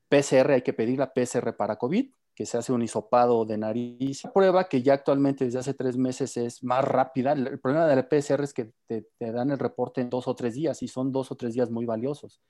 PCR 0.09 0.51
hay 0.51 0.61
que 0.63 0.73
pedir 0.73 0.99
la 0.99 1.13
PCR 1.13 1.55
para 1.55 1.77
COVID, 1.77 2.11
que 2.35 2.45
se 2.45 2.57
hace 2.57 2.73
un 2.73 2.81
hisopado 2.81 3.45
de 3.45 3.57
nariz. 3.57 4.23
Prueba 4.33 4.67
que 4.67 4.81
ya 4.81 4.93
actualmente 4.93 5.45
desde 5.45 5.59
hace 5.59 5.73
tres 5.73 5.95
meses 5.95 6.35
es 6.35 6.63
más 6.63 6.83
rápida. 6.83 7.31
El 7.31 7.59
problema 7.59 7.87
de 7.87 7.95
la 7.95 8.09
PCR 8.09 8.43
es 8.43 8.53
que 8.53 8.73
te, 8.87 9.07
dan 9.19 9.51
el 9.51 9.57
reporte 9.57 10.01
en 10.01 10.09
dos 10.09 10.27
o 10.27 10.35
tres 10.35 10.53
días 10.53 10.83
y 10.83 10.89
son 10.89 11.13
dos 11.13 11.31
o 11.31 11.35
tres 11.35 11.53
días 11.53 11.71
muy 11.71 11.85
valiosos. 11.85 12.41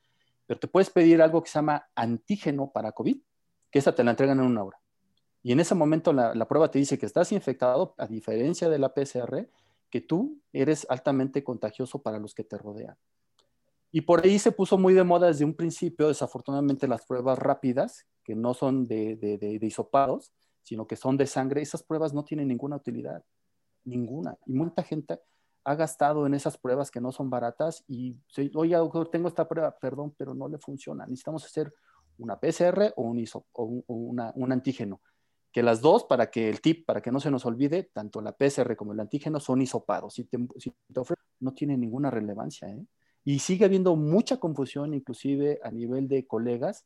Pero 0.47 0.59
te 0.59 0.67
puedes 0.67 0.89
pedir 0.89 1.21
algo 1.21 1.43
que 1.43 1.49
se 1.49 1.59
llama 1.59 1.87
antígeno 1.93 2.71
para 2.71 2.91
COVID, 2.93 3.17
que 3.69 3.79
esa 3.79 3.93
te 3.93 4.03
la 4.03 4.11
entregan 4.11 4.39
en 4.39 4.45
una 4.45 4.63
hora. 4.63 4.79
Y 5.43 5.51
en 5.51 5.59
ese 5.59 5.75
momento 5.75 6.11
la, 6.11 6.33
la 6.33 6.47
prueba 6.47 6.71
te 6.71 6.79
dice 6.79 6.97
que 6.97 7.05
estás 7.05 7.31
infectado, 7.31 7.93
a 7.99 8.07
diferencia 8.07 8.69
de 8.69 8.79
la 8.79 8.91
PCR, 8.91 9.47
que 9.91 10.01
tú 10.01 10.41
eres 10.51 10.87
altamente 10.89 11.43
contagioso 11.43 12.01
para 12.01 12.17
los 12.17 12.33
que 12.33 12.43
te 12.43 12.57
rodean. 12.57 12.97
Y 13.91 14.01
por 14.01 14.25
ahí 14.25 14.39
se 14.39 14.51
puso 14.51 14.79
muy 14.79 14.95
de 14.95 15.03
moda 15.03 15.27
desde 15.27 15.45
un 15.45 15.53
principio, 15.53 16.07
desafortunadamente, 16.07 16.87
las 16.87 17.05
pruebas 17.05 17.37
rápidas, 17.37 18.05
que 18.25 18.35
no 18.35 18.53
son 18.53 18.87
de, 18.87 19.15
de, 19.15 19.37
de, 19.37 19.65
hisopados, 19.65 20.33
sino 20.63 20.87
que 20.87 20.95
son 20.95 21.15
de 21.15 21.27
sangre. 21.27 21.61
Esas 21.61 21.83
pruebas 21.83 22.13
no 22.13 22.25
tienen 22.25 22.47
ninguna 22.47 22.75
utilidad, 22.75 23.23
ninguna. 23.85 24.37
Y 24.45 24.53
mucha 24.53 24.83
gente 24.83 25.19
ha 25.63 25.75
gastado 25.75 26.25
en 26.25 26.33
esas 26.33 26.57
pruebas 26.57 26.91
que 26.91 26.99
no 26.99 27.11
son 27.11 27.29
baratas 27.29 27.83
y, 27.87 28.17
oye, 28.55 28.75
doctor, 28.75 29.09
tengo 29.09 29.27
esta 29.27 29.47
prueba, 29.47 29.77
perdón, 29.79 30.13
pero 30.17 30.33
no 30.33 30.47
le 30.47 30.57
funciona. 30.57 31.05
Necesitamos 31.05 31.45
hacer 31.45 31.71
una 32.17 32.39
PCR 32.39 32.93
o 32.95 33.03
un, 33.03 33.23
o 33.53 33.83
un, 34.35 34.51
antígeno. 34.51 35.01
Que 35.51 35.63
las 35.63 35.81
dos, 35.81 36.03
para 36.03 36.29
que 36.29 36.49
el 36.49 36.61
tip, 36.61 36.85
para 36.85 37.01
que 37.01 37.11
no 37.11 37.19
se 37.19 37.31
nos 37.31 37.45
olvide, 37.45 37.89
tanto 37.93 38.21
la 38.21 38.33
PCR 38.33 38.75
como 38.75 38.93
el 38.93 38.99
antígeno 38.99 39.39
son 39.39 39.61
hisopados. 39.61 40.15
Si 40.15 40.25
te, 40.25 40.37
si 40.57 40.71
te 40.71 41.01
no 41.39 41.53
tiene 41.53 41.77
ninguna 41.77 42.09
relevancia. 42.09 42.69
¿eh? 42.69 42.85
Y 43.23 43.39
sigue 43.39 43.65
habiendo 43.65 43.95
mucha 43.95 44.37
confusión, 44.37 44.93
inclusive 44.93 45.59
a 45.63 45.71
nivel 45.71 46.07
de 46.07 46.27
colegas, 46.27 46.85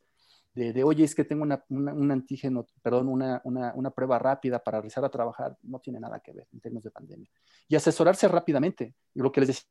de, 0.54 0.84
oye, 0.84 1.04
es 1.04 1.16
que 1.16 1.24
tengo 1.24 1.44
una, 1.44 1.64
un 1.70 2.12
antígeno, 2.12 2.66
perdón, 2.82 3.08
una, 3.08 3.42
una, 3.46 3.92
prueba 3.92 4.20
rápida 4.20 4.62
para 4.64 4.80
regresar 4.80 5.06
a 5.06 5.10
trabajar, 5.10 5.58
no 5.64 5.80
tiene 5.80 6.00
nada 6.00 6.20
que 6.20 6.34
ver 6.34 6.48
en 6.52 6.60
términos 6.60 6.84
de 6.84 6.92
pandemia. 6.92 7.30
Y 7.68 7.76
asesorarse 7.76 8.28
rápidamente. 8.28 8.96
Lo 9.14 9.32
que 9.32 9.42
les 9.42 9.68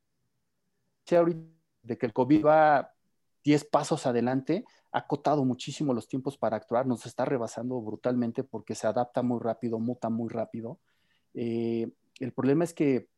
decía 1.05 1.19
ahorita, 1.19 1.41
de 1.83 1.97
que 1.97 2.05
el 2.05 2.13
COVID 2.13 2.45
va 2.45 2.93
10 3.43 3.65
pasos 3.65 4.05
adelante, 4.05 4.65
ha 4.91 4.99
acotado 4.99 5.45
muchísimo 5.45 5.93
los 5.93 6.07
tiempos 6.07 6.37
para 6.37 6.57
actuar, 6.57 6.87
nos 6.87 7.05
está 7.05 7.25
rebasando 7.25 7.79
brutalmente 7.81 8.43
porque 8.43 8.75
se 8.75 8.87
adapta 8.87 9.21
muy 9.21 9.39
rápido, 9.39 9.79
muta 9.79 10.09
muy 10.09 10.29
rápido. 10.29 10.79
Eh, 11.33 11.91
el 12.19 12.33
problema 12.33 12.63
es 12.63 12.73
que 12.73 13.09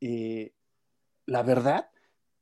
eh, 0.00 0.52
la 1.26 1.42
verdad 1.42 1.90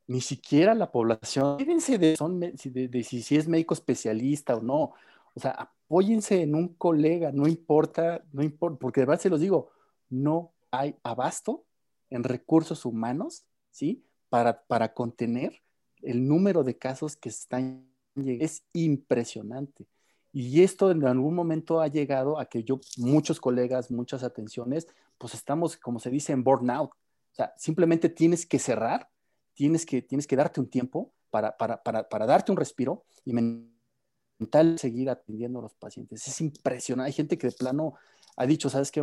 ni 0.06 0.20
siquiera 0.20 0.74
la 0.74 0.90
población, 0.90 1.58
fíjense 1.58 1.98
de, 1.98 2.16
son, 2.16 2.40
de, 2.40 3.04
si, 3.04 3.36
es 3.36 3.48
médico 3.48 3.74
especialista 3.74 4.56
o 4.56 4.62
no, 4.62 4.92
o 5.34 5.40
sea, 5.40 5.50
apóyense 5.50 6.42
en 6.42 6.54
un 6.54 6.68
colega, 6.68 7.32
no 7.32 7.46
importa, 7.46 8.24
no 8.32 8.42
importa, 8.42 8.78
porque 8.78 9.00
de 9.00 9.06
verdad 9.06 9.20
se 9.20 9.30
los 9.30 9.40
digo, 9.40 9.70
no 10.08 10.52
hay 10.70 10.96
abasto 11.02 11.64
en 12.10 12.24
recursos 12.24 12.84
humanos, 12.84 13.44
¿sí? 13.70 14.04
Para, 14.28 14.62
para 14.66 14.94
contener 14.94 15.62
el 16.02 16.26
número 16.26 16.62
de 16.62 16.76
casos 16.78 17.16
que 17.16 17.28
están 17.28 17.88
llegando. 18.14 18.44
Es 18.44 18.64
impresionante. 18.72 19.86
Y 20.32 20.62
esto 20.62 20.90
en 20.90 21.04
algún 21.04 21.34
momento 21.34 21.80
ha 21.80 21.88
llegado 21.88 22.38
a 22.38 22.46
que 22.46 22.62
yo, 22.62 22.78
muchos 22.98 23.40
colegas, 23.40 23.90
muchas 23.90 24.22
atenciones, 24.22 24.86
pues 25.18 25.34
estamos, 25.34 25.76
como 25.76 25.98
se 25.98 26.10
dice, 26.10 26.32
en 26.32 26.44
burnout. 26.44 26.90
O 26.90 27.34
sea, 27.34 27.54
simplemente 27.56 28.08
tienes 28.08 28.46
que 28.46 28.58
cerrar 28.58 29.08
tienes 29.56 29.86
que, 29.86 30.02
tienes 30.02 30.26
que 30.26 30.36
darte 30.36 30.60
un 30.60 30.68
tiempo 30.68 31.12
para, 31.30 31.56
para, 31.56 31.82
para, 31.82 32.08
para 32.08 32.26
darte 32.26 32.52
un 32.52 32.58
respiro 32.58 33.04
y 33.24 33.32
mental 33.32 34.78
seguir 34.78 35.10
atendiendo 35.10 35.58
a 35.58 35.62
los 35.62 35.74
pacientes. 35.74 36.28
Es 36.28 36.40
impresionante. 36.40 37.08
Hay 37.08 37.12
gente 37.12 37.38
que 37.38 37.48
de 37.48 37.52
plano 37.54 37.94
ha 38.36 38.46
dicho, 38.46 38.68
¿sabes 38.68 38.92
qué? 38.92 39.02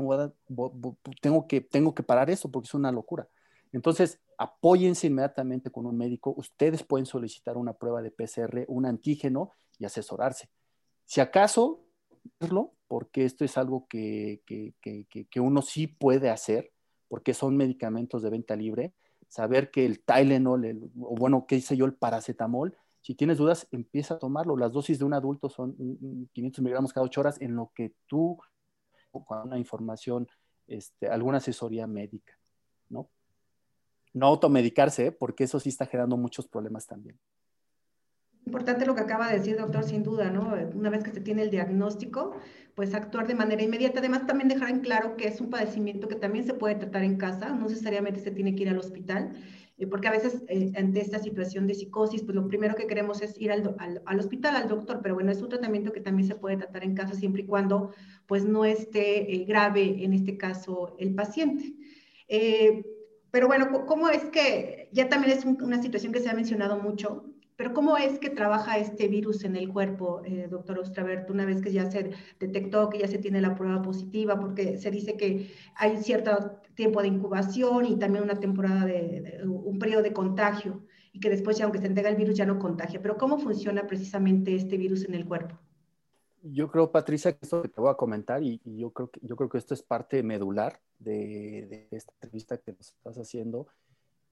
Tengo 1.21 1.47
que, 1.47 1.61
tengo 1.61 1.93
que 1.95 2.03
parar 2.03 2.29
eso 2.29 2.49
porque 2.51 2.67
es 2.67 2.73
una 2.75 2.91
locura. 2.91 3.27
Entonces, 3.71 4.19
apóyense 4.37 5.07
inmediatamente 5.07 5.71
con 5.71 5.87
un 5.87 5.97
médico. 5.97 6.33
Ustedes 6.37 6.83
pueden 6.83 7.07
solicitar 7.07 7.57
una 7.57 7.73
prueba 7.73 8.03
de 8.03 8.11
PCR, 8.11 8.65
un 8.67 8.85
antígeno 8.85 9.51
y 9.79 9.85
asesorarse. 9.85 10.49
Si 11.05 11.19
acaso, 11.19 11.83
porque 12.87 13.25
esto 13.25 13.43
es 13.43 13.57
algo 13.57 13.87
que, 13.87 14.43
que, 14.45 14.75
que, 14.79 15.25
que 15.25 15.39
uno 15.39 15.63
sí 15.63 15.87
puede 15.87 16.29
hacer, 16.29 16.71
porque 17.07 17.33
son 17.33 17.57
medicamentos 17.57 18.21
de 18.21 18.29
venta 18.29 18.55
libre, 18.55 18.93
saber 19.33 19.71
que 19.71 19.83
el 19.83 20.03
Tylenol, 20.03 20.91
o 21.01 21.15
bueno, 21.15 21.47
qué 21.47 21.55
hice 21.55 21.75
yo, 21.75 21.85
el 21.85 21.95
paracetamol, 21.95 22.77
si 23.01 23.15
tienes 23.15 23.39
dudas, 23.39 23.67
empieza 23.71 24.13
a 24.13 24.19
tomarlo. 24.19 24.55
Las 24.55 24.71
dosis 24.71 24.99
de 24.99 25.05
un 25.05 25.13
adulto 25.15 25.49
son 25.49 25.75
500 26.33 26.61
miligramos 26.61 26.93
cada 26.93 27.07
8 27.07 27.19
horas 27.19 27.41
en 27.41 27.55
lo 27.55 27.71
que 27.73 27.95
tú, 28.05 28.37
con 29.11 29.39
una 29.39 29.57
información, 29.57 30.27
este, 30.67 31.07
alguna 31.07 31.39
asesoría 31.39 31.87
médica, 31.87 32.37
¿no? 32.89 33.09
No 34.13 34.27
automedicarse, 34.27 35.07
¿eh? 35.07 35.11
porque 35.11 35.45
eso 35.45 35.59
sí 35.59 35.69
está 35.69 35.87
generando 35.87 36.15
muchos 36.15 36.47
problemas 36.47 36.85
también. 36.85 37.17
Importante 38.45 38.85
lo 38.85 38.93
que 38.93 39.01
acaba 39.01 39.29
de 39.29 39.37
decir, 39.37 39.57
doctor, 39.57 39.83
sin 39.83 40.03
duda, 40.03 40.29
¿no? 40.29 40.53
Una 40.75 40.89
vez 40.89 41.03
que 41.03 41.11
se 41.11 41.21
tiene 41.21 41.43
el 41.43 41.49
diagnóstico, 41.49 42.35
pues 42.75 42.93
actuar 42.93 43.25
de 43.25 43.35
manera 43.35 43.63
inmediata. 43.63 43.99
Además, 43.99 44.27
también 44.27 44.49
dejar 44.49 44.69
en 44.69 44.81
claro 44.81 45.15
que 45.15 45.27
es 45.27 45.39
un 45.39 45.49
padecimiento 45.49 46.07
que 46.07 46.15
también 46.15 46.45
se 46.45 46.53
puede 46.53 46.75
tratar 46.75 47.03
en 47.03 47.17
casa, 47.17 47.49
no 47.49 47.67
necesariamente 47.67 48.19
se 48.19 48.31
tiene 48.31 48.53
que 48.55 48.63
ir 48.63 48.69
al 48.69 48.77
hospital, 48.77 49.33
eh, 49.77 49.87
porque 49.87 50.07
a 50.07 50.11
veces 50.11 50.43
eh, 50.49 50.71
ante 50.75 50.99
esta 50.99 51.19
situación 51.19 51.67
de 51.67 51.73
psicosis, 51.73 52.21
pues 52.23 52.35
lo 52.35 52.47
primero 52.47 52.75
que 52.75 52.85
queremos 52.85 53.21
es 53.21 53.39
ir 53.39 53.51
al, 53.51 53.75
al, 54.05 54.19
hospital, 54.19 54.55
al 54.55 54.67
doctor, 54.67 54.99
pero 55.01 55.15
bueno, 55.15 55.31
es 55.31 55.41
un 55.41 55.49
tratamiento 55.49 55.93
que 55.93 56.01
también 56.01 56.27
se 56.27 56.35
puede 56.35 56.57
tratar 56.57 56.83
en 56.83 56.95
casa 56.95 57.13
siempre 57.15 57.43
y 57.43 57.45
cuando 57.45 57.91
pues 58.27 58.45
no 58.45 58.65
esté 58.65 59.33
eh, 59.33 59.45
grave, 59.45 60.03
en 60.03 60.13
este 60.13 60.37
caso, 60.37 60.95
el 60.99 61.15
paciente. 61.15 61.73
pero 63.31 63.47
bueno, 63.47 63.85
¿cómo 63.85 64.09
es 64.09 64.25
que 64.25 64.89
ya 64.91 65.09
también 65.09 65.37
es 65.37 65.45
una 65.45 65.81
situación 65.81 66.13
que 66.13 66.19
se 66.19 66.29
ha 66.29 66.33
mencionado 66.33 66.79
mucho? 66.79 67.32
Pero 67.55 67.73
¿cómo 67.73 67.97
es 67.97 68.19
que 68.19 68.29
trabaja 68.29 68.77
este 68.77 69.07
virus 69.07 69.43
en 69.43 69.55
el 69.55 69.69
cuerpo, 69.69 70.21
eh, 70.25 70.47
doctor 70.49 70.79
Ostravert, 70.79 71.29
una 71.29 71.45
vez 71.45 71.61
que 71.61 71.71
ya 71.71 71.89
se 71.89 72.11
detectó, 72.39 72.89
que 72.89 72.99
ya 72.99 73.07
se 73.07 73.19
tiene 73.19 73.41
la 73.41 73.55
prueba 73.55 73.81
positiva? 73.81 74.39
Porque 74.39 74.77
se 74.77 74.89
dice 74.89 75.15
que 75.17 75.51
hay 75.75 75.97
cierto 75.97 76.61
tiempo 76.75 77.01
de 77.01 77.09
incubación 77.09 77.85
y 77.85 77.97
también 77.97 78.23
una 78.23 78.39
temporada 78.39 78.85
de, 78.85 79.41
un 79.45 79.77
periodo 79.77 80.01
de 80.01 80.13
contagio 80.13 80.83
y 81.11 81.19
que 81.19 81.29
después 81.29 81.61
aunque 81.61 81.79
se 81.79 81.87
entrega 81.87 82.09
el 82.09 82.15
virus 82.15 82.35
ya 82.35 82.45
no 82.45 82.57
contagia. 82.57 83.01
Pero 83.01 83.17
¿cómo 83.17 83.37
funciona 83.37 83.85
precisamente 83.85 84.55
este 84.55 84.77
virus 84.77 85.05
en 85.05 85.13
el 85.13 85.25
cuerpo? 85.25 85.59
Yo 86.41 86.69
creo, 86.69 86.91
Patricia, 86.91 87.31
que 87.31 87.39
esto 87.41 87.61
que 87.61 87.69
te 87.69 87.79
voy 87.79 87.89
a 87.89 87.93
comentar 87.93 88.43
y, 88.43 88.59
yo, 88.65 88.91
creo 88.91 89.09
que, 89.09 89.19
yo 89.23 89.35
creo 89.35 89.47
que 89.47 89.59
esto 89.59 89.73
es 89.73 89.81
parte 89.81 90.23
medular 90.23 90.81
de, 90.99 91.87
de 91.89 91.95
esta 91.95 92.11
entrevista 92.15 92.57
que 92.57 92.73
nos 92.73 92.89
estás 92.89 93.17
haciendo 93.17 93.67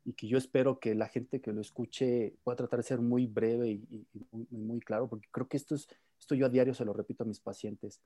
y 0.04 0.14
que 0.14 0.28
yo 0.28 0.38
espero 0.38 0.80
que 0.80 0.96
la 0.96 1.08
gente 1.08 1.42
que 1.42 1.52
lo 1.52 1.62
escuche 1.62 2.34
pueda 2.44 2.56
tratar 2.56 2.80
de 2.80 2.84
ser 2.84 3.00
muy 3.00 3.28
breve 3.28 3.70
y, 3.70 4.08
muy, 4.50 4.80
claro, 4.80 5.08
porque 5.08 5.28
creo 5.32 5.48
que 5.48 5.58
esto, 5.58 5.76
es, 5.76 5.88
esto 6.20 6.36
yo 6.36 6.48
a 6.48 6.50
diario 6.50 6.74
se 6.74 6.86
lo 6.86 6.94
repito 6.94 7.24
a 7.24 7.28
mis 7.28 7.40
pacientes. 7.40 8.02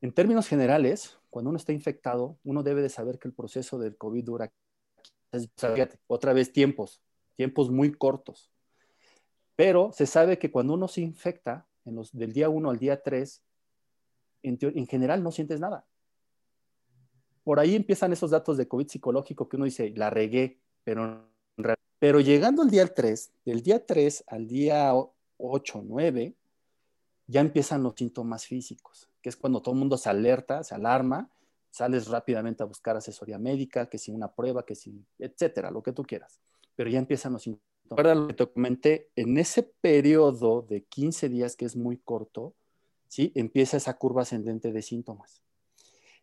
En 0.00 0.12
términos 0.12 0.48
generales, 0.48 1.18
cuando 1.28 1.50
uno 1.50 1.58
está 1.58 1.72
infectado, 1.72 2.38
uno 2.42 2.62
debe 2.62 2.82
de 2.82 2.88
saber 2.88 3.18
que 3.18 3.28
el 3.28 3.34
proceso 3.34 3.78
del 3.78 3.96
COVID 3.96 4.24
dura, 4.24 4.52
otra 6.06 6.32
vez 6.32 6.52
tiempos, 6.52 7.02
tiempos 7.36 7.70
muy 7.70 7.92
cortos. 7.92 8.50
Pero 9.54 9.92
se 9.92 10.06
sabe 10.06 10.38
que 10.38 10.50
cuando 10.50 10.74
uno 10.74 10.88
se 10.88 11.02
infecta, 11.02 11.68
en 11.84 11.94
los, 11.94 12.12
del 12.12 12.32
día 12.32 12.48
1 12.48 12.70
al 12.70 12.78
día 12.78 13.02
3, 13.02 13.42
en, 14.42 14.58
en 14.60 14.86
general 14.86 15.22
no 15.22 15.30
sientes 15.30 15.60
nada. 15.60 15.86
Por 17.44 17.60
ahí 17.60 17.76
empiezan 17.76 18.12
esos 18.12 18.30
datos 18.30 18.56
de 18.56 18.66
COVID 18.66 18.88
psicológico 18.88 19.48
que 19.48 19.56
uno 19.56 19.66
dice, 19.66 19.92
la 19.96 20.10
regué, 20.10 20.60
pero 21.98 22.20
llegando 22.20 22.62
al 22.62 22.70
día 22.70 22.86
3, 22.86 23.32
del 23.44 23.62
día 23.62 23.84
3 23.84 24.24
al 24.28 24.46
día 24.46 24.92
8, 25.36 25.82
9, 25.86 26.34
ya 27.26 27.40
empiezan 27.40 27.82
los 27.82 27.94
síntomas 27.94 28.46
físicos, 28.46 29.08
que 29.22 29.28
es 29.28 29.36
cuando 29.36 29.62
todo 29.62 29.74
el 29.74 29.78
mundo 29.78 29.96
se 29.96 30.08
alerta, 30.08 30.64
se 30.64 30.74
alarma, 30.74 31.30
sales 31.70 32.08
rápidamente 32.08 32.62
a 32.62 32.66
buscar 32.66 32.96
asesoría 32.96 33.38
médica, 33.38 33.86
que 33.86 33.98
si 33.98 34.10
una 34.10 34.32
prueba, 34.32 34.64
que 34.64 34.74
si, 34.74 35.04
etcétera, 35.18 35.70
lo 35.70 35.82
que 35.82 35.92
tú 35.92 36.02
quieras. 36.02 36.40
Pero 36.74 36.90
ya 36.90 36.98
empiezan 36.98 37.34
los 37.34 37.42
síntomas. 37.42 37.64
Recuerda 37.84 38.14
lo 38.14 38.28
que 38.28 38.34
te 38.34 38.46
comenté, 38.46 39.10
en 39.16 39.38
ese 39.38 39.62
periodo 39.62 40.62
de 40.62 40.84
15 40.84 41.28
días, 41.28 41.56
que 41.56 41.64
es 41.64 41.76
muy 41.76 41.98
corto, 41.98 42.54
¿sí? 43.08 43.32
empieza 43.34 43.76
esa 43.76 43.96
curva 43.96 44.22
ascendente 44.22 44.72
de 44.72 44.82
síntomas, 44.82 45.42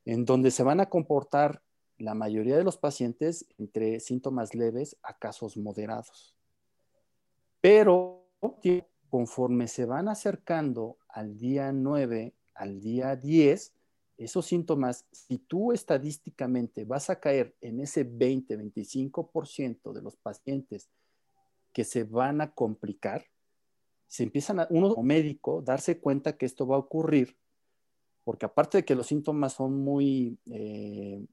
en 0.06 0.26
donde 0.26 0.52
se 0.52 0.64
van 0.64 0.80
a 0.80 0.90
comportar 0.90 1.62
la 1.98 2.14
mayoría 2.14 2.58
de 2.58 2.64
los 2.64 2.78
pacientes 2.78 3.46
entre 3.58 4.00
síntomas 4.00 4.54
leves 4.54 4.98
a 5.02 5.18
casos 5.18 5.58
moderados. 5.58 6.36
Pero 7.62 8.28
conforme 9.10 9.68
se 9.68 9.86
van 9.86 10.08
acercando 10.08 10.98
al 11.10 11.38
día 11.38 11.72
9, 11.72 12.34
al 12.54 12.80
día 12.80 13.16
10, 13.16 13.74
esos 14.18 14.46
síntomas, 14.46 15.06
si 15.12 15.38
tú 15.38 15.72
estadísticamente 15.72 16.86
vas 16.86 17.10
a 17.10 17.20
caer 17.20 17.56
en 17.62 17.80
ese 17.80 18.10
20-25% 18.10 19.94
de 19.94 20.02
los 20.02 20.16
pacientes 20.16 20.90
que 21.72 21.84
se 21.84 22.04
van 22.04 22.42
a 22.42 22.52
complicar, 22.52 23.26
se 24.08 24.24
empiezan 24.24 24.60
a, 24.60 24.68
uno 24.72 24.90
como 24.90 25.04
médico 25.04 25.62
darse 25.62 26.00
cuenta 26.00 26.38
que 26.38 26.48
esto 26.48 26.66
va 26.66 26.78
a 26.78 26.80
ocurrir, 26.80 27.38
porque 28.24 28.46
aparte 28.46 28.80
de 28.80 28.86
que 28.86 28.96
los 28.96 29.08
síntomas 29.08 29.54
son 29.54 29.84
muy, 29.84 30.40
eh, 30.48 31.24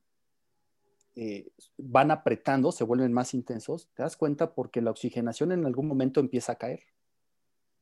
eh, 1.16 1.48
van 1.76 2.10
apretando, 2.10 2.72
se 2.72 2.84
vuelven 2.84 3.12
más 3.12 3.34
intensos, 3.34 3.88
te 3.94 4.02
das 4.02 4.16
cuenta 4.16 4.54
porque 4.54 4.80
la 4.80 4.90
oxigenación 4.90 5.52
en 5.52 5.64
algún 5.64 5.86
momento 5.86 6.20
empieza 6.20 6.52
a 6.52 6.56
caer. 6.56 6.80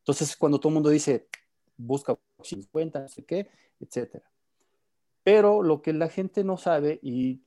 Entonces, 0.00 0.36
cuando 0.36 0.58
todo 0.58 0.68
el 0.68 0.74
mundo 0.74 0.90
dice, 0.90 1.28
busca 1.76 2.18
50, 2.42 3.00
no 3.00 3.08
sé 3.08 3.24
qué, 3.24 3.48
etcétera. 3.80 4.32
Pero 5.24 5.62
lo 5.62 5.82
que 5.82 5.92
la 5.92 6.08
gente 6.08 6.42
no 6.42 6.56
sabe, 6.56 6.98
y, 7.02 7.40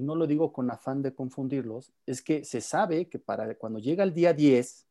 no 0.00 0.14
lo 0.14 0.26
digo 0.26 0.52
con 0.52 0.70
afán 0.70 1.02
de 1.02 1.14
confundirlos, 1.14 1.92
es 2.06 2.22
que 2.22 2.44
se 2.44 2.60
sabe 2.60 3.08
que 3.08 3.18
para 3.18 3.54
cuando 3.56 3.78
llega 3.78 4.02
el 4.02 4.14
día 4.14 4.32
10, 4.32 4.86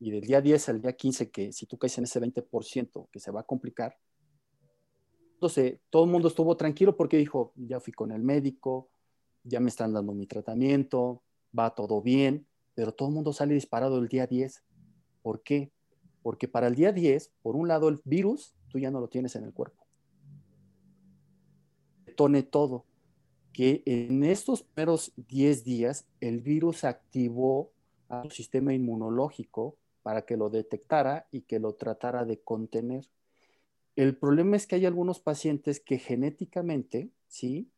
y 0.00 0.10
del 0.10 0.22
día 0.22 0.40
10 0.40 0.68
al 0.68 0.82
día 0.82 0.92
15, 0.94 1.30
que 1.30 1.52
si 1.52 1.66
tú 1.66 1.78
caes 1.78 1.96
en 1.98 2.04
ese 2.04 2.20
20% 2.20 3.08
que 3.10 3.20
se 3.20 3.30
va 3.30 3.40
a 3.40 3.44
complicar, 3.44 3.96
entonces 5.34 5.78
todo 5.90 6.04
el 6.04 6.10
mundo 6.10 6.28
estuvo 6.28 6.56
tranquilo 6.56 6.96
porque 6.96 7.16
dijo, 7.16 7.52
ya 7.54 7.78
fui 7.78 7.92
con 7.92 8.10
el 8.10 8.22
médico, 8.22 8.90
ya 9.44 9.60
me 9.60 9.68
están 9.68 9.92
dando 9.92 10.12
mi 10.12 10.26
tratamiento, 10.26 11.22
va 11.56 11.74
todo 11.74 12.00
bien, 12.00 12.46
pero 12.74 12.92
todo 12.92 13.08
el 13.08 13.14
mundo 13.14 13.32
sale 13.32 13.54
disparado 13.54 13.98
el 13.98 14.08
día 14.08 14.26
10. 14.26 14.62
¿Por 15.22 15.42
qué? 15.42 15.72
Porque 16.22 16.48
para 16.48 16.68
el 16.68 16.74
día 16.74 16.92
10, 16.92 17.32
por 17.42 17.56
un 17.56 17.68
lado, 17.68 17.88
el 17.88 18.00
virus 18.04 18.54
tú 18.68 18.78
ya 18.78 18.90
no 18.90 19.00
lo 19.00 19.08
tienes 19.08 19.36
en 19.36 19.44
el 19.44 19.52
cuerpo. 19.52 19.84
Tone 22.16 22.42
todo, 22.42 22.84
que 23.52 23.82
en 23.86 24.22
estos 24.24 24.62
primeros 24.62 25.12
10 25.16 25.64
días 25.64 26.06
el 26.20 26.40
virus 26.40 26.84
activó 26.84 27.72
a 28.08 28.22
su 28.24 28.30
sistema 28.30 28.74
inmunológico 28.74 29.76
para 30.02 30.22
que 30.22 30.36
lo 30.36 30.50
detectara 30.50 31.26
y 31.30 31.42
que 31.42 31.58
lo 31.58 31.74
tratara 31.74 32.24
de 32.24 32.40
contener. 32.40 33.06
El 33.94 34.16
problema 34.16 34.56
es 34.56 34.66
que 34.66 34.76
hay 34.76 34.86
algunos 34.86 35.20
pacientes 35.20 35.80
que 35.80 35.98
genéticamente, 35.98 37.10
¿sí? 37.28 37.70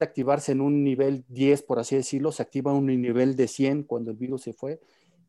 Activarse 0.00 0.52
en 0.52 0.60
un 0.60 0.82
nivel 0.82 1.24
10, 1.28 1.62
por 1.62 1.78
así 1.78 1.96
decirlo, 1.96 2.32
se 2.32 2.42
activa 2.42 2.72
un 2.72 2.86
nivel 2.86 3.36
de 3.36 3.48
100 3.48 3.84
cuando 3.84 4.10
el 4.10 4.16
virus 4.16 4.42
se 4.42 4.52
fue, 4.52 4.80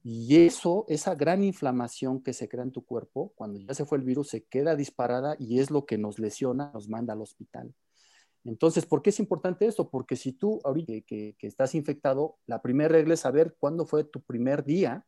y 0.07 0.45
eso, 0.45 0.85
esa 0.87 1.15
gran 1.15 1.43
inflamación 1.43 2.21
que 2.21 2.33
se 2.33 2.47
crea 2.47 2.63
en 2.63 2.71
tu 2.71 2.85
cuerpo, 2.85 3.33
cuando 3.35 3.59
ya 3.59 3.73
se 3.73 3.85
fue 3.85 3.97
el 3.97 4.03
virus, 4.03 4.29
se 4.29 4.43
queda 4.43 4.75
disparada 4.75 5.35
y 5.39 5.59
es 5.59 5.71
lo 5.71 5.87
que 5.87 5.97
nos 5.97 6.19
lesiona, 6.19 6.69
nos 6.75 6.87
manda 6.87 7.13
al 7.13 7.21
hospital. 7.21 7.73
Entonces, 8.43 8.85
¿por 8.85 9.01
qué 9.01 9.09
es 9.09 9.19
importante 9.19 9.65
esto? 9.65 9.89
Porque 9.89 10.15
si 10.15 10.31
tú 10.31 10.61
ahorita 10.63 10.93
que, 11.07 11.35
estás 11.41 11.73
infectado, 11.73 12.37
la 12.45 12.61
primera 12.61 12.89
regla 12.89 13.15
es 13.15 13.21
saber 13.21 13.55
cuándo 13.59 13.87
fue 13.87 14.03
tu 14.03 14.21
primer 14.21 14.63
día 14.63 15.03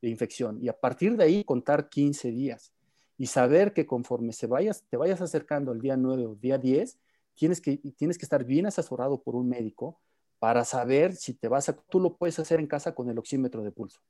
de 0.00 0.08
infección 0.10 0.58
y 0.62 0.68
a 0.68 0.78
partir 0.78 1.16
de 1.16 1.24
ahí 1.24 1.42
contar 1.42 1.88
15 1.88 2.30
días 2.30 2.72
y 3.18 3.26
saber 3.26 3.72
que 3.72 3.84
conforme 3.84 4.32
se 4.32 4.46
vayas, 4.46 4.84
te 4.88 4.96
vayas 4.96 5.20
acercando 5.20 5.72
al 5.72 5.80
día 5.80 5.96
9 5.96 6.24
o 6.24 6.36
día 6.36 6.58
10, 6.58 6.96
tienes 7.36 7.60
que, 7.60 7.76
tienes 7.96 8.18
que 8.18 8.24
estar 8.24 8.44
bien 8.44 8.66
asesorado 8.66 9.22
por 9.22 9.36
un 9.36 9.48
médico 9.48 10.00
para 10.38 10.64
saber 10.64 11.14
si 11.14 11.34
te 11.34 11.48
vas 11.48 11.68
a, 11.68 11.76
tú 11.76 12.00
lo 12.00 12.16
puedes 12.16 12.38
hacer 12.38 12.60
en 12.60 12.66
casa 12.66 12.94
con 12.94 13.08
el 13.08 13.18
oxímetro 13.18 13.62
de 13.62 13.70
pulso. 13.70 14.00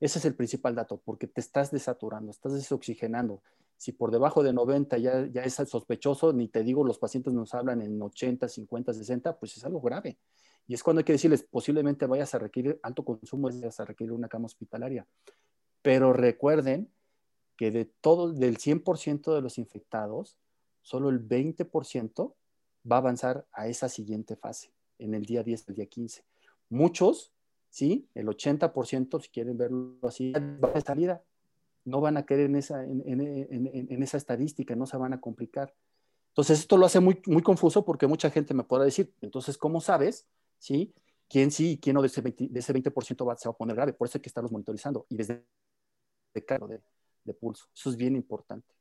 Ese 0.00 0.18
es 0.18 0.24
el 0.24 0.34
principal 0.34 0.74
dato, 0.74 1.00
porque 1.04 1.26
te 1.26 1.40
estás 1.40 1.70
desaturando, 1.70 2.30
estás 2.30 2.54
desoxigenando. 2.54 3.42
Si 3.76 3.92
por 3.92 4.10
debajo 4.10 4.42
de 4.42 4.52
90 4.52 4.98
ya, 4.98 5.26
ya 5.26 5.42
es 5.42 5.54
sospechoso, 5.54 6.32
ni 6.32 6.48
te 6.48 6.62
digo, 6.62 6.84
los 6.84 6.98
pacientes 6.98 7.32
nos 7.32 7.54
hablan 7.54 7.82
en 7.82 8.00
80, 8.00 8.48
50, 8.48 8.94
60, 8.94 9.38
pues 9.38 9.56
es 9.56 9.64
algo 9.64 9.80
grave. 9.80 10.18
Y 10.66 10.74
es 10.74 10.82
cuando 10.82 11.00
hay 11.00 11.04
que 11.04 11.12
decirles, 11.12 11.42
posiblemente 11.42 12.06
vayas 12.06 12.34
a 12.34 12.38
requerir 12.38 12.78
alto 12.82 13.04
consumo, 13.04 13.48
vayas 13.48 13.80
a 13.80 13.84
requerir 13.84 14.12
una 14.12 14.28
cama 14.28 14.46
hospitalaria. 14.46 15.06
Pero 15.82 16.12
recuerden 16.12 16.92
que 17.56 17.70
de 17.70 17.86
todo, 17.86 18.32
del 18.32 18.58
100% 18.58 19.34
de 19.34 19.40
los 19.40 19.58
infectados, 19.58 20.36
solo 20.88 21.10
el 21.10 21.20
20% 21.20 22.34
va 22.90 22.96
a 22.96 22.98
avanzar 22.98 23.46
a 23.52 23.68
esa 23.68 23.90
siguiente 23.90 24.36
fase, 24.36 24.72
en 24.98 25.12
el 25.12 25.26
día 25.26 25.42
10, 25.42 25.68
el 25.68 25.74
día 25.74 25.86
15. 25.86 26.24
Muchos 26.70 27.32
¿sí? 27.70 28.08
El 28.14 28.26
80%, 28.26 29.20
si 29.20 29.28
quieren 29.28 29.58
verlo 29.58 29.98
así, 30.02 30.32
va 30.32 30.72
a 30.74 30.80
salida. 30.80 31.22
No 31.84 32.00
van 32.00 32.16
a 32.16 32.24
querer 32.26 32.46
en 32.46 32.56
esa, 32.56 32.82
en, 32.84 34.02
esa 34.02 34.16
estadística, 34.16 34.74
no 34.76 34.86
se 34.86 34.96
van 34.96 35.12
a 35.12 35.20
complicar. 35.20 35.74
Entonces, 36.28 36.60
esto 36.60 36.76
lo 36.76 36.86
hace 36.86 37.00
muy, 37.00 37.20
muy 37.26 37.42
confuso 37.42 37.84
porque 37.84 38.06
mucha 38.06 38.30
gente 38.30 38.54
me 38.54 38.64
podrá 38.64 38.84
decir, 38.84 39.12
entonces, 39.20 39.58
¿cómo 39.58 39.80
sabes, 39.80 40.26
sí? 40.58 40.94
¿Quién 41.28 41.50
sí 41.50 41.72
y 41.72 41.78
quién 41.78 41.94
no 41.94 42.00
de 42.00 42.08
ese 42.08 42.22
20%, 42.22 42.48
de 42.48 42.60
ese 42.60 42.72
20 42.72 42.90
va, 42.90 43.36
se 43.36 43.48
va 43.48 43.52
a 43.52 43.56
poner 43.56 43.76
grave? 43.76 43.92
Por 43.92 44.08
eso 44.08 44.16
hay 44.16 44.22
que 44.22 44.28
estarlos 44.28 44.50
monitorizando 44.50 45.06
y 45.10 45.16
desde 45.16 45.44
de, 46.34 46.40
de, 46.40 46.80
de 47.24 47.34
pulso. 47.34 47.66
Eso 47.74 47.90
es 47.90 47.96
bien 47.96 48.16
importante. 48.16 48.77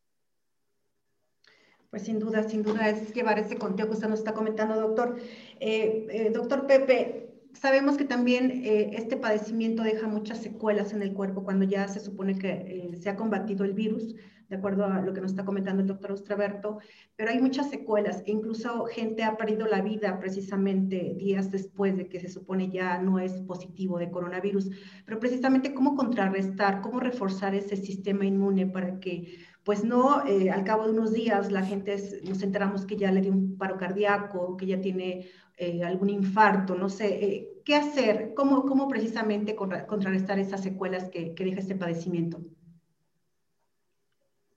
Pues 1.89 2.03
sin 2.03 2.19
duda, 2.19 2.43
sin 2.43 2.63
duda 2.63 2.89
es 2.89 3.13
llevar 3.13 3.39
ese 3.39 3.57
conteo 3.57 3.87
que 3.87 3.93
usted 3.93 4.09
nos 4.09 4.19
está 4.19 4.33
comentando, 4.33 4.75
doctor. 4.79 5.17
Eh, 5.59 6.07
eh, 6.09 6.31
doctor 6.33 6.67
Pepe, 6.67 7.27
Sabemos 7.53 7.97
que 7.97 8.05
también 8.05 8.51
eh, 8.65 8.91
este 8.93 9.17
padecimiento 9.17 9.81
deja 9.81 10.07
muchas 10.07 10.43
secuelas 10.43 10.93
en 10.93 11.01
el 11.01 11.13
cuerpo 11.13 11.43
cuando 11.43 11.65
ya 11.65 11.87
se 11.87 11.99
supone 11.99 12.37
que 12.37 12.95
se 13.01 13.09
ha 13.09 13.15
combatido 13.15 13.65
el 13.65 13.73
virus, 13.73 14.13
de 14.47 14.55
acuerdo 14.55 14.85
a 14.85 15.01
lo 15.01 15.11
que 15.11 15.21
nos 15.21 15.31
está 15.31 15.43
comentando 15.43 15.81
el 15.81 15.87
doctor 15.87 16.11
Ostraberto, 16.11 16.77
pero 17.15 17.31
hay 17.31 17.41
muchas 17.41 17.69
secuelas 17.69 18.21
e 18.27 18.31
incluso 18.31 18.85
gente 18.85 19.23
ha 19.23 19.35
perdido 19.37 19.65
la 19.65 19.81
vida 19.81 20.19
precisamente 20.19 21.15
días 21.17 21.51
después 21.51 21.97
de 21.97 22.07
que 22.07 22.19
se 22.19 22.29
supone 22.29 22.69
ya 22.69 22.99
no 22.99 23.19
es 23.19 23.33
positivo 23.41 23.97
de 23.97 24.11
coronavirus. 24.11 24.69
Pero 25.05 25.19
precisamente 25.19 25.73
cómo 25.73 25.95
contrarrestar, 25.95 26.81
cómo 26.81 26.99
reforzar 26.99 27.55
ese 27.55 27.75
sistema 27.75 28.25
inmune 28.25 28.67
para 28.67 28.99
que 28.99 29.35
pues 29.67 29.83
no, 29.83 30.25
eh, 30.25 30.49
al 30.49 30.63
cabo 30.63 30.85
de 30.85 30.91
unos 30.91 31.11
días 31.11 31.51
la 31.51 31.61
gente 31.61 31.97
nos 32.23 32.41
enteramos 32.41 32.85
que 32.85 32.95
ya 32.95 33.11
le 33.11 33.19
dio 33.19 33.33
un 33.33 33.57
paro 33.57 33.77
cardíaco, 33.77 34.55
que 34.55 34.65
ya 34.65 34.79
tiene 34.79 35.27
eh, 35.57 35.83
algún 35.83 36.09
infarto, 36.09 36.73
no 36.75 36.87
sé, 36.87 37.25
eh, 37.25 37.61
¿qué 37.65 37.75
hacer? 37.75 38.33
¿Cómo, 38.33 38.65
cómo 38.65 38.87
precisamente 38.87 39.57
contrarrestar 39.57 40.39
esas 40.39 40.63
secuelas 40.63 41.09
que, 41.09 41.35
que, 41.35 41.43
deja 41.43 41.59
este 41.59 41.75
padecimiento? 41.75 42.39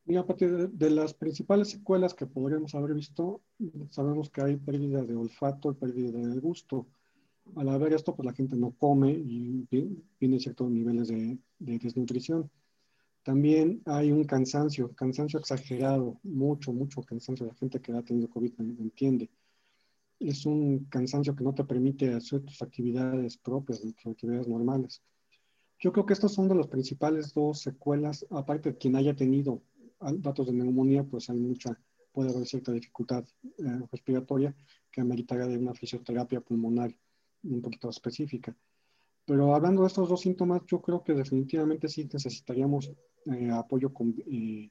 Y 0.06 0.14
a 0.14 0.24
partir 0.24 0.70
de, 0.70 0.90
las 0.90 1.12
principales 1.12 1.70
secuelas 1.70 2.14
que 2.14 2.26
podríamos 2.26 2.76
haber 2.76 2.94
visto, 2.94 3.40
sabemos 3.90 4.30
que 4.30 4.42
hay 4.42 4.58
pérdida 4.58 5.02
de 5.02 5.16
olfato, 5.16 5.74
pérdida 5.74 6.20
de 6.20 6.38
gusto. 6.38 6.86
Al 7.56 7.68
haber 7.68 7.94
esto, 7.94 8.14
pues 8.14 8.26
la 8.26 8.32
gente 8.32 8.54
no 8.54 8.70
come 8.78 9.10
y 9.10 9.66
tiene 10.20 10.38
ciertos 10.38 10.70
niveles 10.70 11.08
de, 11.08 11.36
de 11.58 11.78
desnutrición. 11.80 12.48
También 13.22 13.82
hay 13.84 14.12
un 14.12 14.24
cansancio, 14.24 14.94
cansancio 14.94 15.38
exagerado, 15.38 16.18
mucho, 16.22 16.72
mucho 16.72 17.02
cansancio. 17.02 17.46
La 17.46 17.54
gente 17.54 17.80
que 17.80 17.92
ha 17.92 18.02
tenido 18.02 18.28
COVID 18.30 18.52
entiende 18.58 19.30
es 20.18 20.46
un 20.46 20.84
cansancio 20.84 21.34
que 21.34 21.44
no 21.44 21.54
te 21.54 21.64
permite 21.64 22.12
hacer 22.14 22.42
tus 22.42 22.60
actividades 22.62 23.36
propias, 23.38 23.80
tus 23.80 24.06
actividades 24.06 24.48
normales. 24.48 25.02
Yo 25.78 25.92
creo 25.92 26.04
que 26.04 26.12
estos 26.12 26.34
son 26.34 26.48
de 26.48 26.54
los 26.54 26.68
principales 26.68 27.32
dos 27.32 27.60
secuelas, 27.60 28.26
aparte 28.30 28.72
de 28.72 28.78
quien 28.78 28.96
haya 28.96 29.16
tenido 29.16 29.62
datos 29.98 30.46
de 30.46 30.52
neumonía, 30.52 31.04
pues 31.04 31.30
hay 31.30 31.38
mucha, 31.38 31.78
puede 32.12 32.30
haber 32.30 32.46
cierta 32.46 32.72
dificultad 32.72 33.24
eh, 33.42 33.80
respiratoria 33.90 34.54
que 34.90 35.00
ameritará 35.00 35.46
de 35.46 35.56
una 35.56 35.74
fisioterapia 35.74 36.40
pulmonar 36.40 36.94
un 37.42 37.62
poquito 37.62 37.88
específica. 37.88 38.54
Pero 39.26 39.54
hablando 39.54 39.82
de 39.82 39.88
estos 39.88 40.08
dos 40.08 40.20
síntomas, 40.20 40.62
yo 40.66 40.80
creo 40.80 41.02
que 41.02 41.14
definitivamente 41.14 41.88
sí 41.88 42.08
necesitaríamos 42.12 42.90
eh, 43.26 43.50
apoyo 43.50 43.92
con 43.92 44.14
eh, 44.26 44.70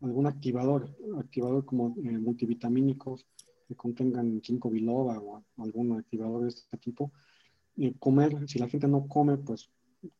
algún 0.00 0.26
activador, 0.26 0.96
activador 1.18 1.64
como 1.64 1.90
multivitamínicos, 1.96 3.26
que 3.66 3.74
contengan 3.74 4.40
5 4.42 4.70
biloba 4.70 5.18
o 5.18 5.44
algún 5.58 5.98
activador 5.98 6.42
de 6.42 6.48
este 6.48 6.78
tipo, 6.78 7.12
comer, 7.98 8.48
si 8.48 8.58
la 8.58 8.68
gente 8.68 8.88
no 8.88 9.06
come, 9.06 9.36
pues 9.36 9.70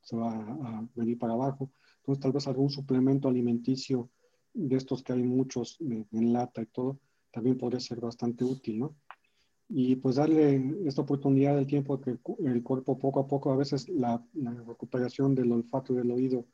se 0.02 0.16
va 0.16 0.32
a, 0.32 0.88
venir 0.94 1.18
para 1.18 1.32
abajo. 1.32 1.70
Entonces, 1.98 2.22
tal 2.22 2.32
vez 2.32 2.46
algún 2.46 2.70
suplemento 2.70 3.28
alimenticio 3.28 4.10
de 4.52 4.76
estos 4.76 5.02
que 5.02 5.12
hay 5.12 5.22
muchos 5.22 5.78
en 5.80 6.32
lata 6.32 6.62
y 6.62 6.66
todo, 6.66 6.98
también 7.30 7.58
podría 7.58 7.80
ser 7.80 8.00
bastante 8.00 8.44
útil, 8.44 8.80
¿no? 8.80 8.96
Y 9.68 9.96
pues 9.96 10.16
darle 10.16 10.74
esta 10.86 11.02
oportunidad 11.02 11.54
del 11.54 11.66
tiempo 11.66 12.00
que 12.00 12.18
el 12.44 12.62
cuerpo 12.62 12.98
poco 12.98 13.20
a 13.20 13.26
poco, 13.26 13.52
a 13.52 13.56
veces 13.56 13.88
la, 13.88 14.24
recuperación 14.66 15.34
del 15.34 15.52
olfato 15.52 15.92
y 15.92 15.96
del 15.96 16.10
oído 16.10 16.46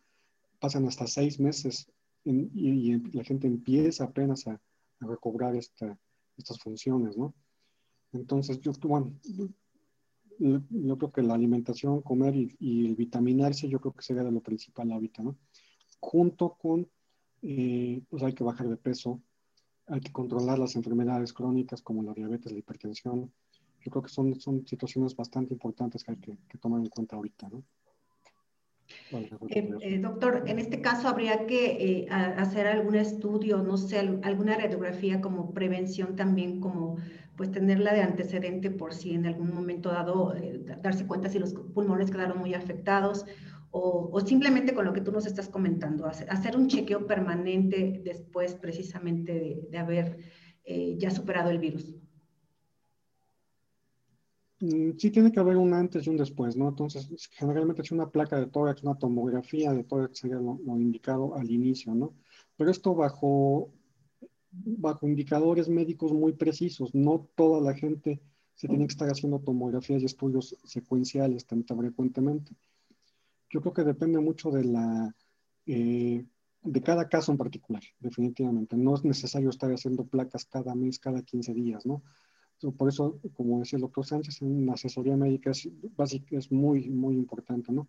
pasan 0.58 0.86
hasta 0.86 1.06
seis 1.06 1.38
meses 1.38 1.86
y, 2.24 2.98
la 3.12 3.22
gente 3.22 3.46
empieza 3.46 4.04
apenas 4.04 4.46
a, 4.46 4.60
recobrar 5.00 5.54
esta, 5.54 5.98
estas 6.36 6.58
funciones, 6.58 7.16
¿no? 7.16 7.34
Entonces, 8.12 8.58
yo, 8.60 8.72
bueno, 8.82 9.12
yo 10.38 10.98
creo 10.98 11.12
que 11.12 11.22
la 11.22 11.34
alimentación, 11.34 12.02
comer 12.02 12.34
y, 12.36 12.86
el 12.86 12.94
vitaminarse, 12.94 13.68
yo 13.68 13.80
creo 13.80 13.92
que 13.92 14.02
sería 14.02 14.24
de 14.24 14.32
lo 14.32 14.40
principal 14.40 14.90
ahorita, 14.90 15.22
¿no? 15.22 15.36
Junto 16.00 16.54
con, 16.54 16.88
eh, 17.42 18.02
pues 18.08 18.22
hay 18.22 18.32
que 18.32 18.44
bajar 18.44 18.68
de 18.68 18.76
peso, 18.76 19.20
hay 19.86 20.00
que 20.00 20.12
controlar 20.12 20.58
las 20.58 20.76
enfermedades 20.76 21.32
crónicas 21.32 21.82
como 21.82 22.02
la 22.02 22.14
diabetes, 22.14 22.52
la 22.52 22.58
hipertensión. 22.58 23.30
Yo 23.80 23.90
creo 23.90 24.02
que 24.02 24.08
son, 24.08 24.40
son 24.40 24.66
situaciones 24.66 25.14
bastante 25.14 25.52
importantes 25.52 26.04
que 26.04 26.12
hay 26.12 26.18
que, 26.18 26.58
tomar 26.58 26.80
en 26.80 26.88
cuenta 26.88 27.16
ahorita, 27.16 27.48
¿no? 27.50 27.62
Eh, 29.48 29.70
eh, 29.80 29.98
doctor, 29.98 30.44
en 30.46 30.58
este 30.58 30.82
caso 30.82 31.08
habría 31.08 31.46
que 31.46 32.06
hacer 32.10 32.66
algún 32.66 32.96
estudio, 32.96 33.62
no 33.62 33.78
sé, 33.78 33.98
alguna 33.98 34.56
radiografía 34.56 35.22
como 35.22 35.52
prevención 35.54 36.16
también, 36.16 36.60
como 36.60 36.98
pues 37.36 37.50
tenerla 37.50 37.92
de 37.92 38.02
antecedente 38.02 38.70
por 38.70 38.94
si 38.94 39.14
en 39.14 39.26
algún 39.26 39.52
momento 39.52 39.90
dado 39.90 40.34
eh, 40.36 40.62
darse 40.82 41.06
cuenta 41.06 41.28
si 41.28 41.38
los 41.38 41.52
pulmones 41.52 42.10
quedaron 42.10 42.38
muy 42.38 42.54
afectados 42.54 43.26
o, 43.76 44.20
simplemente 44.20 44.72
con 44.72 44.84
lo 44.84 44.92
que 44.92 45.00
tú 45.00 45.10
nos 45.10 45.26
estás 45.26 45.48
comentando, 45.48 46.06
hacer, 46.06 46.56
un 46.56 46.68
chequeo 46.68 47.06
permanente 47.06 48.00
después 48.04 48.54
precisamente 48.54 49.66
de, 49.68 49.78
haber 49.78 50.18
eh, 50.64 50.94
ya 50.96 51.10
superado 51.10 51.50
el 51.50 51.58
virus. 51.58 51.92
Mm, 54.60 54.92
sí 54.96 55.10
tiene 55.10 55.32
que 55.32 55.40
haber 55.40 55.56
un 55.56 55.74
antes 55.74 56.06
y 56.06 56.10
un 56.10 56.16
después, 56.16 56.56
¿no? 56.56 56.68
Entonces, 56.68 57.08
generalmente 57.32 57.82
es 57.82 57.90
una 57.90 58.08
placa 58.08 58.38
de 58.38 58.46
tórax, 58.46 58.84
una 58.84 58.96
tomografía 58.96 59.72
de 59.72 59.82
tórax 59.82 60.20
sería 60.20 60.36
lo 60.36 60.58
indicado 60.78 61.34
al 61.34 61.50
inicio, 61.50 61.94
¿no? 61.94 62.14
Pero 62.56 62.70
esto 62.70 62.94
bajo 62.94 63.72
bajo 64.54 65.06
indicadores 65.06 65.68
médicos 65.68 66.12
muy 66.12 66.32
precisos. 66.32 66.94
No 66.94 67.28
toda 67.34 67.60
la 67.60 67.74
gente 67.74 68.20
se 68.54 68.68
tiene 68.68 68.86
que 68.86 68.92
estar 68.92 69.08
haciendo 69.08 69.40
tomografías 69.40 70.02
y 70.02 70.06
estudios 70.06 70.56
secuenciales 70.64 71.44
tan, 71.46 71.64
frecuentemente. 71.64 72.52
Yo 73.54 73.60
creo 73.60 73.72
que 73.72 73.84
depende 73.84 74.18
mucho 74.18 74.50
de 74.50 74.64
la 74.64 75.14
eh, 75.66 76.26
de 76.64 76.82
cada 76.82 77.08
caso 77.08 77.30
en 77.30 77.38
particular, 77.38 77.84
definitivamente. 78.00 78.76
No 78.76 78.96
es 78.96 79.04
necesario 79.04 79.48
estar 79.48 79.70
haciendo 79.70 80.04
placas 80.04 80.44
cada 80.44 80.74
mes, 80.74 80.98
cada 80.98 81.22
15 81.22 81.54
días, 81.54 81.86
¿no? 81.86 82.02
Por 82.76 82.88
eso, 82.88 83.20
como 83.32 83.60
decía 83.60 83.76
el 83.76 83.82
doctor 83.82 84.06
Sánchez, 84.06 84.42
en 84.42 84.66
la 84.66 84.72
asesoría 84.72 85.16
médica 85.16 85.52
es, 85.52 85.68
básica, 85.96 86.36
es 86.36 86.50
muy, 86.50 86.90
muy 86.90 87.14
importante, 87.14 87.70
¿no? 87.70 87.86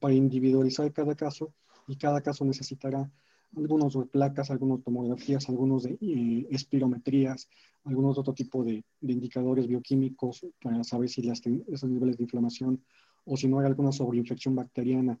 Para 0.00 0.14
individualizar 0.14 0.90
cada 0.94 1.14
caso 1.14 1.52
y 1.86 1.96
cada 1.96 2.22
caso 2.22 2.46
necesitará 2.46 3.10
algunos 3.54 3.92
de 3.92 4.06
placas, 4.06 4.50
algunos 4.50 4.82
tomografías, 4.82 5.46
algunos 5.50 5.82
de 5.82 5.98
eh, 6.00 6.46
espirometrías, 6.50 7.50
algunos 7.84 8.16
de 8.16 8.20
otro 8.22 8.32
tipo 8.32 8.64
de, 8.64 8.82
indicadores 9.02 9.66
bioquímicos 9.66 10.46
para 10.62 10.82
saber 10.84 11.10
si 11.10 11.20
las, 11.20 11.42
esos 11.66 11.90
niveles 11.90 12.16
de 12.16 12.22
inflamación 12.22 12.82
o 13.24 13.36
si 13.36 13.48
no 13.48 13.60
hay 13.60 13.66
alguna 13.66 13.92
sobreinfección 13.92 14.54
bacteriana. 14.54 15.18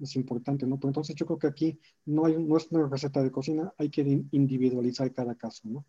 Es 0.00 0.16
importante, 0.16 0.66
¿no? 0.66 0.78
Pero 0.78 0.88
entonces 0.88 1.14
yo 1.14 1.26
creo 1.26 1.38
que 1.38 1.46
aquí 1.46 1.80
no, 2.06 2.24
hay, 2.24 2.36
no 2.42 2.56
es 2.56 2.66
una 2.70 2.88
receta 2.88 3.22
de 3.22 3.30
cocina, 3.30 3.72
hay 3.78 3.90
que 3.90 4.02
individualizar 4.32 5.12
cada 5.12 5.34
caso, 5.36 5.68
¿no? 5.68 5.84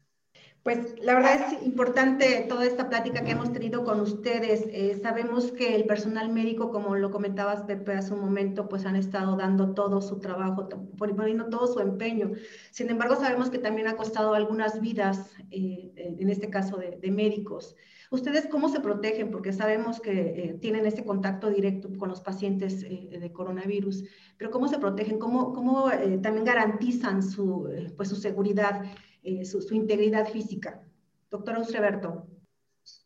Pues 0.64 0.95
la 1.01 1.14
verdad 1.16 1.41
es 1.51 1.66
importante 1.66 2.45
toda 2.47 2.66
esta 2.66 2.88
plática 2.88 3.22
que 3.26 3.32
hemos 3.32 3.51
tenido 3.51 3.84
con 3.84 3.99
ustedes. 3.99 4.64
Eh, 4.72 4.97
sabemos 5.01 5.51
que 5.51 5.76
el 5.76 5.84
personal 5.84 6.30
médico, 6.32 6.72
como 6.72 6.95
lo 6.95 7.11
comentabas 7.11 7.64
Pepe 7.64 7.91
hace 7.91 8.14
un 8.14 8.22
momento, 8.22 8.70
pues 8.70 8.86
han 8.86 8.95
estado 8.95 9.36
dando 9.36 9.74
todo 9.74 10.01
su 10.01 10.20
trabajo, 10.22 10.70
poniendo 10.97 11.47
todo 11.47 11.68
su 11.68 11.82
empeño. 11.82 12.32
Sin 12.72 12.89
embargo, 12.89 13.18
sabemos 13.18 13.49
que 13.49 13.57
también 13.57 13.88
ha 13.89 13.97
costado 13.97 14.36
algunas 14.36 14.80
vidas, 14.80 15.32
eh, 15.51 15.91
en 15.97 16.30
este 16.30 16.49
caso 16.49 16.78
de, 16.78 17.11
médicos. 17.11 17.76
¿Ustedes 18.09 18.47
cómo 18.47 18.70
se 18.70 18.80
protegen? 18.80 19.32
Porque 19.32 19.51
sabemos 19.51 19.99
que 19.99 20.11
eh, 20.11 20.57
tienen 20.61 20.86
ese 20.86 21.03
contacto 21.03 21.49
directo 21.49 21.89
con 21.97 22.07
los 22.07 22.22
pacientes 22.22 22.80
de 22.80 23.32
coronavirus, 23.34 24.05
pero 24.38 24.49
¿cómo 24.49 24.70
se 24.70 24.80
protegen? 24.80 25.20
¿Cómo, 25.20 25.51
cómo 25.51 25.89
también 26.22 26.45
garantizan 26.45 27.22
su, 27.22 27.68
pues, 27.97 28.07
su 28.07 28.16
seguridad? 28.16 28.84
Eh, 29.24 29.45
su, 29.45 29.74
integridad 29.74 30.28
física. 30.30 30.84
Doctor 31.32 31.55
Austreberto. 31.55 32.28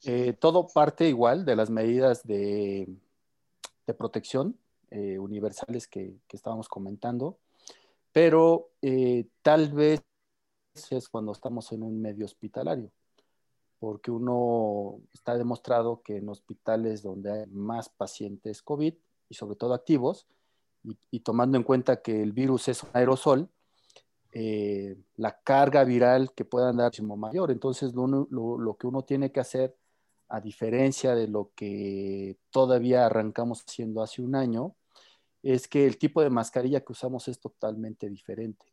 Eh, 0.03 0.33
todo 0.33 0.67
parte 0.67 1.07
igual 1.07 1.45
de 1.45 1.55
las 1.55 1.69
medidas 1.69 2.25
de, 2.25 2.89
protección 3.97 4.57
eh, 4.89 5.19
universales 5.19 5.87
que, 5.87 6.15
estábamos 6.29 6.67
comentando, 6.67 7.37
pero 8.11 8.71
tal 9.43 9.71
vez 9.71 10.01
es 10.89 11.07
cuando 11.07 11.31
estamos 11.31 11.71
en 11.71 11.83
un 11.83 12.01
medio 12.01 12.25
hospitalario, 12.25 12.91
porque 13.79 14.09
uno 14.09 14.99
está 15.13 15.37
demostrado 15.37 16.01
que 16.01 16.17
en 16.17 16.29
hospitales 16.29 17.03
donde 17.03 17.31
hay 17.31 17.45
más 17.47 17.89
pacientes 17.89 18.63
COVID 18.63 18.95
y 19.29 19.33
sobre 19.35 19.55
todo 19.55 19.75
activos, 19.75 20.25
y 21.11 21.19
tomando 21.19 21.57
en 21.57 21.63
cuenta 21.63 22.01
que 22.01 22.23
el 22.23 22.31
virus 22.31 22.69
es 22.69 22.81
un 22.81 22.89
aerosol, 22.93 23.49
eh, 24.31 24.97
la 25.15 25.39
carga 25.39 25.83
viral 25.83 26.31
que 26.33 26.45
puedan 26.45 26.77
dar 26.77 26.87
muchísimo 26.87 27.17
mayor. 27.17 27.51
Entonces, 27.51 27.93
lo, 27.93 28.77
que 28.79 28.87
uno 28.87 29.03
tiene 29.03 29.31
que 29.31 29.39
hacer, 29.39 29.75
a 30.29 30.41
diferencia 30.41 31.15
de 31.15 31.27
lo 31.27 31.51
que 31.55 32.37
todavía 32.51 33.05
arrancamos 33.05 33.63
haciendo 33.65 34.01
hace 34.01 34.21
un 34.21 34.35
año, 34.35 34.75
es 35.43 35.67
que 35.67 35.85
el 35.85 35.97
tipo 35.97 36.21
de 36.21 36.29
mascarilla 36.29 36.81
que 36.81 36.91
usamos 36.91 37.27
es 37.27 37.39
totalmente 37.39 38.09
diferente 38.09 38.65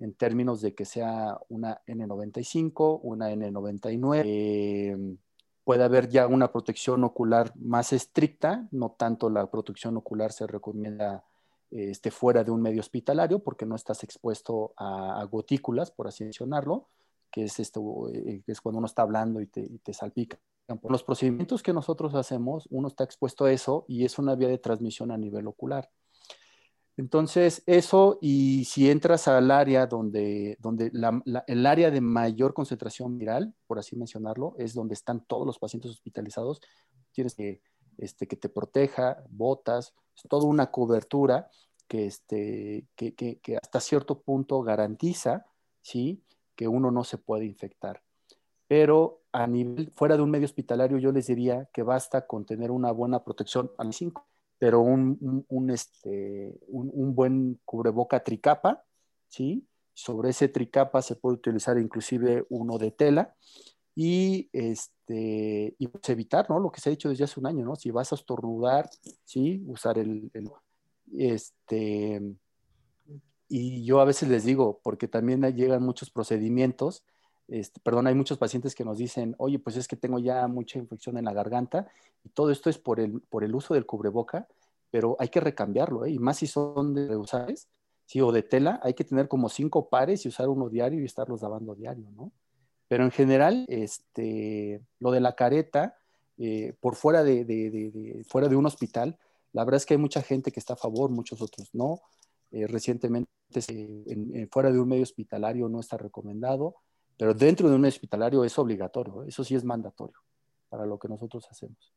en 0.00 0.14
términos 0.14 0.60
de 0.60 0.74
que 0.74 0.84
sea 0.84 1.38
una 1.48 1.80
N95, 1.86 3.00
una 3.02 3.30
N99. 3.30 4.22
Eh, 4.24 5.16
puede 5.64 5.84
haber 5.84 6.08
ya 6.08 6.26
una 6.26 6.50
protección 6.50 7.04
ocular 7.04 7.52
más 7.56 7.92
estricta, 7.92 8.68
no 8.70 8.94
tanto 8.98 9.28
la 9.28 9.50
protección 9.50 9.96
ocular 9.96 10.32
se 10.32 10.46
recomienda 10.46 11.24
esté 11.70 12.10
fuera 12.10 12.44
de 12.44 12.50
un 12.50 12.62
medio 12.62 12.80
hospitalario 12.80 13.40
porque 13.40 13.66
no 13.66 13.76
estás 13.76 14.02
expuesto 14.04 14.72
a, 14.76 15.24
gotículas, 15.24 15.90
por 15.90 16.08
así 16.08 16.24
mencionarlo, 16.24 16.88
que 17.30 17.44
es, 17.44 17.60
esto, 17.60 18.08
eh, 18.12 18.42
es 18.46 18.60
cuando 18.60 18.78
uno 18.78 18.86
está 18.86 19.02
hablando 19.02 19.40
y 19.40 19.46
te, 19.46 19.60
y 19.60 19.78
te 19.78 19.92
salpica. 19.92 20.38
Los 20.82 21.02
procedimientos 21.02 21.62
que 21.62 21.72
nosotros 21.72 22.14
hacemos, 22.14 22.66
uno 22.70 22.88
está 22.88 23.04
expuesto 23.04 23.46
a 23.46 23.52
eso 23.52 23.86
y 23.88 24.04
es 24.04 24.18
una 24.18 24.34
vía 24.34 24.48
de 24.48 24.58
transmisión 24.58 25.10
a 25.10 25.16
nivel 25.16 25.46
ocular. 25.46 25.90
Entonces, 26.98 27.62
eso, 27.66 28.18
y 28.20 28.64
si 28.64 28.90
entras 28.90 29.28
al 29.28 29.52
área 29.52 29.86
donde, 29.86 30.56
donde 30.60 30.90
el 31.46 31.66
área 31.66 31.92
de 31.92 32.00
mayor 32.00 32.54
concentración 32.54 33.16
viral, 33.18 33.54
por 33.68 33.78
así 33.78 33.94
mencionarlo, 33.94 34.56
es 34.58 34.74
donde 34.74 34.94
están 34.94 35.24
todos 35.24 35.46
los 35.46 35.60
pacientes 35.60 35.92
hospitalizados, 35.92 36.60
tienes 37.12 37.36
que 37.36 37.62
este, 37.98 38.26
que 38.26 38.36
te 38.36 38.48
proteja, 38.48 39.22
botas, 39.28 39.94
toda 40.28 40.46
una 40.46 40.70
cobertura 40.70 41.50
que, 41.86 42.06
este, 42.06 42.86
que, 42.96 43.14
que, 43.14 43.56
hasta 43.56 43.80
cierto 43.80 44.20
punto 44.20 44.62
garantiza 44.62 45.46
¿sí? 45.82 46.22
que 46.54 46.68
uno 46.68 46.90
no 46.90 47.04
se 47.04 47.18
puede 47.18 47.44
infectar. 47.44 48.02
Pero 48.66 49.22
a 49.32 49.46
nivel 49.46 49.90
fuera 49.94 50.16
de 50.16 50.22
un 50.22 50.30
medio 50.30 50.44
hospitalario, 50.44 50.98
yo 50.98 51.12
les 51.12 51.26
diría 51.26 51.68
que 51.72 51.82
basta 51.82 52.26
con 52.26 52.44
tener 52.44 52.70
una 52.70 52.92
buena 52.92 53.24
protección 53.24 53.72
al 53.78 53.92
5, 53.92 54.26
pero 54.58 54.80
un, 54.80 55.46
un, 55.48 55.70
este, 55.70 56.58
un, 56.66 56.90
un, 56.92 57.14
buen 57.14 57.60
cubreboca 57.64 58.22
tricapa, 58.22 58.84
¿sí? 59.28 59.66
Sobre 59.94 60.30
ese 60.30 60.48
tricapa 60.48 61.00
se 61.00 61.16
puede 61.16 61.36
utilizar 61.36 61.78
inclusive 61.78 62.46
uno 62.50 62.78
de 62.78 62.90
tela 62.90 63.34
y, 64.00 64.48
este, 64.52 65.74
y 65.76 65.88
pues, 65.88 66.08
evitar, 66.08 66.48
¿no? 66.48 66.60
Lo 66.60 66.70
que 66.70 66.80
se 66.80 66.88
ha 66.88 66.90
dicho 66.90 67.08
desde 67.08 67.24
hace 67.24 67.40
un 67.40 67.46
año, 67.46 67.64
¿no? 67.64 67.74
Si 67.74 67.90
vas 67.90 68.12
a 68.12 68.14
estornudar, 68.14 68.88
¿sí? 69.24 69.64
Usar 69.66 69.98
el, 69.98 70.30
este, 71.16 72.22
y 73.48 73.84
yo 73.84 74.00
a 74.00 74.04
veces 74.04 74.28
les 74.28 74.44
digo, 74.44 74.78
porque 74.84 75.08
también 75.08 75.42
llegan 75.52 75.82
muchos 75.82 76.10
procedimientos, 76.10 77.02
este, 77.48 77.80
perdón, 77.80 78.06
hay 78.06 78.14
muchos 78.14 78.38
pacientes 78.38 78.76
que 78.76 78.84
nos 78.84 78.98
dicen, 78.98 79.34
oye, 79.38 79.58
pues 79.58 79.76
es 79.76 79.88
que 79.88 79.96
tengo 79.96 80.20
ya 80.20 80.46
mucha 80.46 80.78
infección 80.78 81.18
en 81.18 81.24
la 81.24 81.32
garganta 81.32 81.88
y 82.22 82.28
todo 82.28 82.52
esto 82.52 82.70
es 82.70 82.78
por 82.78 83.00
el, 83.00 83.20
por 83.22 83.42
el 83.42 83.52
uso 83.52 83.74
del 83.74 83.84
cubreboca, 83.84 84.46
pero 84.92 85.16
hay 85.18 85.28
que 85.28 85.40
recambiarlo, 85.40 86.04
¿eh? 86.04 86.12
Y 86.12 86.20
más 86.20 86.36
si 86.36 86.46
son 86.46 86.94
de 86.94 87.08
reusables, 87.08 87.66
sí, 88.06 88.20
o 88.20 88.30
de 88.30 88.44
tela, 88.44 88.78
hay 88.84 88.94
que 88.94 89.02
tener 89.02 89.26
como 89.26 89.48
cinco 89.48 89.88
pares 89.88 90.24
y 90.24 90.28
usar 90.28 90.48
uno 90.48 90.68
diario 90.68 91.02
y 91.02 91.04
estarlos 91.04 91.42
lavando 91.42 91.74
diario, 91.74 92.08
¿no? 92.12 92.30
Pero 92.88 93.04
en 93.04 93.10
general, 93.10 93.66
este, 93.68 94.80
lo 94.98 95.10
de 95.10 95.20
la 95.20 95.34
careta, 95.34 95.96
eh, 96.38 96.74
por 96.80 96.96
fuera 96.96 97.22
de, 97.22 98.24
fuera 98.28 98.48
de 98.48 98.56
un 98.56 98.66
hospital, 98.66 99.18
la 99.52 99.64
verdad 99.64 99.76
es 99.76 99.86
que 99.86 99.94
hay 99.94 99.98
mucha 99.98 100.22
gente 100.22 100.50
que 100.50 100.60
está 100.60 100.74
a 100.74 100.76
favor, 100.76 101.10
muchos 101.10 101.40
otros 101.42 101.68
no. 101.74 102.00
Eh, 102.50 102.66
recientemente, 102.66 103.30
fuera 104.50 104.70
de 104.72 104.78
un 104.78 104.88
medio 104.88 105.02
hospitalario 105.02 105.68
no 105.68 105.80
está 105.80 105.98
recomendado, 105.98 106.76
pero 107.18 107.34
dentro 107.34 107.68
de 107.68 107.74
un 107.74 107.84
hospitalario 107.84 108.44
es 108.44 108.58
obligatorio, 108.58 109.24
eso 109.24 109.44
sí 109.44 109.54
es 109.54 109.64
mandatorio 109.64 110.18
para 110.68 110.86
lo 110.86 110.98
que 110.98 111.08
nosotros 111.08 111.46
hacemos. 111.50 111.92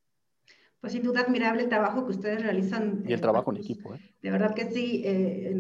Pues 0.82 0.94
sin 0.94 1.04
duda 1.04 1.22
admirable 1.22 1.62
el 1.62 1.70
trabajo 1.70 2.06
que 2.06 2.12
ustedes 2.12 2.42
realizan. 2.42 3.04
Y 3.08 3.14
el 3.14 3.22
trabajo 3.22 3.52
en 3.52 3.58
equipo. 3.58 3.94
¿eh? 3.94 4.00
De 4.24 4.32
verdad 4.32 4.56
que 4.56 4.66
sí. 4.72 5.04
Eh, 5.06 5.56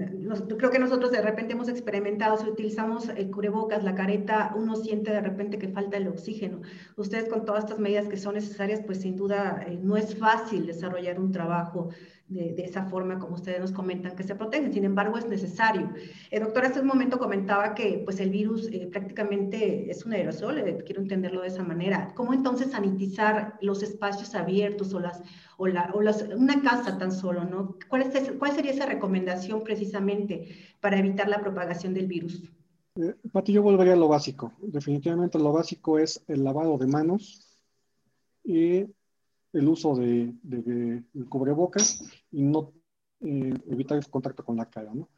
creo 0.57 0.72
que 0.72 0.80
nosotros 0.80 1.11
de 1.11 1.22
repente 1.22 1.53
hemos 1.53 1.69
experimentado, 1.69 2.38
si 2.38 2.49
utilizamos 2.49 3.07
el 3.07 3.30
cubrebocas, 3.30 3.84
la 3.84 3.93
careta, 3.93 4.51
uno 4.57 4.76
siente 4.76 5.11
de 5.11 5.22
repente 5.22 5.59
que 5.59 5.67
falta 5.67 5.97
el 5.97 6.07
oxígeno. 6.07 6.61
Ustedes 6.97 7.30
con 7.30 7.45
todas 7.45 7.65
estas 7.65 7.78
medidas 7.78 8.07
que 8.07 8.17
son 8.17 8.34
necesarias, 8.34 8.82
pues 8.84 9.01
sin 9.01 9.15
duda 9.15 9.63
eh, 9.67 9.78
no 9.80 9.95
es 9.95 10.17
fácil 10.17 10.65
desarrollar 10.65 11.19
un 11.19 11.32
trabajo 11.32 11.89
de, 12.32 12.63
esa 12.63 12.86
forma 12.86 13.19
como 13.19 13.36
ustedes 13.36 13.59
nos 13.59 13.71
comentan 13.71 14.15
que 14.15 14.23
se 14.23 14.36
protegen. 14.36 14.73
Sin 14.73 14.86
embargo, 14.86 15.17
es 15.17 15.27
necesario. 15.27 15.91
El 16.29 16.41
eh, 16.41 16.45
doctor 16.45 16.65
hace 16.65 16.79
un 16.79 16.88
momento 16.88 17.19
comentaba 17.19 17.73
que 17.75 18.01
pues, 18.05 18.19
el 18.19 18.29
virus 18.29 18.67
eh, 18.71 18.88
prácticamente 18.91 19.89
es 19.91 20.05
un 20.05 20.13
aerosol, 20.13 20.59
eh, 20.59 20.84
quiero 20.86 21.01
entenderlo 21.01 21.41
de 21.41 21.49
esa 21.49 21.63
manera. 21.63 22.13
¿Cómo 22.15 22.34
entonces 22.34 22.71
sanitizar 22.71 23.57
los 23.61 23.84
espacios 23.84 24.34
abiertos 24.34 24.93
o, 24.93 24.99
las, 24.99 25.21
o, 25.57 25.67
la, 25.67 25.91
o 25.93 26.01
las, 26.01 26.23
una 26.36 26.61
casa 26.61 26.97
tan 26.97 27.11
solo? 27.11 27.43
¿no? 27.43 27.75
¿Cuál, 27.89 28.03
es, 28.03 28.32
¿Cuál 28.39 28.51
sería 28.53 28.71
esa 28.71 28.86
recomendación 28.86 29.63
precisamente 29.63 30.75
para 30.79 30.97
evitar 30.97 31.27
la 31.27 31.41
propagación 31.41 31.93
del 31.93 32.07
virus? 32.07 32.43
Pati, 33.32 33.53
yo 33.53 33.63
volvería 33.63 33.93
a 33.93 33.97
lo 33.97 34.07
básico. 34.07 34.53
Definitivamente 34.61 35.39
lo 35.39 35.53
básico 35.53 35.97
es 35.97 36.23
el 36.27 36.43
lavado 36.43 36.77
de 36.77 36.88
manos 36.88 37.57
y 38.43 38.86
el 39.54 39.68
uso 39.68 39.95
de, 39.95 41.04
cubrebocas 41.30 42.04
y 42.32 42.41
no 42.43 42.74
eh, 43.22 43.54
evitar 43.68 43.97
el 43.97 44.10
contacto 44.10 44.43
con 44.43 44.58
la 44.58 44.70
cara. 44.70 44.93
¿no? 44.93 45.10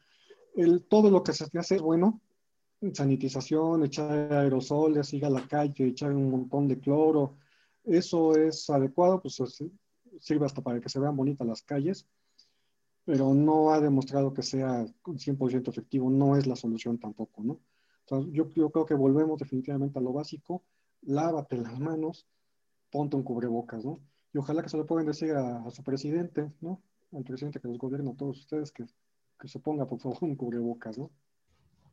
El, 0.55 0.83
todo 0.85 1.09
lo 1.09 1.23
que 1.23 1.33
se 1.33 1.45
hace 1.57 1.75
es 1.75 1.81
bueno, 1.81 2.21
sanitización, 2.93 3.85
echar 3.85 4.33
aerosoles, 4.33 5.13
ir 5.13 5.25
a 5.25 5.29
la 5.29 5.47
calle, 5.47 5.87
echar 5.87 6.11
un 6.11 6.29
montón 6.29 6.67
de 6.67 6.79
cloro, 6.79 7.37
eso 7.83 8.35
es 8.35 8.69
adecuado, 8.69 9.21
pues 9.21 9.41
sirve 10.19 10.45
hasta 10.45 10.61
para 10.61 10.79
que 10.79 10.89
se 10.89 10.99
vean 10.99 11.15
bonitas 11.15 11.47
las 11.47 11.61
calles, 11.61 12.07
pero 13.05 13.33
no 13.33 13.71
ha 13.71 13.79
demostrado 13.79 14.33
que 14.33 14.43
sea 14.43 14.85
100% 15.03 15.69
efectivo, 15.69 16.09
no 16.09 16.35
es 16.35 16.47
la 16.47 16.55
solución 16.55 16.97
tampoco, 16.97 17.43
¿no? 17.43 17.59
yo, 18.31 18.49
yo 18.49 18.69
creo 18.69 18.85
que 18.85 18.93
volvemos 18.93 19.39
definitivamente 19.39 19.97
a 19.97 20.01
lo 20.01 20.13
básico, 20.13 20.63
lávate 21.01 21.57
las 21.57 21.79
manos, 21.79 22.27
ponte 22.91 23.15
un 23.15 23.23
cubrebocas, 23.23 23.83
¿no? 23.83 23.99
Y 24.33 24.37
ojalá 24.37 24.63
que 24.63 24.69
se 24.69 24.77
lo 24.77 24.85
puedan 24.85 25.05
decir 25.05 25.31
a, 25.33 25.69
su 25.69 25.83
presidente, 25.83 26.51
¿no? 26.61 26.81
Al 27.13 27.23
presidente 27.23 27.59
que 27.59 27.67
los 27.67 27.77
gobierna 27.77 28.11
a 28.11 28.15
todos 28.15 28.39
ustedes, 28.39 28.71
que, 28.71 28.85
que 29.39 29.47
se 29.47 29.59
ponga 29.59 29.85
por 29.85 29.99
favor 29.99 30.17
un 30.21 30.35
cubrebocas, 30.35 30.97
¿no? 30.97 31.11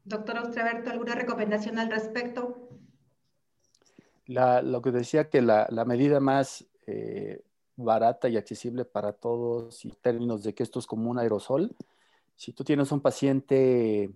Doctor 0.04 0.38
Austreberto, 0.38 0.90
¿alguna 0.90 1.14
recomendación 1.14 1.78
al 1.78 1.90
respecto? 1.90 2.68
La, 4.26 4.62
lo 4.62 4.80
que 4.80 4.90
decía 4.90 5.28
que 5.28 5.42
la, 5.42 5.66
la 5.70 5.84
medida 5.84 6.20
más 6.20 6.66
eh, 6.86 7.44
barata 7.76 8.28
y 8.28 8.38
accesible 8.38 8.86
para 8.86 9.12
todos, 9.12 9.84
y 9.84 9.90
términos 9.90 10.42
de 10.42 10.54
que 10.54 10.62
esto 10.62 10.78
es 10.78 10.86
como 10.86 11.10
un 11.10 11.18
aerosol, 11.18 11.76
si 12.36 12.52
tú 12.52 12.64
tienes 12.64 12.90
un 12.90 13.00
paciente 13.00 14.10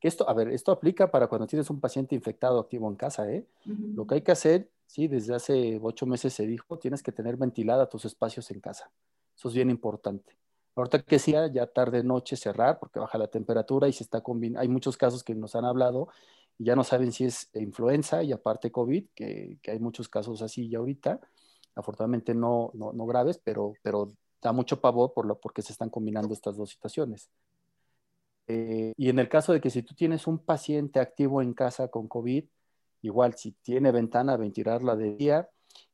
esto, 0.00 0.28
a 0.28 0.32
ver, 0.32 0.48
esto 0.50 0.70
aplica 0.70 1.10
para 1.10 1.26
cuando 1.26 1.46
tienes 1.46 1.68
un 1.70 1.80
paciente 1.80 2.14
infectado 2.14 2.60
activo 2.60 2.88
en 2.88 2.94
casa, 2.94 3.28
¿eh? 3.32 3.44
Lo 3.66 4.06
que 4.06 4.16
hay 4.16 4.22
que 4.22 4.30
hacer 4.30 4.70
Sí, 4.88 5.06
desde 5.06 5.34
hace 5.34 5.78
ocho 5.82 6.06
meses 6.06 6.32
se 6.32 6.46
dijo, 6.46 6.78
tienes 6.78 7.02
que 7.02 7.12
tener 7.12 7.36
ventilada 7.36 7.90
tus 7.90 8.06
espacios 8.06 8.50
en 8.50 8.60
casa. 8.60 8.90
Eso 9.36 9.48
es 9.48 9.54
bien 9.54 9.68
importante. 9.68 10.38
Ahorita 10.74 11.02
que 11.02 11.18
sea, 11.18 11.46
ya 11.52 11.66
tarde 11.66 12.02
noche 12.02 12.36
cerrar 12.36 12.78
porque 12.78 12.98
baja 12.98 13.18
la 13.18 13.28
temperatura 13.28 13.86
y 13.86 13.92
se 13.92 14.02
está 14.02 14.22
combinando. 14.22 14.60
Hay 14.62 14.68
muchos 14.68 14.96
casos 14.96 15.22
que 15.22 15.34
nos 15.34 15.54
han 15.54 15.66
hablado 15.66 16.08
y 16.56 16.64
ya 16.64 16.74
no 16.74 16.84
saben 16.84 17.12
si 17.12 17.26
es 17.26 17.50
influenza 17.54 18.22
y 18.22 18.32
aparte 18.32 18.72
COVID, 18.72 19.08
que, 19.14 19.58
hay 19.66 19.78
muchos 19.78 20.08
casos 20.08 20.40
así 20.40 20.70
ya 20.70 20.78
ahorita. 20.78 21.20
Afortunadamente 21.74 22.34
no, 22.34 22.70
no, 22.74 23.06
graves, 23.06 23.38
pero, 23.44 23.74
pero 23.82 24.10
da 24.40 24.52
mucho 24.52 24.80
pavor 24.80 25.12
por 25.12 25.26
lo, 25.26 25.38
porque 25.38 25.60
se 25.60 25.72
están 25.72 25.90
combinando 25.90 26.32
estas 26.32 26.56
dos 26.56 26.70
situaciones. 26.70 27.28
Eh, 28.46 28.94
y 28.96 29.10
en 29.10 29.18
el 29.18 29.28
caso 29.28 29.52
de 29.52 29.60
que 29.60 29.68
si 29.68 29.82
tú 29.82 29.94
tienes 29.94 30.26
un 30.26 30.38
paciente 30.38 30.98
activo 30.98 31.42
en 31.42 31.52
casa 31.52 31.88
con 31.88 32.08
COVID, 32.08 32.44
Igual, 33.02 33.34
si 33.34 33.52
tiene 33.52 33.92
ventana, 33.92 34.36
ventilarla 34.36 34.96
de 34.96 35.14
día. 35.14 35.48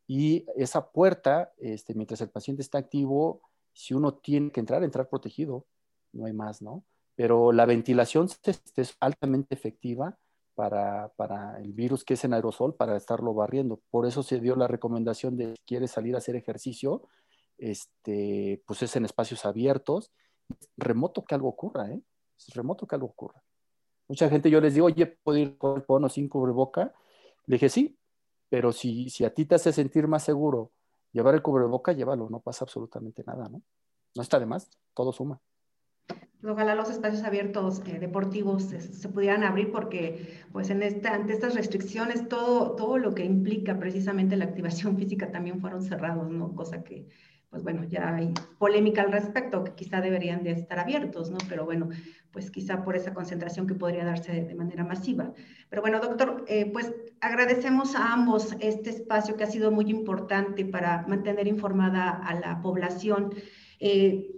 Y 0.06 0.46
esa 0.56 0.90
puerta, 0.90 1.52
este, 1.58 1.94
mientras 1.94 2.20
el 2.20 2.30
paciente 2.30 2.62
está 2.62 2.78
activo, 2.78 3.42
si 3.72 3.94
uno 3.94 4.14
tiene 4.14 4.50
que 4.50 4.60
entrar, 4.60 4.84
entrar 4.84 5.08
protegido, 5.08 5.66
no 6.12 6.26
hay 6.26 6.32
más, 6.32 6.62
¿no? 6.62 6.84
Pero 7.16 7.52
la 7.52 7.66
ventilación 7.66 8.28
es 8.76 8.96
altamente 9.00 9.54
efectiva 9.54 10.18
para, 10.54 11.08
para, 11.16 11.58
el 11.60 11.72
virus 11.72 12.04
que 12.04 12.14
es 12.14 12.24
en 12.24 12.34
aerosol, 12.34 12.74
para 12.74 12.96
estarlo 12.96 13.34
barriendo. 13.34 13.80
Por 13.90 14.06
eso 14.06 14.22
se 14.22 14.40
dio 14.40 14.56
la 14.56 14.68
recomendación 14.68 15.36
de 15.36 15.52
si 15.52 15.62
quieres 15.64 15.90
salir 15.90 16.14
a 16.14 16.18
hacer 16.18 16.36
ejercicio, 16.36 17.02
este, 17.58 18.62
pues 18.66 18.82
es 18.82 18.96
en 18.96 19.04
espacios 19.04 19.44
abiertos. 19.44 20.12
Remoto 20.76 21.24
que 21.24 21.34
algo 21.34 21.48
ocurra, 21.48 21.90
¿eh? 21.90 22.00
Es 22.38 22.54
remoto 22.54 22.86
que 22.86 22.94
algo 22.96 23.08
ocurra. 23.08 23.42
Mucha 24.08 24.28
gente 24.28 24.50
yo 24.50 24.60
les 24.60 24.74
digo, 24.74 24.86
oye, 24.86 25.06
¿puedo 25.06 25.38
ir 25.38 25.56
con 25.56 25.76
el 25.76 25.82
pono 25.82 26.08
sin 26.08 26.28
cubreboca? 26.28 26.92
Le 27.46 27.56
dije, 27.56 27.68
sí, 27.68 27.96
pero 28.48 28.72
si, 28.72 29.10
si 29.10 29.24
a 29.24 29.32
ti 29.32 29.46
te 29.46 29.54
hace 29.54 29.72
sentir 29.72 30.06
más 30.06 30.22
seguro 30.22 30.72
llevar 31.12 31.34
el 31.34 31.42
cubreboca, 31.42 31.92
llévalo, 31.92 32.28
no 32.28 32.40
pasa 32.40 32.64
absolutamente 32.64 33.22
nada, 33.26 33.48
¿no? 33.48 33.62
No 34.14 34.22
está 34.22 34.38
de 34.38 34.46
más, 34.46 34.68
todo 34.94 35.12
suma. 35.12 35.40
Ojalá 36.46 36.74
los 36.74 36.90
espacios 36.90 37.22
abiertos 37.22 37.80
eh, 37.86 37.98
deportivos 37.98 38.64
se, 38.64 39.08
pudieran 39.08 39.44
abrir 39.44 39.72
porque 39.72 40.44
pues 40.52 40.68
en 40.68 40.82
esta, 40.82 41.14
ante 41.14 41.32
estas 41.32 41.54
restricciones 41.54 42.28
todo, 42.28 42.76
todo 42.76 42.98
lo 42.98 43.14
que 43.14 43.24
implica 43.24 43.78
precisamente 43.78 44.36
la 44.36 44.44
activación 44.44 44.96
física 44.98 45.32
también 45.32 45.60
fueron 45.60 45.82
cerrados, 45.82 46.30
¿no? 46.30 46.54
Cosa 46.54 46.84
que 46.84 47.08
pues 47.54 47.62
bueno, 47.62 47.84
ya 47.84 48.16
hay 48.16 48.34
polémica 48.58 49.02
al 49.02 49.12
respecto, 49.12 49.62
que 49.62 49.74
quizá 49.74 50.00
deberían 50.00 50.42
de 50.42 50.50
estar 50.50 50.80
abiertos, 50.80 51.30
¿no? 51.30 51.38
Pero 51.48 51.64
bueno, 51.64 51.88
pues 52.32 52.50
quizá 52.50 52.82
por 52.82 52.96
esa 52.96 53.14
concentración 53.14 53.68
que 53.68 53.74
podría 53.74 54.04
darse 54.04 54.32
de, 54.32 54.54
manera 54.56 54.82
masiva. 54.82 55.32
Pero 55.70 55.80
bueno, 55.80 56.00
doctor, 56.00 56.44
eh, 56.48 56.68
pues 56.72 56.92
agradecemos 57.20 57.94
a 57.94 58.12
ambos 58.12 58.56
este 58.58 58.90
espacio 58.90 59.36
que 59.36 59.44
ha 59.44 59.46
sido 59.46 59.70
muy 59.70 59.88
importante 59.88 60.64
para 60.64 61.06
mantener 61.06 61.46
informada 61.46 62.10
a 62.10 62.34
la 62.40 62.60
población. 62.60 63.32
Eh, 63.78 64.32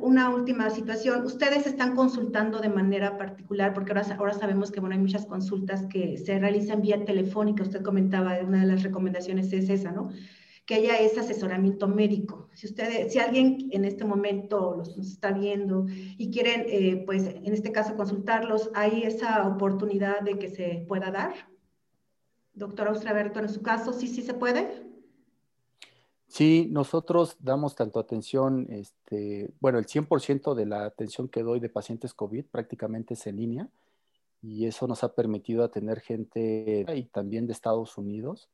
una 0.00 0.30
última 0.30 0.68
situación, 0.70 1.24
ustedes 1.24 1.64
están 1.64 1.94
consultando 1.94 2.58
de 2.58 2.70
manera 2.70 3.16
particular, 3.18 3.72
porque 3.72 3.92
ahora, 3.92 4.04
ahora 4.18 4.32
sabemos 4.34 4.72
que 4.72 4.80
bueno, 4.80 4.96
hay 4.96 5.00
muchas 5.00 5.26
consultas 5.26 5.86
que 5.86 6.18
se 6.18 6.40
realizan 6.40 6.82
vía 6.82 7.04
telefónica, 7.04 7.62
usted 7.62 7.82
comentaba, 7.82 8.36
una 8.44 8.62
de 8.62 8.66
las 8.66 8.82
recomendaciones 8.82 9.52
es 9.52 9.70
esa, 9.70 9.92
¿no? 9.92 10.10
Que 10.68 10.74
haya 10.74 10.98
ese 10.98 11.20
asesoramiento 11.20 11.88
médico. 11.88 12.50
Si 12.52 12.66
ustedes, 12.66 13.10
si 13.10 13.18
alguien 13.18 13.70
en 13.72 13.86
este 13.86 14.04
momento 14.04 14.74
los, 14.76 14.98
está 14.98 15.32
viendo 15.32 15.86
y 15.88 16.30
quieren, 16.30 16.66
eh, 16.68 17.04
pues 17.06 17.24
en 17.24 17.54
este 17.54 17.72
caso 17.72 17.96
consultarlos, 17.96 18.70
¿hay 18.74 19.04
esa 19.04 19.48
oportunidad 19.48 20.20
de 20.20 20.38
que 20.38 20.50
se 20.50 20.84
pueda 20.86 21.10
dar? 21.10 21.32
Doctor 22.52 22.88
Austraberto, 22.88 23.40
en 23.40 23.48
su 23.48 23.62
caso, 23.62 23.94
¿sí, 23.94 24.08
sí 24.08 24.20
se 24.20 24.34
puede? 24.34 24.84
Sí, 26.26 26.68
nosotros 26.70 27.38
damos 27.40 27.74
tanto 27.74 27.98
atención, 27.98 28.66
este, 28.68 29.50
bueno, 29.60 29.78
el 29.78 29.86
100% 29.86 30.54
de 30.54 30.66
la 30.66 30.84
atención 30.84 31.30
que 31.30 31.42
doy 31.42 31.60
de 31.60 31.70
pacientes 31.70 32.12
COVID 32.12 32.44
prácticamente 32.44 33.14
es 33.14 33.26
en 33.26 33.36
línea 33.36 33.68
y 34.42 34.66
eso 34.66 34.86
nos 34.86 35.02
ha 35.02 35.14
permitido 35.14 35.64
atender 35.64 36.00
gente 36.00 36.84
y 36.94 37.04
también 37.04 37.46
de 37.46 37.54
Estados 37.54 37.96
Unidos 37.96 38.50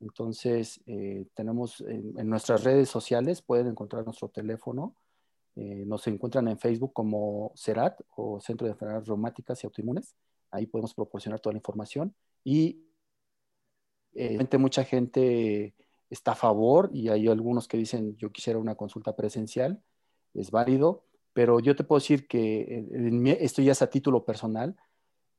entonces, 0.00 0.80
eh, 0.86 1.26
tenemos 1.34 1.80
en, 1.80 2.28
nuestras 2.28 2.64
redes 2.64 2.88
sociales, 2.88 3.42
pueden 3.42 3.68
encontrar 3.68 4.04
nuestro 4.04 4.28
teléfono. 4.28 4.94
Eh, 5.56 5.84
nos 5.86 6.06
encuentran 6.06 6.48
en 6.48 6.58
Facebook 6.58 6.92
como 6.92 7.52
CERAT 7.56 8.00
o 8.16 8.40
Centro 8.40 8.66
de 8.66 8.72
Enfermedades 8.72 9.06
Reumáticas 9.08 9.62
y 9.62 9.66
Autoinmunes. 9.66 10.14
Ahí 10.50 10.66
podemos 10.66 10.94
proporcionar 10.94 11.40
toda 11.40 11.52
la 11.52 11.58
información. 11.58 12.14
Y 12.42 12.84
eh, 14.14 14.58
mucha 14.58 14.84
gente 14.84 15.74
está 16.10 16.32
a 16.32 16.36
favor 16.36 16.90
y 16.92 17.08
hay 17.08 17.26
algunos 17.28 17.66
que 17.66 17.76
dicen 17.76 18.16
yo 18.16 18.30
quisiera 18.30 18.58
una 18.58 18.74
consulta 18.74 19.16
presencial. 19.16 19.82
Es 20.34 20.50
válido, 20.50 21.04
pero 21.32 21.60
yo 21.60 21.76
te 21.76 21.84
puedo 21.84 22.00
decir 22.00 22.26
que 22.26 22.86
esto 23.40 23.62
ya 23.62 23.72
es 23.72 23.82
a 23.82 23.90
título 23.90 24.24
personal 24.24 24.76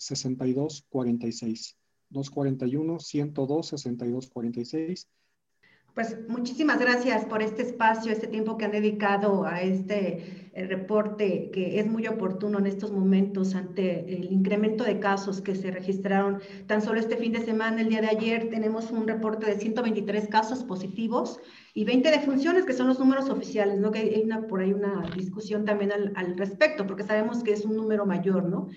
Pues 5.95 6.17
muchísimas 6.29 6.79
gracias 6.79 7.25
por 7.25 7.43
este 7.43 7.63
espacio, 7.63 8.13
este 8.13 8.29
tiempo 8.29 8.57
que 8.57 8.65
han 8.65 8.71
dedicado 8.71 9.45
a 9.45 9.63
este 9.63 10.51
eh, 10.53 10.67
reporte 10.67 11.51
que 11.53 11.81
es 11.81 11.87
muy 11.87 12.07
oportuno 12.07 12.59
en 12.59 12.67
estos 12.67 12.93
momentos 12.93 13.55
ante 13.55 14.01
el 14.13 14.33
incremento 14.33 14.85
de 14.85 15.01
casos 15.01 15.41
que 15.41 15.55
se 15.57 15.71
registraron 15.71 16.41
tan 16.67 16.83
solo 16.83 17.01
este 17.01 17.17
fin 17.17 17.33
de 17.33 17.45
semana. 17.45 17.81
El 17.81 17.89
día 17.89 18.01
de 18.01 18.09
ayer 18.09 18.49
tenemos 18.49 18.91
un 18.91 19.09
reporte 19.09 19.47
de 19.47 19.59
123 19.59 20.29
casos 20.29 20.63
positivos 20.63 21.41
y 21.75 21.85
20 21.85 22.11
defunciones, 22.11 22.65
que 22.65 22.73
son 22.73 22.87
los 22.87 22.99
números 22.99 23.29
oficiales, 23.29 23.79
¿no? 23.79 23.91
Que 23.91 23.99
hay 23.99 24.23
una, 24.25 24.47
por 24.47 24.61
ahí 24.61 24.73
una 24.73 25.09
discusión 25.17 25.65
también 25.65 25.93
al, 25.93 26.13
al 26.17 26.37
respecto, 26.37 26.87
porque 26.87 27.03
sabemos 27.03 27.43
que 27.43 27.53
es 27.53 27.65
un 27.65 27.77
número 27.77 28.07
mayor, 28.07 28.45
¿no? 28.45 28.69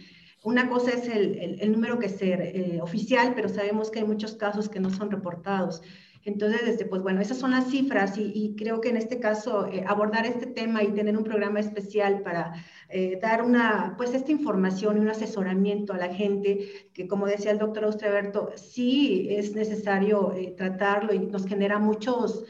Una 0.44 0.70
cosa 0.70 0.92
es 0.92 1.08
el, 1.08 1.60
el, 1.62 1.72
número 1.72 2.00
que 2.00 2.08
es 2.08 2.18
eh, 2.22 2.80
oficial, 2.82 3.34
pero 3.36 3.48
sabemos 3.48 3.92
que 3.92 4.00
hay 4.00 4.06
muchos 4.06 4.34
casos 4.34 4.70
que 4.70 4.80
no 4.80 4.90
son 4.90 5.12
reportados. 5.12 5.84
Entonces, 6.24 6.62
este, 6.68 6.86
pues 6.86 7.02
bueno, 7.02 7.20
esas 7.22 7.38
son 7.38 7.52
las 7.52 7.70
cifras 7.70 8.16
y, 8.18 8.56
creo 8.56 8.80
que 8.80 8.90
en 8.90 8.98
este 8.98 9.20
caso 9.20 9.68
eh, 9.68 9.84
abordar 9.88 10.26
este 10.26 10.46
tema 10.46 10.84
y 10.84 10.92
tener 10.92 11.18
un 11.18 11.24
programa 11.24 11.60
especial 11.60 12.22
para 12.22 12.54
eh, 12.90 13.18
dar 13.22 13.42
una, 13.42 13.96
pues 13.98 14.14
esta 14.14 14.32
información 14.32 14.98
y 14.98 15.00
un 15.00 15.10
asesoramiento 15.10 15.94
a 15.94 15.98
la 15.98 16.14
gente, 16.14 16.90
que 16.94 17.08
como 17.08 17.26
decía 17.26 17.52
el 17.52 17.58
doctor 17.58 17.86
Austreberto, 17.86 18.52
sí 18.56 19.28
es 19.32 19.56
necesario 19.56 20.34
tratarlo 20.58 21.14
y 21.14 21.20
nos 21.20 21.48
genera 21.48 21.80
muchos, 21.80 22.46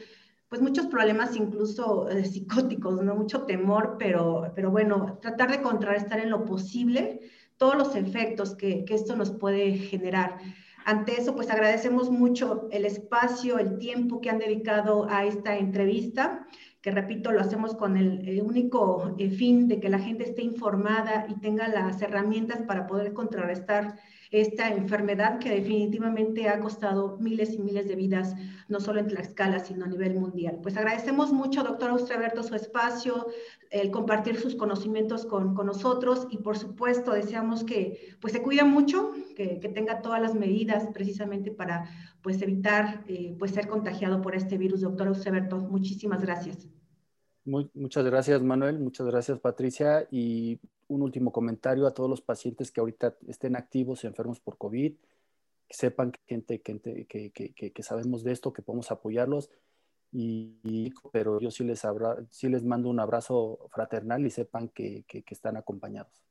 pues 0.48 0.60
muchos 0.60 0.86
problemas 0.86 1.34
incluso 1.34 2.08
psicóticos, 2.24 3.02
¿no? 3.02 3.14
Mucho 3.14 3.44
temor, 3.44 3.96
pero, 3.98 4.52
pero 4.54 4.70
bueno, 4.70 5.18
tratar 5.22 5.50
de 5.50 5.62
contrarrestar 5.62 6.20
en 6.20 6.30
lo 6.30 6.44
posible 6.44 7.20
todos 7.56 7.76
los 7.76 7.96
efectos 7.96 8.54
que 8.54 8.84
esto 8.90 9.16
nos 9.16 9.30
puede 9.30 9.74
generar. 9.74 10.38
Ante 10.84 11.20
eso, 11.20 11.34
pues 11.34 11.50
agradecemos 11.50 12.10
mucho 12.10 12.68
el 12.70 12.84
espacio, 12.84 13.58
el 13.58 13.78
tiempo 13.78 14.20
que 14.20 14.30
han 14.30 14.38
dedicado 14.38 15.06
a 15.08 15.24
esta 15.24 15.56
entrevista, 15.56 16.46
que 16.80 16.90
repito, 16.90 17.30
lo 17.30 17.40
hacemos 17.40 17.74
con 17.76 17.96
el, 17.96 18.42
único 18.42 19.14
eh, 19.18 19.30
fin 19.30 19.68
de 19.68 19.78
que 19.78 19.88
la 19.88 20.00
gente 20.00 20.24
esté 20.24 20.42
informada 20.42 21.26
y 21.28 21.38
tenga 21.38 21.68
las 21.68 22.02
herramientas 22.02 22.62
para 22.62 22.86
poder 22.88 23.12
contrarrestar 23.12 23.98
esta 24.32 24.68
enfermedad 24.68 25.38
que 25.38 25.50
definitivamente 25.50 26.48
ha 26.48 26.58
costado 26.58 27.18
miles 27.20 27.52
y 27.52 27.58
miles 27.58 27.86
de 27.86 27.96
vidas, 27.96 28.34
no 28.66 28.80
solo 28.80 28.98
en 28.98 29.06
Tlaxcala, 29.06 29.58
sino 29.58 29.84
a 29.84 29.88
nivel 29.88 30.14
mundial. 30.14 30.58
Pues 30.62 30.78
agradecemos 30.78 31.34
mucho, 31.34 31.62
doctor 31.62 31.90
Austreberto, 31.90 32.42
su 32.42 32.54
espacio, 32.54 33.26
el 33.70 33.90
compartir 33.90 34.36
sus 34.40 34.56
conocimientos 34.56 35.26
con, 35.26 35.54
con, 35.54 35.66
nosotros 35.66 36.26
y 36.30 36.38
por 36.38 36.56
supuesto 36.56 37.12
deseamos 37.12 37.62
que 37.62 38.16
pues 38.20 38.32
se 38.32 38.42
cuide 38.42 38.64
mucho, 38.64 39.12
que, 39.36 39.60
que 39.60 39.68
tenga 39.68 40.00
todas 40.00 40.20
las 40.22 40.34
medidas 40.34 40.88
precisamente 40.94 41.50
para 41.50 41.84
pues 42.22 42.40
evitar 42.40 43.04
eh, 43.08 43.36
pues 43.38 43.50
ser 43.50 43.68
contagiado 43.68 44.22
por 44.22 44.34
este 44.34 44.56
virus. 44.56 44.80
Doctor 44.80 45.08
Austreberto, 45.08 45.58
muchísimas 45.58 46.22
gracias. 46.22 46.68
Muchas 47.44 48.04
gracias, 48.04 48.42
Manuel. 48.42 48.78
Muchas 48.78 49.06
gracias, 49.06 49.38
Patricia. 49.38 50.06
Y 50.10 50.60
un 50.88 51.02
último 51.02 51.32
comentario 51.32 51.86
a 51.86 51.94
todos 51.94 52.08
los 52.08 52.20
pacientes 52.20 52.70
que 52.70 52.80
ahorita 52.80 53.16
estén 53.26 53.56
activos 53.56 54.04
y 54.04 54.06
enfermos 54.06 54.40
por 54.40 54.58
COVID, 54.58 54.92
que 55.68 55.74
sepan 55.74 56.12
que, 56.12 56.42
que, 56.42 57.72
que, 57.72 57.82
sabemos 57.82 58.24
de 58.24 58.32
esto, 58.32 58.52
que 58.52 58.62
podemos 58.62 58.90
apoyarlos. 58.90 59.50
Y, 60.12 60.92
pero 61.10 61.40
yo 61.40 61.50
sí 61.50 61.64
les, 61.64 61.82
sí 62.30 62.48
les 62.48 62.64
mando 62.64 62.90
un 62.90 63.00
abrazo 63.00 63.66
fraternal 63.70 64.26
y 64.26 64.30
sepan 64.30 64.68
que, 64.68 65.04
están 65.30 65.56
acompañados. 65.56 66.22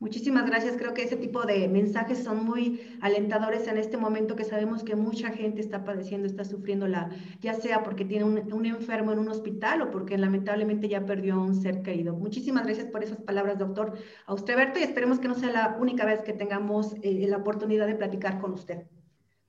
Muchísimas 0.00 0.44
gracias. 0.46 0.76
Creo 0.76 0.92
que 0.92 1.02
ese 1.02 1.16
tipo 1.16 1.42
de 1.42 1.68
mensajes 1.68 2.22
son 2.24 2.44
muy 2.44 2.80
alentadores 3.00 3.66
en 3.68 3.78
este 3.78 3.96
momento 3.96 4.36
que 4.36 4.44
sabemos 4.44 4.82
que 4.82 4.96
mucha 4.96 5.30
gente 5.30 5.60
está 5.60 5.84
padeciendo, 5.84 6.26
está 6.26 6.44
sufriendo 6.44 6.88
la, 6.88 7.10
ya 7.40 7.54
sea 7.54 7.82
porque 7.82 8.04
tiene 8.04 8.24
un, 8.24 8.66
enfermo 8.66 9.12
en 9.12 9.18
un 9.18 9.28
hospital 9.28 9.82
o 9.82 9.90
porque 9.90 10.18
lamentablemente 10.18 10.88
ya 10.88 11.06
perdió 11.06 11.40
un 11.40 11.54
ser 11.54 11.82
querido. 11.82 12.14
Muchísimas 12.14 12.66
gracias 12.66 12.86
por 12.88 13.04
esas 13.04 13.18
palabras, 13.18 13.58
doctor 13.58 13.94
Austreberto, 14.26 14.78
y 14.78 14.82
esperemos 14.82 15.20
que 15.20 15.28
no 15.28 15.34
sea 15.34 15.50
la 15.50 15.76
única 15.80 16.04
vez 16.04 16.22
que 16.22 16.32
tengamos 16.32 16.94
eh, 17.02 17.26
la 17.28 17.38
oportunidad 17.38 17.86
de 17.86 17.94
platicar 17.94 18.40
con 18.40 18.52
usted. 18.52 18.86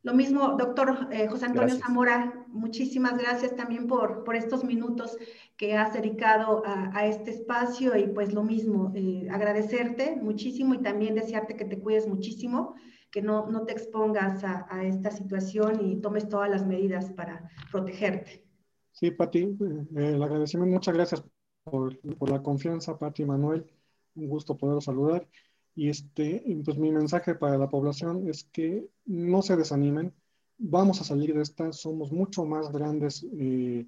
Lo 0.05 0.13
mismo, 0.13 0.55
doctor 0.55 1.07
eh, 1.11 1.27
José 1.27 1.47
Antonio 1.47 1.75
Zamora, 1.77 2.45
muchísimas 2.49 3.17
gracias 3.17 3.55
también 3.55 3.87
por, 3.87 4.23
por 4.23 4.35
estos 4.35 4.63
minutos 4.63 5.17
que 5.57 5.75
has 5.75 5.93
dedicado 5.93 6.61
a, 6.63 7.07
este 7.07 7.31
espacio 7.31 7.97
y 7.97 8.05
pues 8.09 8.31
lo 8.31 8.43
mismo, 8.43 8.91
eh, 8.93 9.27
agradecerte 9.31 10.15
muchísimo 10.15 10.75
y 10.75 10.83
también 10.83 11.15
desearte 11.15 11.55
que 11.55 11.65
te 11.65 11.79
cuides 11.79 12.07
muchísimo, 12.07 12.75
que 13.09 13.23
no, 13.23 13.47
no 13.47 13.65
te 13.65 13.73
expongas 13.73 14.43
a, 14.43 14.67
a, 14.69 14.85
esta 14.85 15.09
situación 15.09 15.83
y 15.83 15.99
tomes 16.01 16.29
todas 16.29 16.51
las 16.51 16.67
medidas 16.67 17.09
para 17.09 17.49
protegerte. 17.71 18.45
Sí, 18.91 19.09
Pati, 19.09 19.39
eh, 19.39 19.87
el 19.95 20.21
agradecimiento, 20.21 20.75
muchas 20.75 20.93
gracias 20.93 21.23
por, 21.63 21.99
por 22.19 22.29
la 22.29 22.43
confianza, 22.43 22.95
Pati 22.95 23.25
Manuel, 23.25 23.65
un 24.13 24.29
gusto 24.29 24.55
poder 24.55 24.83
saludar. 24.83 25.27
Y 25.75 25.89
este, 25.89 26.43
pues 26.63 26.77
mi 26.77 26.91
mensaje 26.91 27.35
para 27.35 27.57
la 27.57 27.69
población 27.69 28.29
es 28.29 28.45
que 28.45 28.87
no 29.05 29.41
se 29.41 29.57
desanimen, 29.57 30.13
vamos 30.57 31.01
a 31.01 31.03
salir 31.03 31.35
de 31.35 31.41
esta, 31.41 31.73
somos 31.73 32.13
mucho 32.13 32.45
más 32.45 32.71
grandes, 32.71 33.27
eh, 33.37 33.85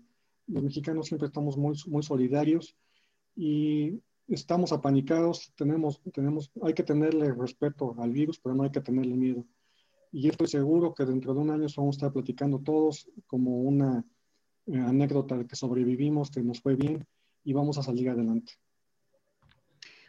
los 0.47 0.63
mexicanos 0.63 1.07
siempre 1.07 1.27
estamos 1.27 1.57
muy, 1.57 1.77
muy 1.87 2.03
solidarios 2.03 2.75
y 3.37 4.01
estamos 4.27 4.73
apanicados, 4.73 5.53
tenemos, 5.55 6.01
tenemos, 6.13 6.51
hay 6.61 6.73
que 6.73 6.83
tenerle 6.83 7.33
respeto 7.33 7.95
al 7.99 8.11
virus, 8.11 8.39
pero 8.39 8.53
no 8.53 8.63
hay 8.63 8.71
que 8.71 8.81
tenerle 8.81 9.15
miedo. 9.15 9.45
Y 10.11 10.27
estoy 10.27 10.47
seguro 10.47 10.93
que 10.93 11.05
dentro 11.05 11.33
de 11.33 11.39
un 11.39 11.51
año 11.51 11.67
vamos 11.77 11.95
a 11.95 11.97
estar 11.97 12.13
platicando 12.13 12.59
todos 12.59 13.09
como 13.27 13.61
una 13.61 14.05
eh, 14.65 14.77
anécdota 14.77 15.37
de 15.37 15.47
que 15.47 15.55
sobrevivimos, 15.55 16.31
que 16.31 16.41
nos 16.41 16.61
fue 16.61 16.75
bien 16.75 17.07
y 17.45 17.53
vamos 17.53 17.77
a 17.77 17.83
salir 17.83 18.09
adelante 18.09 18.53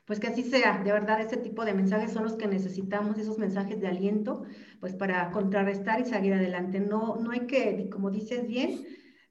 pues 0.09 0.21
que 0.21 0.29
así 0.29 0.43
sea, 0.43 0.83
de 0.83 0.91
verdad, 0.91 1.21
ese 1.21 1.37
tipo 1.37 1.67
de 1.67 1.75
mensajes 1.75 2.13
son 2.13 2.25
los 2.25 2.35
que 2.37 2.49
necesitamos, 2.49 3.19
esos 3.19 3.37
mensajes 3.39 3.79
de 3.79 3.89
aliento, 3.89 4.43
pues 4.81 4.95
para 4.95 5.31
contrarrestar 5.31 6.01
y 6.01 6.07
seguir 6.07 6.33
adelante. 6.33 6.81
No, 6.81 7.17
no 7.17 7.31
hay 7.31 7.41
que, 7.41 7.91
como 7.91 8.11
dices 8.11 8.49
bien, 8.49 8.87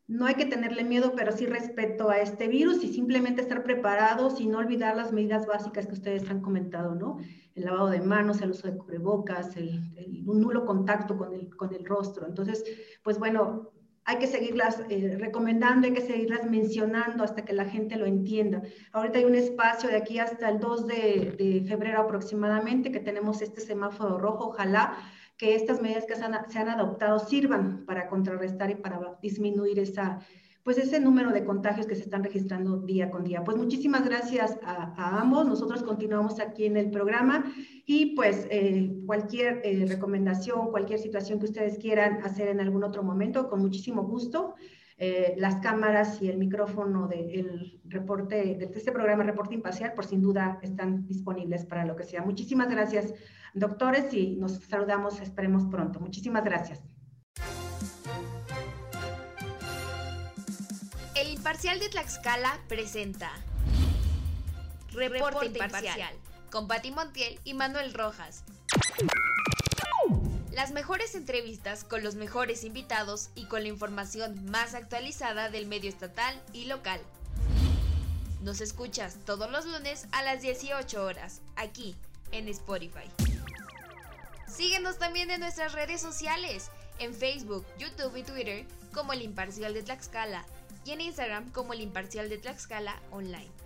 no 0.05 0.27
hay 0.27 0.35
que 0.35 0.45
tenerle 0.45 0.83
miedo, 0.83 1.13
pero 1.15 1.31
sí 1.31 1.47
respeto 1.47 2.11
a 2.11 2.19
este 2.19 2.47
virus 2.47 2.83
y 2.83 2.93
simplemente 2.93 3.41
estar 3.41 3.63
preparados 3.63 4.39
y 4.39 4.45
no 4.45 4.59
olvidar 4.59 4.95
las 4.95 5.11
medidas 5.11 5.47
básicas 5.47 5.87
que 5.87 5.93
ustedes 5.93 6.29
han 6.29 6.41
comentado, 6.41 6.93
¿no? 6.93 7.17
El 7.55 7.65
lavado 7.65 7.89
de 7.89 7.99
manos, 7.99 8.39
el 8.43 8.51
uso 8.51 8.67
de 8.67 8.77
cubrebocas, 8.77 9.57
el, 9.57 9.81
un 10.27 10.41
nulo 10.41 10.63
contacto 10.63 11.17
con 11.17 11.33
el, 11.33 11.55
con 11.55 11.73
el 11.73 11.83
rostro. 11.85 12.27
Entonces, 12.27 12.63
pues 13.03 13.17
bueno, 13.17 13.71
hay 14.07 14.19
que 14.19 14.27
seguirlas 14.27 14.81
eh, 14.89 15.17
recomendando, 15.19 15.85
hay 15.85 15.93
que 15.93 15.99
seguirlas 15.99 16.45
mencionando 16.45 17.25
hasta 17.25 17.43
que 17.43 17.51
la 17.51 17.65
gente 17.65 17.97
lo 17.97 18.05
entienda. 18.05 18.61
Ahorita 18.93 19.19
hay 19.19 19.25
un 19.25 19.35
espacio 19.35 19.89
de 19.89 19.97
aquí 19.97 20.17
hasta 20.17 20.49
el 20.49 20.61
2 20.61 20.87
de, 20.87 21.65
febrero 21.67 21.99
aproximadamente 21.99 22.89
que 22.89 23.01
tenemos 23.01 23.41
este 23.41 23.59
semáforo 23.59 24.17
rojo. 24.17 24.47
Ojalá 24.47 24.97
que 25.35 25.55
estas 25.55 25.81
medidas 25.81 26.05
que 26.05 26.15
se 26.15 26.23
han, 26.23 26.49
se 26.49 26.57
han 26.57 26.69
adoptado 26.69 27.19
sirvan 27.19 27.85
para 27.85 28.07
contrarrestar 28.07 28.71
y 28.71 28.75
para 28.75 29.17
disminuir 29.21 29.77
esa 29.77 30.19
pues 30.67 30.79
ese 30.79 30.99
número 30.99 31.31
de 31.31 31.45
contagios 31.45 31.87
que 31.87 31.95
se 31.95 32.01
están 32.01 32.25
registrando 32.25 32.79
día 32.79 33.09
con 33.09 33.23
día. 33.23 33.41
Pues 33.41 33.55
muchísimas 33.55 34.03
gracias 34.03 34.59
a, 34.61 35.21
ambos. 35.21 35.47
Nosotros 35.47 35.81
continuamos 35.81 36.41
aquí 36.41 36.65
en 36.65 36.75
el 36.75 36.91
programa 36.91 37.45
y 37.85 38.17
pues 38.17 38.45
eh, 38.51 38.93
cualquier 39.05 39.61
eh, 39.63 39.85
recomendación, 39.87 40.69
cualquier 40.71 40.99
situación 40.99 41.39
que 41.39 41.45
ustedes 41.45 41.77
quieran 41.77 42.21
hacer 42.21 42.49
en 42.49 42.59
algún 42.59 42.83
otro 42.83 43.01
momento, 43.01 43.47
con 43.47 43.61
muchísimo 43.61 44.03
gusto. 44.03 44.55
Eh, 44.97 45.35
las 45.37 45.55
cámaras 45.61 46.21
y 46.21 46.27
el 46.27 46.37
micrófono 46.37 47.07
del 47.07 47.79
reporte, 47.85 48.35
de 48.35 48.69
este 48.75 48.91
programa 48.91 49.23
Reporte 49.23 49.55
Imparcial, 49.55 49.93
por 49.93 50.03
sin 50.03 50.21
duda 50.21 50.59
están 50.61 51.07
disponibles 51.07 51.63
para 51.63 51.85
lo 51.85 51.95
que 51.95 52.03
sea. 52.03 52.23
Muchísimas 52.23 52.69
gracias, 52.69 53.13
doctores, 53.53 54.13
y 54.13 54.35
nos 54.35 54.55
saludamos, 54.55 55.21
esperemos 55.21 55.63
pronto. 55.67 56.01
Muchísimas 56.01 56.43
gracias. 56.43 56.83
Imparcial 61.47 61.79
de 61.79 61.87
Tlaxcala 61.87 62.59
presenta 62.67 63.31
Reporte, 64.91 65.45
Imparcial, 65.45 66.13
con 66.51 66.67
Pati 66.67 66.91
Montiel 66.91 67.39
y 67.45 67.53
Manuel 67.53 67.93
Rojas. 67.93 68.43
Las 70.51 70.71
mejores 70.71 71.15
entrevistas 71.15 71.85
con 71.85 72.03
los 72.03 72.15
mejores 72.15 72.65
invitados 72.65 73.29
y 73.33 73.45
con 73.45 73.63
la 73.63 73.69
información 73.69 74.51
más 74.51 74.73
actualizada 74.73 75.49
del 75.49 75.67
medio 75.67 75.89
estatal 75.89 76.37
y 76.51 76.65
local. 76.65 76.99
Nos 78.41 78.59
escuchas 78.59 79.15
todos 79.25 79.49
los 79.49 79.65
lunes 79.65 80.07
a 80.11 80.23
las 80.23 80.41
18 80.41 81.01
horas, 81.01 81.39
aquí 81.55 81.95
en 82.33 82.49
Spotify. 82.49 83.09
Síguenos 84.49 84.97
también 84.97 85.31
en 85.31 85.39
nuestras 85.39 85.71
redes 85.71 86.01
sociales, 86.01 86.71
en 86.99 87.13
Facebook, 87.13 87.65
YouTube 87.79 88.17
y 88.17 88.23
Twitter 88.23 88.65
como 88.93 89.13
El 89.13 89.21
Imparcial 89.21 89.73
de 89.73 89.83
Tlaxcala 89.83 90.45
y 90.87 90.91
en 90.91 91.01
Instagram 91.01 91.51
como 91.51 91.73
el 91.73 91.81
Imparcial 91.81 92.29
de 92.29 92.37
Tlaxcala 92.37 92.95
Online. 93.11 93.56